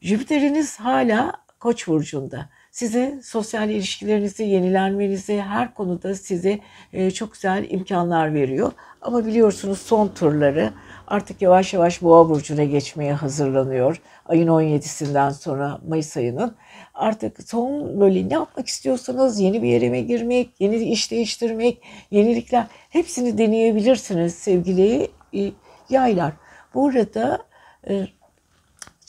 Jüpiter'iniz 0.00 0.80
hala 0.80 1.44
Koç 1.64 1.88
burcunda. 1.88 2.48
Size 2.70 3.20
sosyal 3.22 3.70
ilişkilerinizi 3.70 4.44
yenilenmenize 4.44 5.42
her 5.42 5.74
konuda 5.74 6.14
size 6.14 6.60
e, 6.92 7.10
çok 7.10 7.32
güzel 7.32 7.66
imkanlar 7.70 8.34
veriyor. 8.34 8.72
Ama 9.00 9.26
biliyorsunuz 9.26 9.78
son 9.78 10.08
turları 10.08 10.72
artık 11.06 11.42
yavaş 11.42 11.74
yavaş 11.74 12.02
Boğa 12.02 12.28
burcuna 12.28 12.64
geçmeye 12.64 13.12
hazırlanıyor. 13.12 14.00
Ayın 14.26 14.48
17'sinden 14.48 15.30
sonra 15.30 15.80
Mayıs 15.88 16.16
ayının 16.16 16.56
artık 16.94 17.48
son 17.48 18.00
böyle 18.00 18.28
ne 18.28 18.34
yapmak 18.34 18.66
istiyorsanız 18.66 19.40
yeni 19.40 19.62
bir 19.62 19.68
yere 19.68 19.90
mi 19.90 20.06
girmek, 20.06 20.50
yeni 20.60 20.76
iş 20.76 21.10
değiştirmek, 21.10 21.82
yenilikler 22.10 22.66
hepsini 22.90 23.38
deneyebilirsiniz 23.38 24.34
sevgili 24.34 25.08
e, 25.34 25.52
yaylar. 25.90 26.32
Bu 26.74 26.88
arada 26.88 27.38
e, 27.88 28.06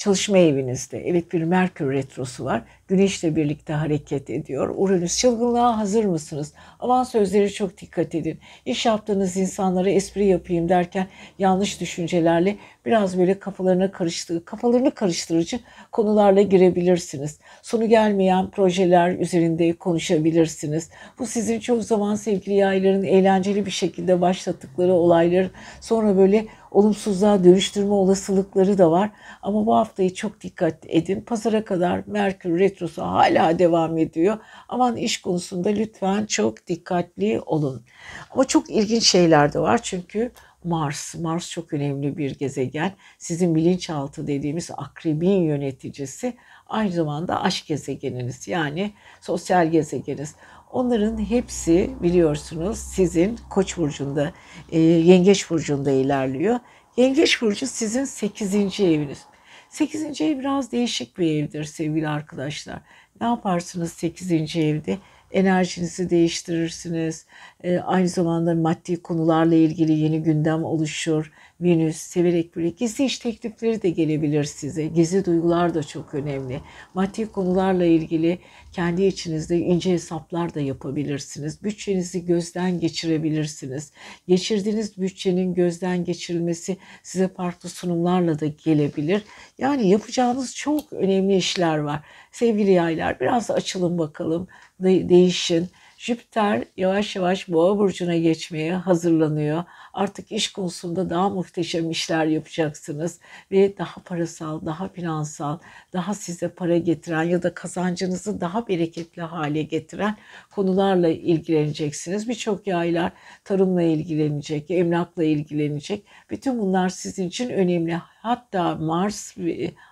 çalışma 0.06 0.38
evinizde. 0.38 1.08
Evet 1.08 1.34
bir 1.34 1.44
Merkür 1.44 1.92
retrosu 1.94 2.46
var. 2.46 2.64
Güneşle 2.88 3.36
birlikte 3.36 3.74
hareket 3.74 4.30
ediyor. 4.30 4.74
Uranüs 4.78 5.20
çılgınlığa 5.20 5.78
hazır 5.78 6.06
mısınız? 6.06 6.54
Aman 6.80 7.04
sözleri 7.04 7.54
çok 7.54 7.78
dikkat 7.78 8.16
edin. 8.16 8.40
İş 8.66 8.86
yaptığınız 8.86 9.38
insanlara 9.38 9.90
espri 9.90 10.26
yapayım 10.26 10.70
derken 10.70 11.08
yanlış 11.40 11.82
düşüncelerle 11.82 12.58
biraz 12.86 13.18
böyle 13.18 13.40
kafalarına 13.40 13.92
karıştığı, 13.92 14.46
kafalarını 14.46 14.92
karıştırıcı 14.92 15.60
konularla 15.92 16.42
girebilirsiniz. 16.42 17.40
Sonu 17.62 17.90
gelmeyen 17.90 18.50
projeler 18.50 19.12
üzerinde 19.12 19.74
konuşabilirsiniz. 19.74 20.90
Bu 21.20 21.26
sizin 21.26 21.60
çok 21.60 21.84
zaman 21.84 22.16
sevgili 22.16 22.56
yayların 22.56 23.04
eğlenceli 23.04 23.66
bir 23.66 23.72
şekilde 23.72 24.22
başlattıkları 24.22 24.94
olaylar 24.94 25.48
sonra 25.82 26.18
böyle 26.18 26.46
olumsuzluğa 26.76 27.44
dönüştürme 27.44 27.94
olasılıkları 27.94 28.78
da 28.78 28.92
var. 28.92 29.12
Ama 29.42 29.66
bu 29.66 29.76
haftayı 29.76 30.14
çok 30.14 30.42
dikkat 30.42 30.76
edin. 30.88 31.22
Pazara 31.22 31.66
kadar 31.66 32.04
Merkür 32.08 32.60
retrosu 32.60 33.02
hala 33.02 33.60
devam 33.60 33.98
ediyor. 33.98 34.38
Aman 34.70 34.98
iş 34.98 35.22
konusunda 35.22 35.70
lütfen 35.70 36.26
çok 36.26 36.68
dikkatli 36.68 37.42
olun. 37.46 37.84
Ama 38.32 38.44
çok 38.44 38.70
ilginç 38.70 39.04
şeyler 39.04 39.54
de 39.54 39.60
var 39.60 39.80
çünkü 39.84 40.32
Mars, 40.64 41.16
Mars 41.16 41.50
çok 41.50 41.74
önemli 41.74 42.18
bir 42.18 42.38
gezegen. 42.38 42.94
Sizin 43.18 43.56
bilinçaltı 43.56 44.28
dediğimiz 44.28 44.72
akrebin 44.78 45.42
yöneticisi 45.42 46.38
aynı 46.68 46.92
zamanda 46.92 47.42
aşk 47.42 47.68
gezegeniniz 47.68 48.48
yani 48.48 48.94
sosyal 49.22 49.72
gezegeniniz. 49.72 50.36
Onların 50.72 51.18
hepsi 51.18 51.92
biliyorsunuz 52.02 52.78
sizin 52.78 53.40
Koç 53.50 53.78
burcunda, 53.78 54.34
e, 54.72 54.80
Yengeç 54.80 55.50
burcunda 55.50 55.92
ilerliyor. 55.92 56.60
Yengeç 56.98 57.42
burcu 57.42 57.68
sizin 57.68 58.04
8. 58.04 58.80
eviniz. 58.80 59.26
8. 59.70 60.22
ev 60.22 60.40
biraz 60.40 60.72
değişik 60.72 61.18
bir 61.18 61.44
evdir 61.44 61.64
sevgili 61.64 62.08
arkadaşlar. 62.08 62.82
Ne 63.22 63.28
yaparsınız 63.28 63.94
8. 63.94 64.32
evde? 64.56 64.98
enerjinizi 65.36 66.10
değiştirirsiniz. 66.10 67.26
E, 67.64 67.80
aynı 67.80 68.08
zamanda 68.08 68.56
maddi 68.56 69.02
konularla 69.02 69.56
ilgili 69.56 69.92
yeni 69.92 70.24
gündem 70.24 70.64
oluşur. 70.64 71.32
Venüs 71.62 71.98
severek 71.98 72.56
böyle 72.56 72.70
gizli 72.70 73.06
iş 73.06 73.20
teklifleri 73.20 73.82
de 73.82 73.90
gelebilir 73.90 74.44
size. 74.44 74.86
Gizli 74.86 75.26
duygular 75.26 75.74
da 75.74 75.84
çok 75.84 76.14
önemli. 76.14 76.62
Maddi 76.94 77.32
konularla 77.32 77.86
ilgili 77.86 78.40
kendi 78.72 79.04
içinizde 79.04 79.58
ince 79.58 79.92
hesaplar 79.92 80.54
da 80.54 80.62
yapabilirsiniz. 80.62 81.64
Bütçenizi 81.64 82.26
gözden 82.26 82.80
geçirebilirsiniz. 82.80 83.92
Geçirdiğiniz 84.28 84.98
bütçenin 84.98 85.54
gözden 85.54 86.04
geçirilmesi 86.04 86.78
size 87.04 87.28
farklı 87.28 87.70
sunumlarla 87.70 88.40
da 88.40 88.46
gelebilir. 88.46 89.22
Yani 89.58 89.90
yapacağınız 89.90 90.56
çok 90.56 90.94
önemli 90.94 91.36
işler 91.36 91.78
var. 91.78 92.02
Sevgili 92.32 92.72
yaylar 92.72 93.20
biraz 93.20 93.52
açılın 93.52 93.98
bakalım, 93.98 94.48
değişin. 94.80 95.68
Jüpiter 96.06 96.64
yavaş 96.78 97.16
yavaş 97.16 97.50
boğa 97.50 97.78
burcuna 97.78 98.18
geçmeye 98.18 98.76
hazırlanıyor. 98.76 99.64
Artık 99.94 100.32
iş 100.32 100.52
konusunda 100.52 101.10
daha 101.10 101.30
muhteşem 101.30 101.92
işler 101.92 102.26
yapacaksınız 102.26 103.20
ve 103.52 103.78
daha 103.78 104.02
parasal, 104.02 104.66
daha 104.66 104.88
finansal, 104.88 105.60
daha 105.94 106.14
size 106.14 106.48
para 106.48 106.78
getiren 106.78 107.24
ya 107.24 107.44
da 107.44 107.54
kazancınızı 107.54 108.42
daha 108.42 108.68
bereketli 108.68 109.22
hale 109.22 109.64
getiren 109.64 110.18
konularla 110.52 111.08
ilgileneceksiniz. 111.08 112.30
Birçok 112.30 112.68
yaylar 112.68 113.12
tarımla 113.44 113.82
ilgilenecek, 113.82 114.72
emlakla 114.72 115.24
ilgilenecek. 115.24 116.06
Bütün 116.30 116.60
bunlar 116.60 116.90
sizin 116.90 117.28
için 117.28 117.50
önemli. 117.50 118.02
Hatta 118.22 118.76
Mars 118.76 119.36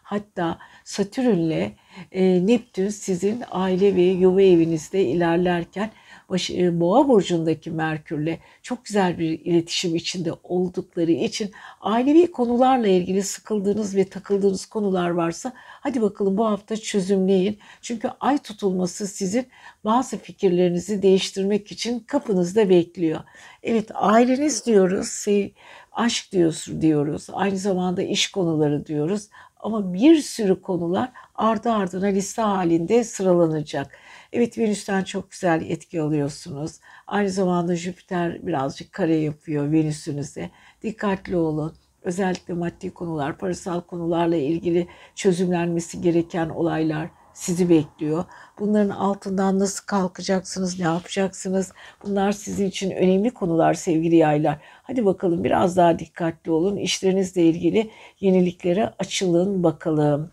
hatta 0.04 0.58
Satürn'le 0.84 1.72
e, 2.12 2.48
Neptün 2.48 2.90
sizin 2.90 3.44
aile 3.52 3.96
ve 3.96 4.02
yuva 4.02 4.42
evinizde 4.42 5.04
ilerlerken 5.04 5.92
başı, 6.30 6.80
boğa 6.80 7.08
burcundaki 7.08 7.72
Merkürle 7.72 8.40
çok 8.62 8.86
güzel 8.86 9.20
bir 9.20 9.40
iletişim 9.40 9.96
içinde 9.96 10.32
oldukları 10.44 11.12
için 11.12 11.52
ailevi 11.82 12.32
konularla 12.32 12.88
ilgili 12.88 13.24
sıkıldığınız 13.24 13.96
ve 13.96 14.10
takıldığınız 14.10 14.66
konular 14.66 15.10
varsa 15.10 15.54
hadi 15.56 16.02
bakalım 16.02 16.38
bu 16.38 16.46
hafta 16.46 16.78
çözümleyin. 16.78 17.60
Çünkü 17.82 18.10
ay 18.20 18.38
tutulması 18.38 19.08
sizin 19.08 19.48
bazı 19.86 20.18
fikirlerinizi 20.18 21.02
değiştirmek 21.02 21.72
için 21.72 22.00
kapınızda 22.00 22.70
bekliyor. 22.70 23.20
Evet 23.64 23.92
aileniz 23.94 24.66
diyoruz. 24.66 25.26
aşk 25.92 26.32
diyoruz, 26.32 26.68
diyoruz. 26.82 27.28
Aynı 27.34 27.58
zamanda 27.58 28.02
iş 28.02 28.32
konuları 28.32 28.86
diyoruz. 28.86 29.30
Ama 29.60 29.94
bir 29.94 30.22
sürü 30.22 30.62
konular 30.62 31.12
ardı 31.36 31.72
ardına 31.72 32.06
liste 32.06 32.42
halinde 32.42 33.04
sıralanacak. 33.04 34.00
Evet 34.34 34.58
Venüs'ten 34.58 35.04
çok 35.04 35.32
güzel 35.32 35.66
etki 35.70 36.02
alıyorsunuz. 36.02 36.80
Aynı 37.08 37.30
zamanda 37.30 37.76
Jüpiter 37.76 38.48
birazcık 38.48 38.94
kare 38.94 39.16
yapıyor 39.16 39.72
Venüs'ünüze. 39.72 40.50
Dikkatli 40.84 41.36
olun. 41.36 41.74
Özellikle 42.02 42.54
maddi 42.54 42.94
konular, 42.94 43.38
parasal 43.38 43.82
konularla 43.82 44.36
ilgili 44.36 44.88
çözümlenmesi 45.16 46.02
gereken 46.02 46.50
olaylar 46.50 47.10
sizi 47.34 47.70
bekliyor. 47.70 48.26
Bunların 48.60 48.90
altından 48.90 49.60
nasıl 49.60 49.86
kalkacaksınız, 49.86 50.80
ne 50.80 50.86
yapacaksınız? 50.86 51.72
Bunlar 52.04 52.32
sizin 52.32 52.68
için 52.68 52.92
önemli 52.92 53.32
konular 53.32 53.74
sevgili 53.74 54.16
yaylar. 54.16 54.60
Hadi 54.84 55.06
bakalım 55.06 55.44
biraz 55.44 55.78
daha 55.78 56.00
dikkatli 56.00 56.52
olun. 56.52 56.78
İşlerinizle 56.78 57.42
ilgili 57.44 57.90
yeniliklere 58.20 58.94
açılın 59.00 59.64
bakalım. 59.64 60.32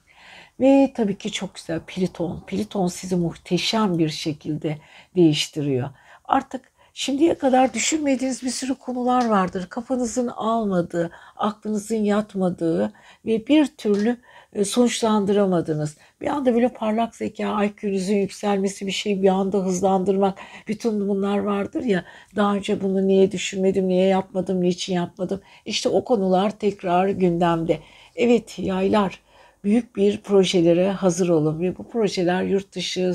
Ve 0.60 0.92
tabii 0.94 1.18
ki 1.18 1.32
çok 1.32 1.54
güzel 1.54 1.80
Pliton. 1.86 2.42
Pliton 2.46 2.86
sizi 2.86 3.16
muhteşem 3.16 3.98
bir 3.98 4.08
şekilde 4.08 4.78
değiştiriyor. 5.16 5.90
Artık 6.24 6.72
şimdiye 6.94 7.34
kadar 7.34 7.74
düşünmediğiniz 7.74 8.42
bir 8.42 8.50
sürü 8.50 8.74
konular 8.74 9.26
vardır. 9.26 9.66
Kafanızın 9.70 10.28
almadığı, 10.28 11.10
aklınızın 11.36 11.96
yatmadığı 11.96 12.92
ve 13.26 13.46
bir 13.46 13.66
türlü 13.66 14.16
e, 14.52 14.64
sonuçlandıramadınız. 14.64 15.96
Bir 16.20 16.26
anda 16.26 16.54
böyle 16.54 16.68
parlak 16.68 17.16
zeka, 17.16 17.64
IQ'nuzun 17.64 18.14
yükselmesi 18.14 18.86
bir 18.86 18.92
şey 18.92 19.22
bir 19.22 19.28
anda 19.28 19.58
hızlandırmak. 19.58 20.38
Bütün 20.68 21.08
bunlar 21.08 21.38
vardır 21.38 21.84
ya 21.84 22.04
daha 22.36 22.54
önce 22.54 22.82
bunu 22.82 23.08
niye 23.08 23.32
düşünmedim, 23.32 23.88
niye 23.88 24.06
yapmadım, 24.06 24.62
niçin 24.62 24.94
yapmadım. 24.94 25.40
İşte 25.66 25.88
o 25.88 26.04
konular 26.04 26.50
tekrar 26.50 27.08
gündemde. 27.08 27.78
Evet 28.16 28.58
yaylar 28.58 29.20
büyük 29.64 29.96
bir 29.96 30.20
projelere 30.20 30.92
hazır 30.92 31.28
olun 31.28 31.60
ve 31.60 31.78
bu 31.78 31.88
projeler 31.88 32.42
yurt 32.42 32.74
dışı 32.74 33.14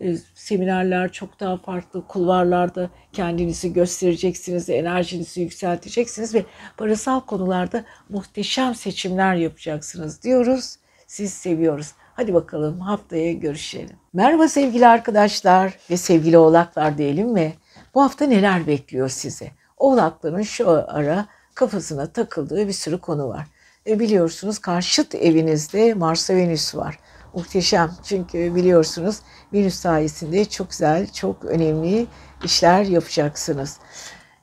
e, 0.00 0.16
seminerler 0.34 1.12
çok 1.12 1.40
daha 1.40 1.56
farklı 1.56 2.06
kulvarlarda 2.06 2.90
kendinizi 3.12 3.72
göstereceksiniz, 3.72 4.70
enerjinizi 4.70 5.40
yükselteceksiniz 5.40 6.34
ve 6.34 6.44
parasal 6.76 7.20
konularda 7.20 7.84
muhteşem 8.08 8.74
seçimler 8.74 9.34
yapacaksınız 9.34 10.22
diyoruz. 10.22 10.76
Siz 11.06 11.32
seviyoruz. 11.32 11.92
Hadi 12.14 12.34
bakalım 12.34 12.80
haftaya 12.80 13.32
görüşelim. 13.32 13.96
Merhaba 14.12 14.48
sevgili 14.48 14.86
arkadaşlar 14.86 15.78
ve 15.90 15.96
sevgili 15.96 16.38
oğlaklar 16.38 16.98
diyelim 16.98 17.28
mi? 17.28 17.54
Bu 17.94 18.02
hafta 18.02 18.26
neler 18.26 18.66
bekliyor 18.66 19.08
size? 19.08 19.50
Oğlakların 19.76 20.42
şu 20.42 20.70
ara 20.88 21.26
kafasına 21.54 22.06
takıldığı 22.06 22.68
bir 22.68 22.72
sürü 22.72 22.98
konu 22.98 23.28
var. 23.28 23.46
E, 23.86 24.00
biliyorsunuz 24.00 24.58
karşıt 24.58 25.14
evinizde 25.14 25.94
Mars'a 25.94 26.36
Venüs 26.36 26.74
var. 26.74 26.98
Muhteşem 27.34 27.90
çünkü 28.04 28.54
biliyorsunuz 28.54 29.18
Venüs 29.52 29.74
sayesinde 29.74 30.44
çok 30.44 30.70
güzel, 30.70 31.12
çok 31.12 31.44
önemli 31.44 32.06
işler 32.44 32.84
yapacaksınız. 32.84 33.78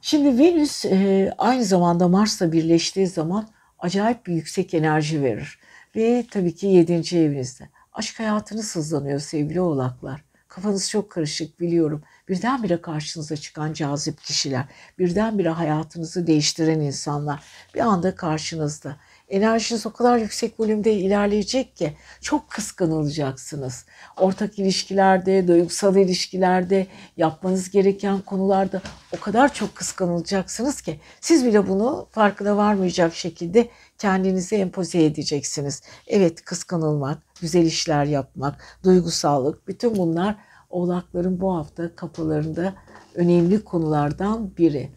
Şimdi 0.02 0.44
Venüs 0.44 0.86
e, 0.86 1.34
aynı 1.38 1.64
zamanda 1.64 2.08
Mars'la 2.08 2.52
birleştiği 2.52 3.08
zaman 3.08 3.48
acayip 3.80 4.26
bir 4.26 4.34
yüksek 4.34 4.74
enerji 4.74 5.24
verir. 5.24 5.60
Ve 5.96 6.26
tabii 6.32 6.56
ki 6.56 6.68
yedinci 6.68 7.20
evinizde. 7.20 7.70
Aşk 7.94 8.20
hayatınız 8.20 8.76
hızlanıyor 8.76 9.20
sevgili 9.20 9.62
oğlaklar. 9.62 10.24
Kafanız 10.48 10.90
çok 10.90 11.10
karışık 11.10 11.60
biliyorum. 11.60 12.04
Birdenbire 12.30 12.82
karşınıza 12.82 13.38
çıkan 13.38 13.74
cazip 13.74 14.22
kişiler, 14.22 14.66
birdenbire 15.00 15.50
hayatınızı 15.50 16.28
değiştiren 16.28 16.80
insanlar 16.80 17.44
bir 17.76 17.80
anda 17.80 18.16
karşınızda 18.16 18.98
enerjiniz 19.32 19.86
o 19.86 19.94
kadar 19.94 20.18
yüksek 20.18 20.60
volümde 20.60 20.94
ilerleyecek 20.94 21.76
ki 21.76 21.94
çok 22.22 22.50
kıskanılacaksınız. 22.50 23.86
Ortak 24.18 24.60
ilişkilerde, 24.60 25.48
duygusal 25.48 25.96
ilişkilerde, 25.96 26.88
yapmanız 27.18 27.70
gereken 27.70 28.22
konularda 28.22 28.82
o 29.18 29.20
kadar 29.20 29.54
çok 29.54 29.76
kıskanılacaksınız 29.76 30.82
ki 30.82 31.00
siz 31.22 31.46
bile 31.46 31.68
bunu 31.68 32.08
farkına 32.12 32.58
varmayacak 32.58 33.16
şekilde 33.16 33.70
kendinize 33.98 34.56
empoze 34.56 35.04
edeceksiniz. 35.06 35.82
Evet 36.08 36.46
kıskanılmak, 36.46 37.18
güzel 37.42 37.66
işler 37.66 38.06
yapmak, 38.06 38.80
duygusallık 38.84 39.68
bütün 39.68 39.96
bunlar 39.96 40.36
oğlakların 40.70 41.42
bu 41.42 41.56
hafta 41.56 41.96
kapılarında 41.96 42.74
önemli 43.16 43.64
konulardan 43.64 44.58
biri. 44.58 44.92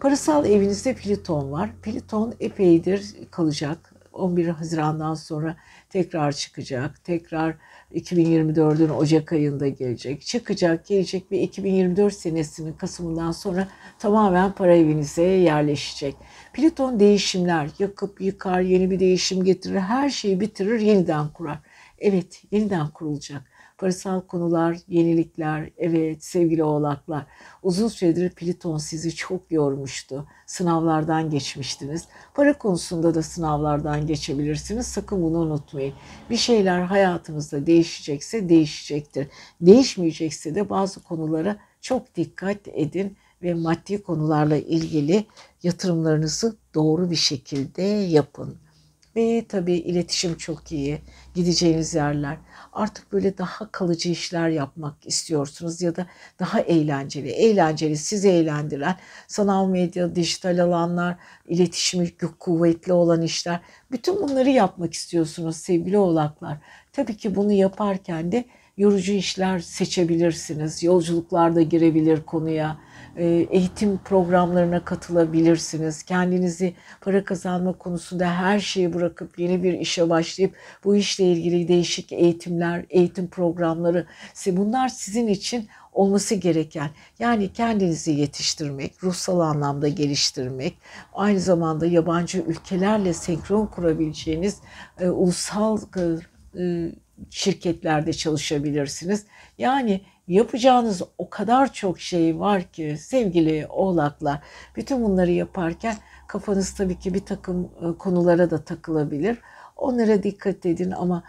Parasal 0.00 0.46
evinizde 0.46 0.94
Plüton 0.94 1.52
var. 1.52 1.70
Plüton 1.82 2.34
epeydir 2.40 3.14
kalacak. 3.30 3.94
11 4.12 4.48
Haziran'dan 4.48 5.14
sonra 5.14 5.56
tekrar 5.90 6.32
çıkacak. 6.32 7.04
Tekrar 7.04 7.54
2024'ün 7.94 8.88
Ocak 8.88 9.32
ayında 9.32 9.68
gelecek. 9.68 10.22
Çıkacak, 10.22 10.86
gelecek 10.86 11.32
ve 11.32 11.38
2024 11.38 12.14
senesinin 12.14 12.72
Kasım'ından 12.72 13.32
sonra 13.32 13.68
tamamen 13.98 14.52
para 14.52 14.76
evinize 14.76 15.22
yerleşecek. 15.22 16.16
Plüton 16.52 17.00
değişimler, 17.00 17.68
yakıp 17.78 18.20
yıkar, 18.20 18.60
yeni 18.60 18.90
bir 18.90 19.00
değişim 19.00 19.44
getirir, 19.44 19.78
her 19.78 20.10
şeyi 20.10 20.40
bitirir, 20.40 20.80
yeniden 20.80 21.28
kurar. 21.28 21.58
Evet, 21.98 22.42
yeniden 22.50 22.88
kurulacak 22.88 23.42
parasal 23.78 24.20
konular, 24.20 24.78
yenilikler, 24.88 25.70
evet 25.76 26.24
sevgili 26.24 26.64
oğlaklar. 26.64 27.26
Uzun 27.62 27.88
süredir 27.88 28.30
Pliton 28.30 28.78
sizi 28.78 29.14
çok 29.14 29.52
yormuştu. 29.52 30.26
Sınavlardan 30.46 31.30
geçmiştiniz. 31.30 32.04
Para 32.34 32.58
konusunda 32.58 33.14
da 33.14 33.22
sınavlardan 33.22 34.06
geçebilirsiniz. 34.06 34.86
Sakın 34.86 35.22
bunu 35.22 35.38
unutmayın. 35.38 35.94
Bir 36.30 36.36
şeyler 36.36 36.80
hayatınızda 36.80 37.66
değişecekse 37.66 38.48
değişecektir. 38.48 39.28
Değişmeyecekse 39.60 40.54
de 40.54 40.70
bazı 40.70 41.02
konulara 41.02 41.56
çok 41.80 42.14
dikkat 42.14 42.68
edin 42.68 43.16
ve 43.42 43.54
maddi 43.54 44.02
konularla 44.02 44.56
ilgili 44.56 45.26
yatırımlarınızı 45.62 46.56
doğru 46.74 47.10
bir 47.10 47.16
şekilde 47.16 47.82
yapın. 47.82 48.56
Ve 49.18 49.44
tabii 49.48 49.74
iletişim 49.74 50.36
çok 50.36 50.72
iyi. 50.72 51.00
Gideceğiniz 51.34 51.94
yerler. 51.94 52.38
Artık 52.72 53.12
böyle 53.12 53.38
daha 53.38 53.72
kalıcı 53.72 54.08
işler 54.10 54.48
yapmak 54.48 54.94
istiyorsunuz 55.06 55.82
ya 55.82 55.96
da 55.96 56.06
daha 56.38 56.60
eğlenceli. 56.60 57.28
Eğlenceli, 57.30 57.96
sizi 57.96 58.28
eğlendiren 58.28 58.96
sanal 59.26 59.68
medya, 59.68 60.14
dijital 60.14 60.58
alanlar, 60.58 61.16
iletişimi 61.48 62.10
kuvvetli 62.38 62.92
olan 62.92 63.22
işler. 63.22 63.60
Bütün 63.90 64.16
bunları 64.22 64.50
yapmak 64.50 64.94
istiyorsunuz 64.94 65.56
sevgili 65.56 65.98
oğlaklar. 65.98 66.58
Tabii 66.92 67.16
ki 67.16 67.34
bunu 67.34 67.52
yaparken 67.52 68.32
de 68.32 68.44
yorucu 68.78 69.12
işler 69.12 69.58
seçebilirsiniz. 69.58 70.82
Yolculuklarda 70.82 71.62
girebilir 71.62 72.22
konuya 72.22 72.78
e, 73.16 73.26
eğitim 73.50 73.98
programlarına 73.98 74.84
katılabilirsiniz. 74.84 76.02
Kendinizi 76.02 76.74
para 77.00 77.24
kazanma 77.24 77.72
konusunda 77.72 78.34
her 78.34 78.60
şeyi 78.60 78.94
bırakıp 78.94 79.38
yeni 79.38 79.62
bir 79.62 79.72
işe 79.72 80.10
başlayıp 80.10 80.56
bu 80.84 80.96
işle 80.96 81.24
ilgili 81.24 81.68
değişik 81.68 82.12
eğitimler, 82.12 82.84
eğitim 82.90 83.28
programları 83.28 84.06
bunlar 84.46 84.88
sizin 84.88 85.26
için 85.26 85.68
olması 85.92 86.34
gereken 86.34 86.90
yani 87.18 87.52
kendinizi 87.52 88.12
yetiştirmek, 88.12 89.04
ruhsal 89.04 89.40
anlamda 89.40 89.88
geliştirmek, 89.88 90.78
aynı 91.12 91.40
zamanda 91.40 91.86
yabancı 91.86 92.38
ülkelerle 92.38 93.12
senkron 93.12 93.66
kurabileceğiniz 93.66 94.56
e, 95.00 95.08
ulusal 95.08 95.78
e, 96.58 96.92
şirketlerde 97.30 98.12
çalışabilirsiniz. 98.12 99.26
Yani 99.58 100.00
yapacağınız 100.28 101.02
o 101.18 101.30
kadar 101.30 101.72
çok 101.72 102.00
şey 102.00 102.38
var 102.38 102.62
ki 102.62 102.96
sevgili 103.00 103.66
oğlaklar. 103.68 104.40
Bütün 104.76 105.04
bunları 105.04 105.30
yaparken 105.30 105.96
kafanız 106.26 106.74
tabii 106.74 106.98
ki 106.98 107.14
bir 107.14 107.26
takım 107.26 107.64
e, 107.64 107.98
konulara 107.98 108.50
da 108.50 108.64
takılabilir. 108.64 109.38
Onlara 109.76 110.22
dikkat 110.22 110.66
edin 110.66 110.90
ama 110.90 111.22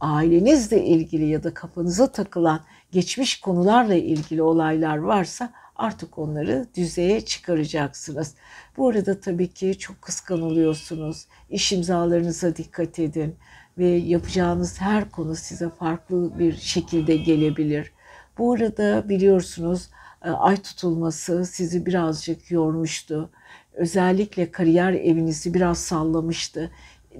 ailenizle 0.00 0.84
ilgili 0.84 1.24
ya 1.24 1.42
da 1.42 1.54
kafanıza 1.54 2.12
takılan 2.12 2.60
geçmiş 2.92 3.40
konularla 3.40 3.94
ilgili 3.94 4.42
olaylar 4.42 4.96
varsa 4.96 5.52
artık 5.76 6.18
onları 6.18 6.66
düzeye 6.74 7.20
çıkaracaksınız. 7.20 8.34
Bu 8.76 8.88
arada 8.88 9.20
tabii 9.20 9.48
ki 9.48 9.78
çok 9.78 10.02
kıskanılıyorsunuz. 10.02 11.26
İş 11.50 11.72
imzalarınıza 11.72 12.56
dikkat 12.56 12.98
edin 12.98 13.36
ve 13.78 13.88
yapacağınız 13.88 14.80
her 14.80 15.10
konu 15.10 15.34
size 15.34 15.68
farklı 15.68 16.38
bir 16.38 16.56
şekilde 16.56 17.16
gelebilir. 17.16 17.92
Bu 18.38 18.52
arada 18.52 19.08
biliyorsunuz 19.08 19.88
e, 20.24 20.30
ay 20.30 20.56
tutulması 20.56 21.46
sizi 21.46 21.86
birazcık 21.86 22.50
yormuştu. 22.50 23.30
Özellikle 23.72 24.50
kariyer 24.50 24.92
evinizi 24.92 25.54
biraz 25.54 25.78
sallamıştı. 25.78 26.70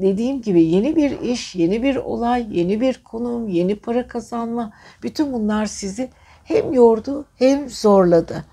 Dediğim 0.00 0.42
gibi 0.42 0.62
yeni 0.62 0.96
bir 0.96 1.20
iş, 1.20 1.55
yeni 1.55 1.82
bir 1.82 1.96
olay, 1.96 2.46
yeni 2.59 2.80
bir 2.80 3.03
konum, 3.05 3.48
yeni 3.48 3.76
para 3.76 4.09
kazanma 4.09 4.72
bütün 5.03 5.32
bunlar 5.32 5.66
sizi 5.66 6.11
hem 6.44 6.72
yordu 6.72 7.26
hem 7.36 7.70
zorladı. 7.70 8.44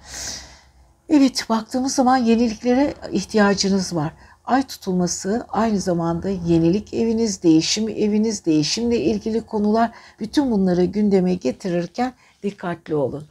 Evet 1.10 1.46
baktığımız 1.50 1.96
zaman 1.96 2.18
yeniliklere 2.18 2.94
ihtiyacınız 3.12 3.96
var. 3.96 4.14
Ay 4.50 4.68
tutulması 4.68 5.46
aynı 5.50 5.80
zamanda 5.80 6.30
yenilik 6.30 6.94
eviniz, 6.94 7.44
değişim 7.44 7.90
eviniz, 7.90 8.46
değişimle 8.46 9.00
ilgili 9.00 9.42
konular 9.42 9.92
bütün 10.20 10.52
bunları 10.52 10.86
gündeme 10.86 11.34
getirirken 11.34 12.14
dikkatli 12.44 12.96
olun. 12.96 13.24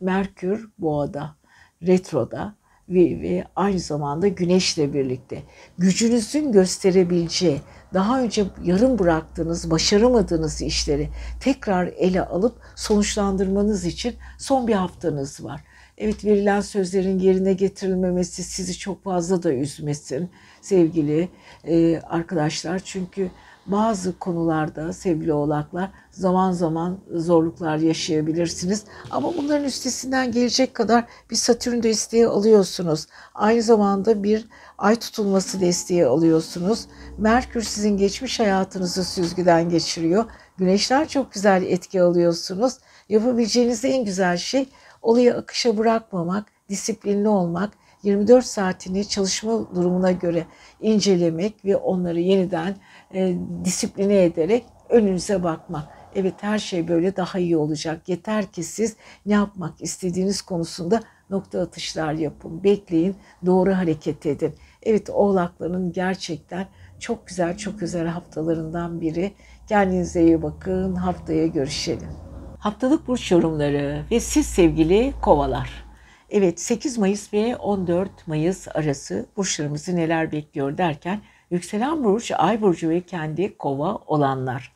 Merkür 0.00 0.70
boğada, 0.78 1.34
retroda 1.82 2.54
ve, 2.88 3.20
ve 3.20 3.44
aynı 3.56 3.78
zamanda 3.78 4.28
güneşle 4.28 4.92
birlikte 4.94 5.42
gücünüzün 5.78 6.52
gösterebileceği, 6.52 7.60
daha 7.94 8.20
önce 8.20 8.44
yarım 8.64 8.98
bıraktığınız, 8.98 9.70
başaramadığınız 9.70 10.62
işleri 10.62 11.08
tekrar 11.40 11.86
ele 11.86 12.24
alıp 12.24 12.56
sonuçlandırmanız 12.76 13.84
için 13.84 14.14
son 14.38 14.68
bir 14.68 14.74
haftanız 14.74 15.44
var. 15.44 15.64
Evet 15.98 16.24
verilen 16.24 16.60
sözlerin 16.60 17.18
yerine 17.18 17.52
getirilmemesi 17.52 18.42
sizi 18.42 18.78
çok 18.78 19.04
fazla 19.04 19.42
da 19.42 19.52
üzmesin 19.52 20.30
sevgili 20.60 21.28
e, 21.64 22.00
arkadaşlar. 22.00 22.78
Çünkü 22.78 23.30
bazı 23.66 24.18
konularda 24.18 24.92
sevgili 24.92 25.32
oğlaklar 25.32 25.90
zaman 26.10 26.52
zaman 26.52 26.98
zorluklar 27.14 27.76
yaşayabilirsiniz. 27.76 28.84
Ama 29.10 29.36
bunların 29.36 29.64
üstesinden 29.64 30.32
gelecek 30.32 30.74
kadar 30.74 31.04
bir 31.30 31.36
Satürn 31.36 31.82
desteği 31.82 32.26
alıyorsunuz. 32.26 33.06
Aynı 33.34 33.62
zamanda 33.62 34.22
bir 34.22 34.48
ay 34.78 34.96
tutulması 34.96 35.60
desteği 35.60 36.06
alıyorsunuz. 36.06 36.86
Merkür 37.18 37.62
sizin 37.62 37.96
geçmiş 37.96 38.40
hayatınızı 38.40 39.04
süzgüden 39.04 39.70
geçiriyor. 39.70 40.24
Güneşler 40.58 41.08
çok 41.08 41.32
güzel 41.32 41.62
etki 41.62 42.02
alıyorsunuz. 42.02 42.74
Yapabileceğiniz 43.08 43.84
en 43.84 44.04
güzel 44.04 44.36
şey 44.36 44.68
olayı 45.02 45.36
akışa 45.36 45.78
bırakmamak, 45.78 46.52
disiplinli 46.68 47.28
olmak, 47.28 47.72
24 48.02 48.44
saatini 48.44 49.08
çalışma 49.08 49.74
durumuna 49.74 50.12
göre 50.12 50.46
incelemek 50.80 51.64
ve 51.64 51.76
onları 51.76 52.20
yeniden 52.20 52.76
e, 53.14 53.34
disipline 53.64 54.24
ederek 54.24 54.64
önünüze 54.88 55.42
bakmak. 55.42 55.88
Evet 56.14 56.34
her 56.40 56.58
şey 56.58 56.88
böyle 56.88 57.16
daha 57.16 57.38
iyi 57.38 57.56
olacak. 57.56 58.08
Yeter 58.08 58.46
ki 58.52 58.64
siz 58.64 58.96
ne 59.26 59.32
yapmak 59.32 59.82
istediğiniz 59.82 60.42
konusunda 60.42 61.00
nokta 61.30 61.60
atışlar 61.60 62.12
yapın. 62.12 62.64
Bekleyin, 62.64 63.16
doğru 63.46 63.74
hareket 63.74 64.26
edin. 64.26 64.54
Evet 64.82 65.10
oğlakların 65.10 65.92
gerçekten 65.92 66.66
çok 66.98 67.26
güzel, 67.26 67.56
çok 67.56 67.82
özel 67.82 68.06
haftalarından 68.06 69.00
biri. 69.00 69.32
Kendinize 69.68 70.22
iyi 70.22 70.42
bakın. 70.42 70.94
Haftaya 70.94 71.46
görüşelim. 71.46 72.27
Haftalık 72.58 73.08
burç 73.08 73.32
yorumları 73.32 74.04
ve 74.10 74.20
siz 74.20 74.46
sevgili 74.46 75.14
kovalar. 75.22 75.84
Evet 76.30 76.60
8 76.60 76.98
Mayıs 76.98 77.32
ve 77.32 77.56
14 77.56 78.10
Mayıs 78.26 78.68
arası 78.68 79.26
burçlarımızı 79.36 79.96
neler 79.96 80.32
bekliyor 80.32 80.78
derken 80.78 81.20
yükselen 81.50 82.04
burç, 82.04 82.32
ay 82.36 82.62
burcu 82.62 82.88
ve 82.88 83.00
kendi 83.00 83.58
kova 83.58 83.96
olanlar. 84.06 84.72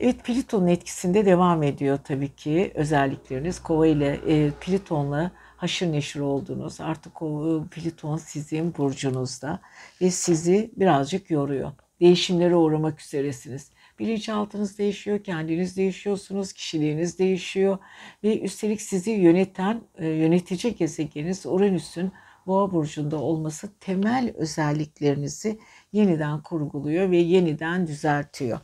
Evet 0.00 0.24
Plüton'un 0.24 0.66
etkisinde 0.66 1.26
devam 1.26 1.62
ediyor 1.62 1.98
tabii 2.04 2.36
ki 2.36 2.72
özellikleriniz. 2.74 3.62
Kova 3.62 3.86
ile 3.86 4.20
e, 4.26 4.50
Plüton'la 4.50 5.30
haşır 5.56 5.92
neşir 5.92 6.20
oldunuz. 6.20 6.80
Artık 6.80 7.22
o 7.22 7.62
Plüton 7.70 8.16
sizin 8.16 8.74
burcunuzda 8.78 9.60
ve 10.00 10.10
sizi 10.10 10.70
birazcık 10.76 11.30
yoruyor. 11.30 11.72
Değişimlere 12.00 12.56
uğramak 12.56 13.00
üzeresiniz. 13.00 13.70
Bilinçaltınız 13.98 14.78
değişiyor, 14.78 15.24
kendiniz 15.24 15.76
değişiyorsunuz, 15.76 16.52
kişiliğiniz 16.52 17.18
değişiyor 17.18 17.78
ve 18.24 18.40
üstelik 18.40 18.80
sizi 18.80 19.10
yöneten, 19.10 19.80
e, 19.98 20.06
yönetici 20.06 20.74
gezegeniniz 20.74 21.46
Uranüs'ün 21.46 22.12
Boğa 22.46 22.72
burcunda 22.72 23.16
olması 23.16 23.78
temel 23.80 24.32
özelliklerinizi 24.36 25.58
yeniden 25.92 26.42
kurguluyor 26.42 27.10
ve 27.10 27.16
yeniden 27.16 27.86
düzeltiyor. 27.86 28.58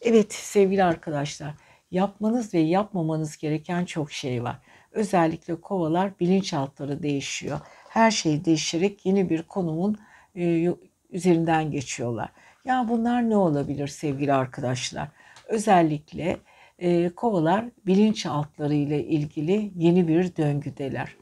Evet 0.00 0.32
sevgili 0.32 0.84
arkadaşlar, 0.84 1.54
yapmanız 1.90 2.54
ve 2.54 2.58
yapmamanız 2.58 3.36
gereken 3.36 3.84
çok 3.84 4.12
şey 4.12 4.42
var. 4.42 4.58
Özellikle 4.92 5.60
kovalar 5.60 6.20
bilinçaltları 6.20 7.02
değişiyor. 7.02 7.60
Her 7.88 8.10
şey 8.10 8.44
değişerek 8.44 9.06
yeni 9.06 9.30
bir 9.30 9.42
konumun 9.42 9.98
e, 10.36 10.74
üzerinden 11.10 11.70
geçiyorlar. 11.70 12.32
Ya 12.64 12.86
bunlar 12.88 13.30
ne 13.30 13.36
olabilir 13.36 13.88
sevgili 13.88 14.32
arkadaşlar? 14.32 15.08
Özellikle 15.48 16.36
e, 16.78 17.08
kovalar 17.08 17.64
bilinçaltları 17.86 18.74
ile 18.74 19.04
ilgili 19.04 19.72
yeni 19.76 20.08
bir 20.08 20.36
döngüdeler. 20.36 21.16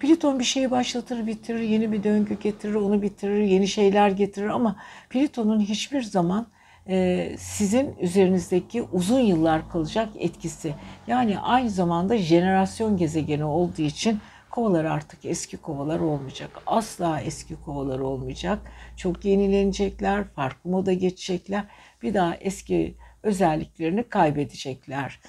Plüton 0.00 0.38
bir 0.38 0.44
şeyi 0.44 0.70
başlatır, 0.70 1.26
bitirir, 1.26 1.60
yeni 1.60 1.92
bir 1.92 2.02
döngü 2.02 2.40
getirir, 2.40 2.74
onu 2.74 3.02
bitirir, 3.02 3.42
yeni 3.42 3.68
şeyler 3.68 4.10
getirir 4.10 4.48
ama 4.48 4.76
Plüton'un 5.10 5.60
hiçbir 5.60 6.02
zaman 6.02 6.46
e, 6.88 7.28
sizin 7.38 7.96
üzerinizdeki 8.00 8.82
uzun 8.82 9.20
yıllar 9.20 9.70
kalacak 9.70 10.08
etkisi. 10.18 10.74
Yani 11.06 11.38
aynı 11.38 11.70
zamanda 11.70 12.16
jenerasyon 12.18 12.96
gezegeni 12.96 13.44
olduğu 13.44 13.82
için 13.82 14.18
kovalar 14.50 14.84
artık 14.84 15.24
eski 15.24 15.56
kovalar 15.56 16.00
olmayacak. 16.00 16.50
Asla 16.66 17.20
eski 17.20 17.56
kovalar 17.64 17.98
olmayacak. 17.98 18.58
Çok 18.96 19.24
yenilenecekler, 19.24 20.24
farklı 20.24 20.70
moda 20.70 20.92
geçecekler. 20.92 21.64
Bir 22.02 22.14
daha 22.14 22.34
eski 22.34 22.94
özelliklerini 23.22 24.02
kaybedecekler. 24.02 25.20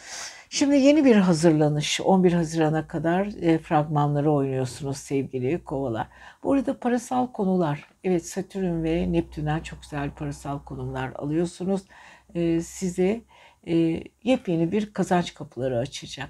Şimdi 0.50 0.76
yeni 0.76 1.06
bir 1.06 1.16
hazırlanış 1.16 2.02
11 2.02 2.34
Haziran'a 2.34 2.88
kadar 2.88 3.26
e, 3.26 3.58
fragmanları 3.58 4.32
oynuyorsunuz 4.32 4.98
sevgili 4.98 5.64
kovalar. 5.64 6.08
Bu 6.44 6.54
arada 6.54 6.80
parasal 6.80 7.28
konular 7.28 7.88
evet 8.04 8.26
Satürn 8.26 8.84
ve 8.84 9.12
Neptün'den 9.12 9.60
çok 9.60 9.82
güzel 9.82 10.12
parasal 10.12 10.60
konumlar 10.60 11.12
alıyorsunuz. 11.16 11.82
E, 12.36 12.62
size 12.62 13.22
e, 13.68 14.04
yepyeni 14.24 14.72
bir 14.72 14.94
kazanç 14.94 15.34
kapıları 15.34 15.78
açacak. 15.78 16.30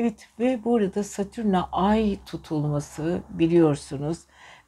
Evet 0.00 0.28
ve 0.38 0.64
bu 0.64 0.76
arada 0.76 1.04
Satürn'le 1.04 1.62
ay 1.72 2.18
tutulması 2.26 3.22
biliyorsunuz 3.30 4.18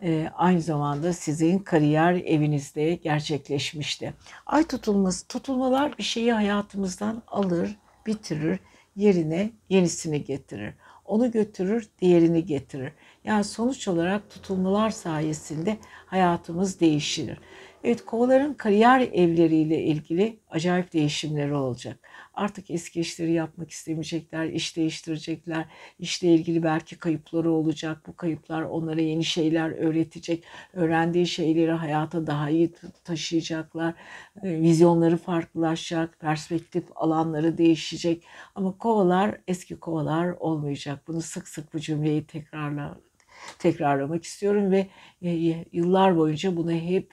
e, 0.02 0.28
aynı 0.36 0.60
zamanda 0.60 1.12
sizin 1.12 1.58
kariyer 1.58 2.14
evinizde 2.14 2.94
gerçekleşmişti. 2.94 4.14
Ay 4.46 4.64
tutulması, 4.64 5.28
tutulmalar 5.28 5.98
bir 5.98 6.02
şeyi 6.02 6.32
hayatımızdan 6.32 7.22
alır, 7.26 7.76
bitirir, 8.06 8.58
yerine 8.96 9.50
yenisini 9.68 10.24
getirir. 10.24 10.74
Onu 11.04 11.30
götürür, 11.30 11.88
diğerini 12.00 12.44
getirir. 12.44 12.92
Yani 13.24 13.44
sonuç 13.44 13.88
olarak 13.88 14.30
tutulmalar 14.30 14.90
sayesinde 14.90 15.76
hayatımız 16.06 16.80
değişir. 16.80 17.38
Evet 17.84 18.04
kovaların 18.04 18.54
kariyer 18.54 19.00
evleriyle 19.00 19.82
ilgili 19.82 20.38
acayip 20.50 20.92
değişimleri 20.92 21.54
olacak. 21.54 22.08
Artık 22.34 22.70
eski 22.70 23.00
işleri 23.00 23.32
yapmak 23.32 23.70
istemeyecekler, 23.70 24.46
iş 24.46 24.76
değiştirecekler. 24.76 25.66
İşle 25.98 26.34
ilgili 26.34 26.62
belki 26.62 26.98
kayıpları 26.98 27.50
olacak. 27.50 28.06
Bu 28.06 28.16
kayıplar 28.16 28.62
onlara 28.62 29.00
yeni 29.00 29.24
şeyler 29.24 29.70
öğretecek. 29.70 30.44
Öğrendiği 30.72 31.26
şeyleri 31.26 31.72
hayata 31.72 32.26
daha 32.26 32.50
iyi 32.50 32.72
taşıyacaklar. 33.04 33.94
Ee, 34.42 34.60
vizyonları 34.60 35.16
farklılaşacak, 35.16 36.20
perspektif 36.20 36.84
alanları 36.94 37.58
değişecek. 37.58 38.24
Ama 38.54 38.78
kovalar 38.78 39.40
eski 39.48 39.80
kovalar 39.80 40.28
olmayacak. 40.28 41.02
Bunu 41.08 41.20
sık 41.22 41.48
sık 41.48 41.74
bu 41.74 41.80
cümleyi 41.80 42.26
tekrarla 42.26 42.98
tekrarlamak 43.58 44.24
istiyorum 44.24 44.70
ve 44.70 44.86
e, 45.22 45.30
yıllar 45.72 46.16
boyunca 46.16 46.56
bunu 46.56 46.72
hep 46.72 47.12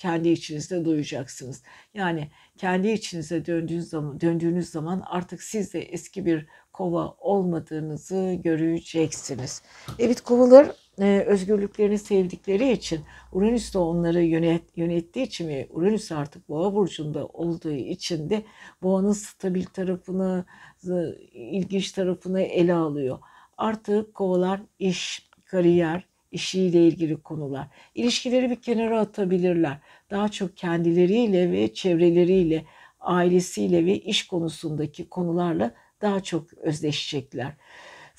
kendi 0.00 0.28
içinizde 0.28 0.84
duyacaksınız. 0.84 1.62
Yani 1.94 2.30
kendi 2.56 2.88
içinize 2.88 3.46
döndüğünüz 3.46 3.88
zaman, 3.88 4.20
döndüğünüz 4.20 4.70
zaman 4.70 5.02
artık 5.06 5.42
siz 5.42 5.74
de 5.74 5.82
eski 5.82 6.26
bir 6.26 6.46
kova 6.72 7.14
olmadığınızı 7.18 8.38
göreceksiniz. 8.44 9.62
Evet 9.98 10.20
kovalar 10.20 10.72
e, 11.00 11.24
özgürlüklerini 11.26 11.98
sevdikleri 11.98 12.72
için 12.72 13.00
Uranüs 13.32 13.74
de 13.74 13.78
onları 13.78 14.22
yönet, 14.22 14.62
yönettiği 14.76 15.26
için 15.26 15.48
ve 15.48 15.68
Uranüs 15.70 16.12
artık 16.12 16.48
boğa 16.48 16.74
burcunda 16.74 17.26
olduğu 17.26 17.72
için 17.72 18.30
de 18.30 18.42
boğanın 18.82 19.12
stabil 19.12 19.64
tarafını, 19.64 20.44
ilginç 21.32 21.92
tarafını 21.92 22.40
ele 22.40 22.74
alıyor. 22.74 23.18
Artık 23.56 24.14
kovalar 24.14 24.60
iş, 24.78 25.30
kariyer, 25.44 26.09
işiyle 26.32 26.86
ilgili 26.86 27.16
konular. 27.16 27.66
İlişkileri 27.94 28.50
bir 28.50 28.62
kenara 28.62 29.00
atabilirler. 29.00 29.78
Daha 30.10 30.28
çok 30.28 30.56
kendileriyle 30.56 31.52
ve 31.52 31.74
çevreleriyle, 31.74 32.64
ailesiyle 33.00 33.86
ve 33.86 33.98
iş 33.98 34.26
konusundaki 34.26 35.08
konularla 35.08 35.74
daha 36.00 36.22
çok 36.22 36.54
özleşecekler. 36.54 37.52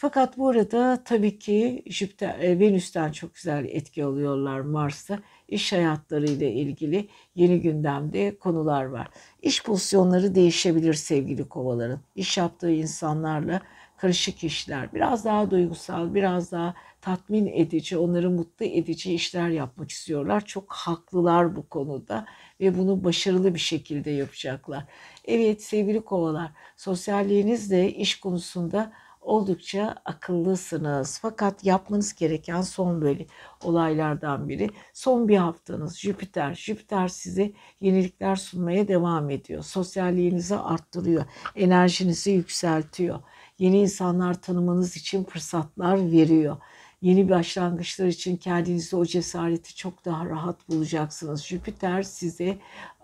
Fakat 0.01 0.37
bu 0.37 0.49
arada 0.49 1.03
tabii 1.05 1.39
ki 1.39 1.83
Jüpiter, 1.87 2.39
e, 2.39 2.59
Venüs'ten 2.59 3.11
çok 3.11 3.35
güzel 3.35 3.65
etki 3.65 4.03
alıyorlar 4.03 4.59
Mars'ta. 4.59 5.19
İş 5.47 5.73
hayatları 5.73 6.25
ile 6.25 6.51
ilgili 6.51 7.07
yeni 7.35 7.61
gündemde 7.61 8.37
konular 8.39 8.85
var. 8.85 9.09
İş 9.41 9.63
pozisyonları 9.63 10.35
değişebilir 10.35 10.93
sevgili 10.93 11.49
kovaların. 11.49 11.99
İş 12.15 12.37
yaptığı 12.37 12.71
insanlarla 12.71 13.61
karışık 14.01 14.43
işler, 14.43 14.93
biraz 14.93 15.25
daha 15.25 15.51
duygusal, 15.51 16.13
biraz 16.13 16.51
daha 16.51 16.73
tatmin 17.01 17.47
edici, 17.47 17.97
onları 17.97 18.29
mutlu 18.29 18.65
edici 18.65 19.13
işler 19.13 19.49
yapmak 19.49 19.91
istiyorlar. 19.91 20.45
Çok 20.45 20.73
haklılar 20.73 21.55
bu 21.55 21.69
konuda 21.69 22.25
ve 22.61 22.77
bunu 22.77 23.03
başarılı 23.03 23.53
bir 23.53 23.59
şekilde 23.59 24.11
yapacaklar. 24.11 24.85
Evet 25.25 25.63
sevgili 25.63 26.01
kovalar, 26.01 26.51
sosyalliğinizle 26.77 27.93
iş 27.93 28.19
konusunda 28.19 28.93
oldukça 29.21 29.95
akıllısınız. 30.05 31.19
Fakat 31.21 31.65
yapmanız 31.65 32.15
gereken 32.15 32.61
son 32.61 33.01
böyle 33.01 33.25
olaylardan 33.63 34.49
biri. 34.49 34.69
Son 34.93 35.27
bir 35.27 35.37
haftanız 35.37 35.99
Jüpiter. 35.99 36.55
Jüpiter 36.55 37.07
size 37.07 37.51
yenilikler 37.81 38.35
sunmaya 38.35 38.87
devam 38.87 39.29
ediyor. 39.29 39.63
Sosyalliğinizi 39.63 40.55
arttırıyor. 40.55 41.25
Enerjinizi 41.55 42.31
yükseltiyor. 42.31 43.19
Yeni 43.61 43.81
insanlar 43.81 44.41
tanımanız 44.41 44.97
için 44.97 45.23
fırsatlar 45.23 46.11
veriyor 46.11 46.57
yeni 47.01 47.29
başlangıçlar 47.29 48.07
için 48.07 48.37
kendinizde 48.37 48.95
o 48.95 49.05
cesareti 49.05 49.75
çok 49.75 50.05
daha 50.05 50.25
rahat 50.25 50.69
bulacaksınız. 50.69 51.45
Jüpiter 51.45 52.03
size 52.03 52.57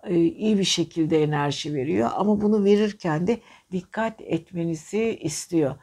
e, 0.03 0.15
iyi 0.15 0.57
bir 0.57 0.63
şekilde 0.63 1.23
enerji 1.23 1.73
veriyor 1.73 2.09
ama 2.15 2.41
bunu 2.41 2.63
verirken 2.63 3.27
de 3.27 3.39
dikkat 3.71 4.21
etmenizi 4.21 5.19
istiyor. 5.21 5.75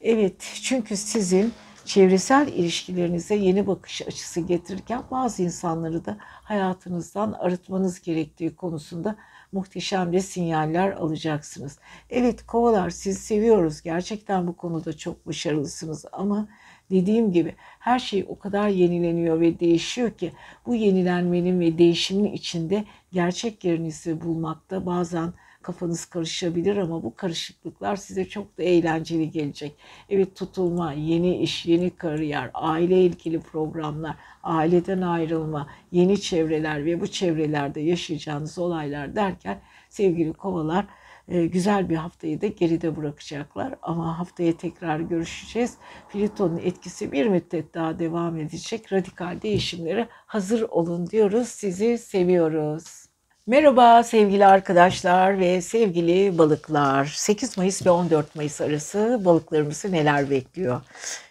Evet 0.00 0.60
çünkü 0.62 0.96
sizin 0.96 1.52
çevresel 1.84 2.48
ilişkilerinize 2.48 3.34
yeni 3.34 3.66
bakış 3.66 4.02
açısı 4.02 4.40
getirirken 4.40 5.02
bazı 5.10 5.42
insanları 5.42 6.04
da 6.04 6.16
hayatınızdan 6.20 7.32
arıtmanız 7.32 8.00
gerektiği 8.00 8.56
konusunda 8.56 9.16
muhteşem 9.52 10.12
de 10.12 10.20
sinyaller 10.20 10.92
alacaksınız. 10.92 11.78
Evet 12.10 12.46
kovalar 12.46 12.90
siz 12.90 13.18
seviyoruz. 13.18 13.82
Gerçekten 13.82 14.46
bu 14.46 14.56
konuda 14.56 14.96
çok 14.96 15.26
başarılısınız 15.26 16.04
ama 16.12 16.48
dediğim 16.90 17.32
gibi 17.32 17.54
her 17.78 17.98
şey 17.98 18.26
o 18.28 18.38
kadar 18.38 18.68
yenileniyor 18.68 19.40
ve 19.40 19.60
değişiyor 19.60 20.10
ki 20.10 20.32
bu 20.66 20.74
yenilenmenin 20.74 21.60
ve 21.60 21.78
değişimin 21.78 22.32
içinde 22.32 22.84
gerçek 23.12 23.64
yerinizi 23.64 24.20
bulmakta 24.20 24.86
bazen 24.86 25.32
kafanız 25.62 26.04
karışabilir 26.04 26.76
ama 26.76 27.02
bu 27.02 27.14
karışıklıklar 27.16 27.96
size 27.96 28.24
çok 28.24 28.58
da 28.58 28.62
eğlenceli 28.62 29.30
gelecek. 29.30 29.76
Evet 30.10 30.36
tutulma, 30.36 30.92
yeni 30.92 31.38
iş, 31.38 31.66
yeni 31.66 31.90
kariyer, 31.90 32.50
aile 32.54 33.02
ilgili 33.02 33.40
programlar, 33.40 34.16
aileden 34.42 35.02
ayrılma, 35.02 35.68
yeni 35.92 36.20
çevreler 36.20 36.84
ve 36.84 37.00
bu 37.00 37.06
çevrelerde 37.06 37.80
yaşayacağınız 37.80 38.58
olaylar 38.58 39.16
derken 39.16 39.60
sevgili 39.88 40.32
kovalar 40.32 40.86
e, 41.28 41.46
güzel 41.46 41.88
bir 41.88 41.96
haftayı 41.96 42.40
da 42.40 42.46
geride 42.46 42.96
bırakacaklar. 42.96 43.74
Ama 43.82 44.18
haftaya 44.18 44.56
tekrar 44.56 45.00
görüşeceğiz. 45.00 45.76
Plüton'un 46.12 46.58
etkisi 46.58 47.12
bir 47.12 47.26
müddet 47.26 47.74
daha 47.74 47.98
devam 47.98 48.38
edecek. 48.38 48.92
Radikal 48.92 49.42
değişimlere 49.42 50.08
hazır 50.26 50.62
olun 50.62 51.06
diyoruz. 51.06 51.48
Sizi 51.48 51.98
seviyoruz. 51.98 53.01
Merhaba 53.46 54.02
sevgili 54.02 54.46
arkadaşlar 54.46 55.38
ve 55.38 55.62
sevgili 55.62 56.38
balıklar. 56.38 57.04
8 57.04 57.58
Mayıs 57.58 57.86
ve 57.86 57.90
14 57.90 58.36
Mayıs 58.36 58.60
arası 58.60 59.20
balıklarımızı 59.24 59.92
neler 59.92 60.30
bekliyor? 60.30 60.80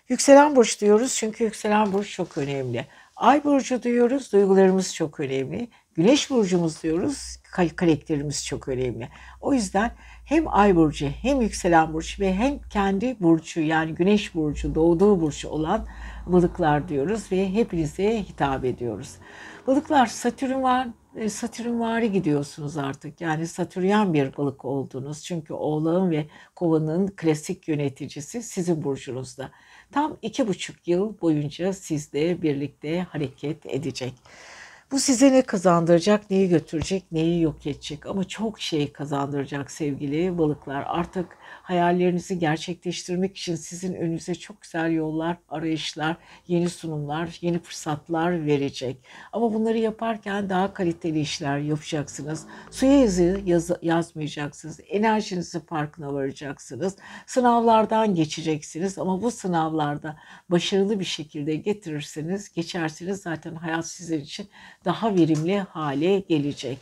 Yükselen 0.10 0.56
burç 0.56 0.82
diyoruz 0.82 1.16
çünkü 1.16 1.44
yükselen 1.44 1.94
burç 1.94 2.12
çok 2.12 2.38
önemli. 2.38 2.86
Ay 3.16 3.44
burcu 3.44 3.84
diyoruz, 3.84 4.34
duygularımız 4.34 4.96
çok 4.96 5.20
önemli. 5.20 5.68
Güneş 5.96 6.30
burcumuz 6.30 6.84
diyoruz, 6.84 7.38
karakterimiz 7.76 8.46
çok 8.46 8.68
önemli. 8.68 9.10
O 9.42 9.54
yüzden 9.54 9.92
hem 10.26 10.46
ay 10.48 10.76
burcu 10.76 11.08
hem 11.22 11.42
yükselen 11.42 11.94
burcu 11.94 12.24
ve 12.24 12.34
hem 12.34 12.60
kendi 12.60 13.16
burcu 13.20 13.62
yani 13.62 13.96
güneş 13.96 14.36
burcu 14.36 14.76
doğduğu 14.76 15.22
burcu 15.22 15.50
olan 15.50 15.88
balıklar 16.26 16.88
diyoruz 16.88 17.32
ve 17.32 17.54
hepinize 17.54 18.24
hitap 18.24 18.66
ediyoruz. 18.66 19.16
Balıklar 19.68 20.06
Satürn 20.06 20.62
var, 20.62 20.88
e, 21.16 21.30
Satürn 21.30 21.80
vari 21.80 22.12
gidiyorsunuz 22.12 22.78
artık. 22.78 23.22
Yani 23.22 23.48
Satüryan 23.48 24.14
bir 24.14 24.38
balık 24.38 24.66
oldunuz. 24.66 25.24
Çünkü 25.24 25.54
oğlağın 25.54 26.12
ve 26.12 26.26
kovanın 26.56 27.08
klasik 27.08 27.68
yöneticisi 27.68 28.44
sizin 28.44 28.84
burcunuzda. 28.84 29.52
Tam 29.92 30.18
iki 30.22 30.48
buçuk 30.48 30.88
yıl 30.88 31.22
boyunca 31.22 31.74
sizle 31.74 32.42
birlikte 32.42 33.02
hareket 33.02 33.66
edecek. 33.66 34.14
Bu 34.92 35.00
size 35.00 35.32
ne 35.32 35.42
kazandıracak, 35.42 36.30
neyi 36.30 36.50
götürecek, 36.50 37.04
neyi 37.12 37.42
yok 37.42 37.68
edecek 37.68 38.06
ama 38.06 38.24
çok 38.24 38.60
şey 38.62 38.92
kazandıracak 38.92 39.72
sevgili 39.72 40.38
balıklar. 40.38 40.84
Artık 40.88 41.38
hayallerinizi 41.64 42.40
gerçekleştirmek 42.40 43.38
için 43.38 43.56
sizin 43.56 43.94
önünüze 43.94 44.36
çok 44.36 44.62
güzel 44.62 44.92
yollar, 44.92 45.38
arayışlar, 45.50 46.18
yeni 46.48 46.70
sunumlar, 46.70 47.38
yeni 47.42 47.60
fırsatlar 47.60 48.46
verecek. 48.46 48.98
Ama 49.34 49.54
bunları 49.54 49.78
yaparken 49.78 50.50
daha 50.50 50.74
kaliteli 50.74 51.20
işler 51.20 51.58
yapacaksınız. 51.58 52.46
Suya 52.72 52.92
yazı 52.92 53.42
yaz, 53.46 53.72
yazmayacaksınız. 53.82 54.80
Enerjinizi 54.90 55.66
farkına 55.66 56.14
varacaksınız. 56.14 56.98
Sınavlardan 57.26 58.16
geçeceksiniz 58.16 58.98
ama 58.98 59.22
bu 59.22 59.32
sınavlarda 59.32 60.18
başarılı 60.50 61.00
bir 61.00 61.06
şekilde 61.06 61.56
getirirseniz, 61.56 62.54
geçerseniz 62.54 63.22
zaten 63.22 63.56
hayat 63.56 63.88
sizin 63.88 64.20
için 64.20 64.50
daha 64.86 65.16
verimli 65.16 65.60
hale 65.60 66.20
gelecek. 66.20 66.78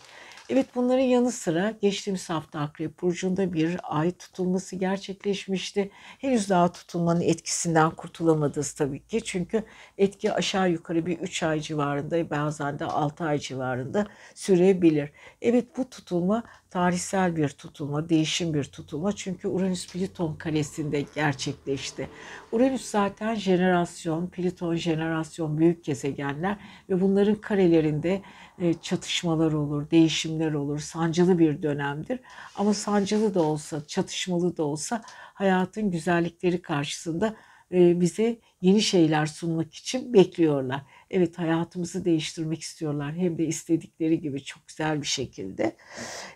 Evet 0.49 0.67
bunların 0.75 1.01
yanı 1.03 1.31
sıra 1.31 1.71
geçtiğimiz 1.81 2.29
hafta 2.29 2.59
Akrep 2.59 3.01
Burcu'nda 3.01 3.53
bir 3.53 3.77
ay 3.83 4.11
tutulması 4.11 4.75
gerçekleşmişti. 4.75 5.91
Henüz 5.93 6.49
daha 6.49 6.71
tutulmanın 6.71 7.21
etkisinden 7.21 7.91
kurtulamadınız 7.91 8.73
tabii 8.73 8.99
ki. 9.07 9.21
Çünkü 9.23 9.63
etki 9.97 10.33
aşağı 10.33 10.71
yukarı 10.71 11.05
bir 11.05 11.19
3 11.19 11.43
ay 11.43 11.59
civarında 11.59 12.29
bazen 12.29 12.79
de 12.79 12.85
6 12.85 13.23
ay 13.23 13.39
civarında 13.39 14.07
sürebilir. 14.35 15.11
Evet 15.41 15.77
bu 15.77 15.89
tutulma 15.89 16.43
tarihsel 16.69 17.35
bir 17.35 17.49
tutulma, 17.49 18.09
değişim 18.09 18.53
bir 18.53 18.63
tutulma. 18.63 19.11
Çünkü 19.11 19.47
Uranüs 19.47 19.87
Plüton 19.93 20.35
karesinde 20.35 21.05
gerçekleşti. 21.15 22.09
Uranüs 22.51 22.85
zaten 22.85 23.35
jenerasyon, 23.35 24.27
Plüton 24.27 24.75
jenerasyon 24.75 25.57
büyük 25.57 25.83
gezegenler 25.83 26.57
ve 26.89 27.01
bunların 27.01 27.35
karelerinde 27.35 28.21
e, 28.59 28.73
çatışmalar 28.73 29.51
olur, 29.53 29.91
değişimler 29.91 30.53
olur. 30.53 30.79
Sancılı 30.79 31.39
bir 31.39 31.61
dönemdir. 31.63 32.19
Ama 32.55 32.73
sancılı 32.73 33.33
da 33.33 33.41
olsa, 33.41 33.87
çatışmalı 33.87 34.57
da 34.57 34.63
olsa 34.63 35.01
hayatın 35.33 35.91
güzellikleri 35.91 36.61
karşısında 36.61 37.35
e, 37.71 38.01
bize 38.01 38.39
yeni 38.61 38.81
şeyler 38.81 39.25
sunmak 39.25 39.73
için 39.73 40.13
bekliyorlar. 40.13 40.81
Evet 41.11 41.39
hayatımızı 41.39 42.05
değiştirmek 42.05 42.61
istiyorlar 42.61 43.13
hem 43.13 43.37
de 43.37 43.45
istedikleri 43.45 44.21
gibi 44.21 44.43
çok 44.43 44.67
güzel 44.67 45.01
bir 45.01 45.07
şekilde. 45.07 45.75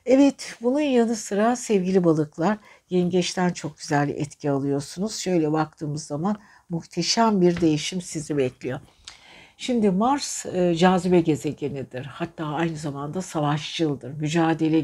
Evet 0.05 0.55
bunun 0.61 0.79
yanı 0.79 1.15
sıra 1.15 1.55
sevgili 1.55 2.03
balıklar 2.03 2.57
yengeçten 2.89 3.49
çok 3.49 3.77
güzel 3.77 4.09
etki 4.09 4.51
alıyorsunuz. 4.51 5.15
Şöyle 5.15 5.51
baktığımız 5.51 6.03
zaman 6.03 6.37
muhteşem 6.69 7.41
bir 7.41 7.61
değişim 7.61 8.01
sizi 8.01 8.37
bekliyor. 8.37 8.79
Şimdi 9.57 9.91
Mars 9.91 10.45
e, 10.45 10.75
cazibe 10.75 11.21
gezegenidir. 11.21 12.05
Hatta 12.05 12.45
aynı 12.45 12.77
zamanda 12.77 13.21
savaşçıldır. 13.21 14.13
Mücadele 14.13 14.79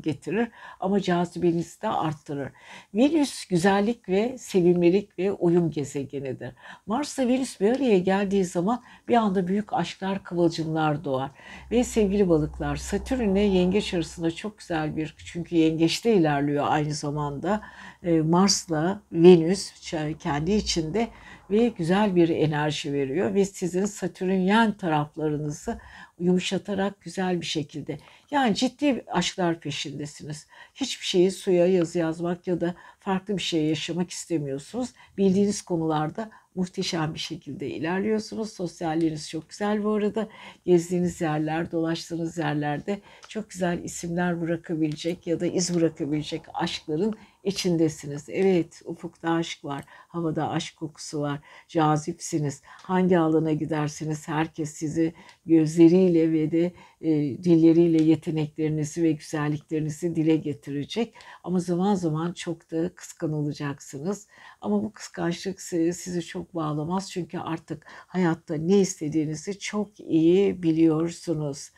getirir 0.00 0.48
ama 0.80 1.00
cazibenizi 1.00 1.82
de 1.82 1.88
arttırır. 1.88 2.52
Venüs 2.94 3.46
güzellik 3.46 4.08
ve 4.08 4.38
sevimlilik 4.38 5.18
ve 5.18 5.32
uyum 5.32 5.70
gezegenidir. 5.70 6.50
Mars 6.86 7.18
ile 7.18 7.28
Venüs 7.28 7.60
bir 7.60 7.72
araya 7.72 7.98
geldiği 7.98 8.44
zaman 8.44 8.82
bir 9.08 9.14
anda 9.14 9.46
büyük 9.48 9.72
aşklar, 9.72 10.24
kıvılcımlar 10.24 11.04
doğar. 11.04 11.30
Ve 11.70 11.84
sevgili 11.84 12.28
balıklar 12.28 12.76
Satürn 12.76 13.30
ile 13.30 13.40
Yengeç 13.40 13.94
arasında 13.94 14.30
çok 14.30 14.58
güzel 14.58 14.96
bir 14.96 15.14
çünkü 15.24 15.56
Yengeç'te 15.56 16.14
ilerliyor 16.14 16.66
aynı 16.68 16.94
zamanda. 16.94 17.60
E, 18.02 18.20
Mars'la 18.20 19.02
Venüs 19.12 19.72
kendi 20.18 20.52
içinde 20.52 21.08
ve 21.50 21.68
güzel 21.68 22.16
bir 22.16 22.28
enerji 22.28 22.92
veriyor 22.92 23.34
ve 23.34 23.44
sizin 23.44 23.84
satürnyen 23.84 24.72
taraflarınızı 24.72 25.78
yumuşatarak 26.20 27.00
güzel 27.00 27.40
bir 27.40 27.46
şekilde 27.46 27.98
yani 28.30 28.54
ciddi 28.54 29.04
aşklar 29.08 29.60
peşindesiniz. 29.60 30.46
Hiçbir 30.74 31.06
şeyi 31.06 31.30
suya 31.30 31.66
yazı 31.66 31.98
yazmak 31.98 32.46
ya 32.46 32.60
da 32.60 32.74
farklı 33.00 33.36
bir 33.36 33.42
şey 33.42 33.64
yaşamak 33.64 34.10
istemiyorsunuz. 34.10 34.88
Bildiğiniz 35.18 35.62
konularda 35.62 36.30
muhteşem 36.54 37.14
bir 37.14 37.18
şekilde 37.18 37.70
ilerliyorsunuz. 37.70 38.52
Sosyalliğiniz 38.52 39.30
çok 39.30 39.48
güzel 39.48 39.84
bu 39.84 39.92
arada. 39.92 40.28
Gezdiğiniz 40.64 41.20
yerler, 41.20 41.72
dolaştığınız 41.72 42.38
yerlerde 42.38 43.00
çok 43.28 43.50
güzel 43.50 43.84
isimler 43.84 44.40
bırakabilecek 44.40 45.26
ya 45.26 45.40
da 45.40 45.46
iz 45.46 45.74
bırakabilecek 45.74 46.42
aşkların 46.54 47.14
içindesiniz. 47.48 48.28
Evet, 48.28 48.82
ufukta 48.84 49.30
aşk 49.30 49.64
var, 49.64 49.84
havada 49.88 50.48
aşk 50.50 50.76
kokusu 50.76 51.20
var, 51.20 51.40
cazipsiniz. 51.68 52.62
Hangi 52.64 53.18
alana 53.18 53.52
gidersiniz 53.52 54.28
herkes 54.28 54.70
sizi 54.70 55.14
gözleriyle 55.46 56.32
ve 56.32 56.50
de 56.50 56.72
e, 57.00 57.10
dilleriyle 57.44 58.02
yeteneklerinizi 58.02 59.02
ve 59.02 59.12
güzelliklerinizi 59.12 60.16
dile 60.16 60.36
getirecek. 60.36 61.14
Ama 61.44 61.58
zaman 61.60 61.94
zaman 61.94 62.32
çok 62.32 62.70
da 62.70 62.94
kıskanılacaksınız. 62.94 64.26
Ama 64.60 64.82
bu 64.82 64.92
kıskançlık 64.92 65.60
sizi 65.60 66.22
çok 66.22 66.54
bağlamaz 66.54 67.10
çünkü 67.10 67.38
artık 67.38 67.86
hayatta 67.88 68.54
ne 68.54 68.78
istediğinizi 68.80 69.58
çok 69.58 70.00
iyi 70.00 70.62
biliyorsunuz. 70.62 71.70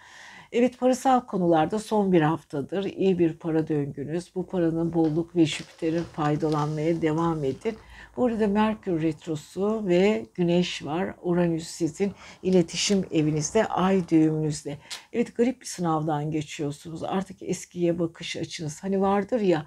Evet 0.52 0.78
parasal 0.78 1.20
konularda 1.20 1.78
son 1.78 2.12
bir 2.12 2.20
haftadır 2.20 2.84
iyi 2.84 3.18
bir 3.18 3.32
para 3.32 3.68
döngünüz. 3.68 4.34
Bu 4.34 4.46
paranın 4.46 4.92
bolluk 4.92 5.36
ve 5.36 5.46
Jüpiter'in 5.46 6.02
faydalanmaya 6.02 7.02
devam 7.02 7.44
edin. 7.44 7.76
Bu 8.16 8.26
arada 8.26 8.46
Merkür 8.46 9.02
Retrosu 9.02 9.88
ve 9.88 10.26
Güneş 10.34 10.84
var. 10.84 11.14
Uranüs 11.22 11.66
sizin 11.66 12.12
iletişim 12.42 13.04
evinizde, 13.10 13.66
ay 13.66 14.08
düğümünüzde. 14.08 14.78
Evet 15.12 15.36
garip 15.36 15.60
bir 15.60 15.66
sınavdan 15.66 16.30
geçiyorsunuz. 16.30 17.02
Artık 17.02 17.42
eskiye 17.42 17.98
bakış 17.98 18.36
açınız. 18.36 18.82
Hani 18.82 19.00
vardır 19.00 19.40
ya 19.40 19.66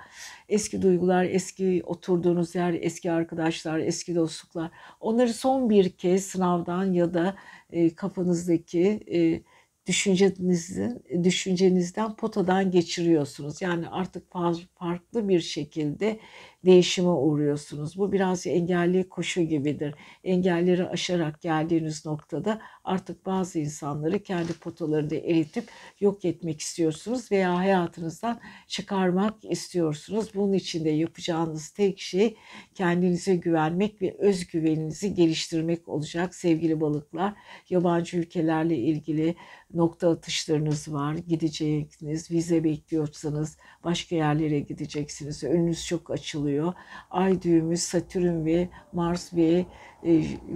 eski 0.49 0.81
duygular, 0.81 1.23
eski 1.23 1.81
oturduğunuz 1.85 2.55
yer, 2.55 2.73
eski 2.73 3.11
arkadaşlar, 3.11 3.79
eski 3.79 4.15
dostluklar. 4.15 4.71
Onları 4.99 5.33
son 5.33 5.69
bir 5.69 5.89
kez 5.89 6.25
sınavdan 6.25 6.93
ya 6.93 7.13
da 7.13 7.35
e, 7.71 7.95
kafanızdaki... 7.95 9.03
E, 9.13 9.52
düşüncenizden, 9.87 10.99
düşüncenizden 11.23 12.15
potadan 12.15 12.71
geçiriyorsunuz. 12.71 13.61
Yani 13.61 13.89
artık 13.89 14.31
farklı 14.75 15.29
bir 15.29 15.39
şekilde 15.39 16.19
değişime 16.65 17.09
uğruyorsunuz. 17.09 17.97
Bu 17.97 18.11
biraz 18.11 18.47
engelli 18.47 19.09
koşu 19.09 19.41
gibidir. 19.41 19.95
Engelleri 20.23 20.87
aşarak 20.87 21.41
geldiğiniz 21.41 22.05
noktada 22.05 22.61
artık 22.83 23.25
bazı 23.25 23.59
insanları 23.59 24.23
kendi 24.23 24.53
potalarında 24.53 25.15
eritip 25.15 25.69
yok 25.99 26.25
etmek 26.25 26.61
istiyorsunuz 26.61 27.31
veya 27.31 27.57
hayatınızdan 27.57 28.39
çıkarmak 28.67 29.45
istiyorsunuz. 29.45 30.29
Bunun 30.35 30.53
için 30.53 30.85
de 30.85 30.89
yapacağınız 30.89 31.69
tek 31.69 31.99
şey 31.99 32.37
kendinize 32.75 33.35
güvenmek 33.35 34.01
ve 34.01 34.15
özgüveninizi 34.19 35.13
geliştirmek 35.13 35.87
olacak 35.87 36.35
sevgili 36.35 36.81
balıklar. 36.81 37.33
Yabancı 37.69 38.17
ülkelerle 38.17 38.77
ilgili 38.77 39.35
nokta 39.73 40.09
atışlarınız 40.09 40.93
var. 40.93 41.15
Gideceksiniz, 41.15 42.31
vize 42.31 42.63
bekliyorsanız 42.63 43.57
başka 43.83 44.15
yerlere 44.15 44.59
gideceksiniz. 44.59 45.43
Önünüz 45.43 45.85
çok 45.85 46.11
açılıyor. 46.11 46.73
Ay 47.11 47.41
düğümü 47.41 47.77
Satürn 47.77 48.45
ve 48.45 48.69
Mars 48.93 49.33
ve 49.33 49.65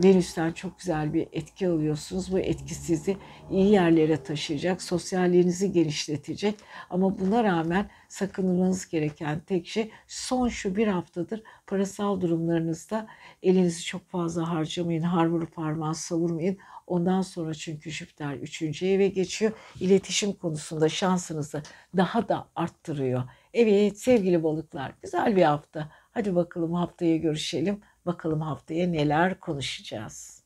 Venüs'ten 0.04 0.52
çok 0.52 0.80
güzel 0.80 1.14
bir 1.14 1.28
etki 1.32 1.68
alıyorsunuz. 1.68 2.32
Bu 2.32 2.40
etki 2.40 2.76
sizi 2.76 3.18
iyi 3.52 3.72
yerlere 3.72 4.24
taşıyacak, 4.24 4.82
sosyalliğinizi 4.82 5.72
genişletecek. 5.72 6.56
Ama 6.90 7.20
buna 7.20 7.44
rağmen 7.44 7.90
sakınmanız 8.08 8.90
gereken 8.90 9.40
tek 9.40 9.68
şey 9.68 9.92
son 10.08 10.48
şu 10.48 10.76
bir 10.76 10.88
haftadır 10.88 11.44
parasal 11.68 12.22
durumlarınızda 12.22 13.08
elinizi 13.44 13.84
çok 13.84 14.10
fazla 14.10 14.50
harcamayın, 14.50 15.02
harvuru 15.02 15.46
parmağı 15.46 15.96
savurmayın. 15.96 16.58
Ondan 16.88 17.22
sonra 17.22 17.54
çünkü 17.54 17.92
Jüpiter 17.92 18.34
3. 18.34 18.84
eve 18.84 19.08
geçiyor. 19.08 19.52
İletişim 19.80 20.34
konusunda 20.34 20.90
şansınızı 20.90 21.64
daha 21.98 22.30
da 22.30 22.48
arttırıyor. 22.56 23.24
Evet 23.54 24.00
sevgili 24.00 24.44
balıklar 24.44 24.94
güzel 25.02 25.36
bir 25.36 25.44
hafta. 25.44 25.92
Hadi 26.12 26.36
bakalım 26.36 26.74
haftaya 26.74 27.18
görüşelim. 27.18 27.82
Bakalım 28.08 28.42
haftaya 28.42 28.88
neler 28.88 29.40
konuşacağız. 29.40 30.37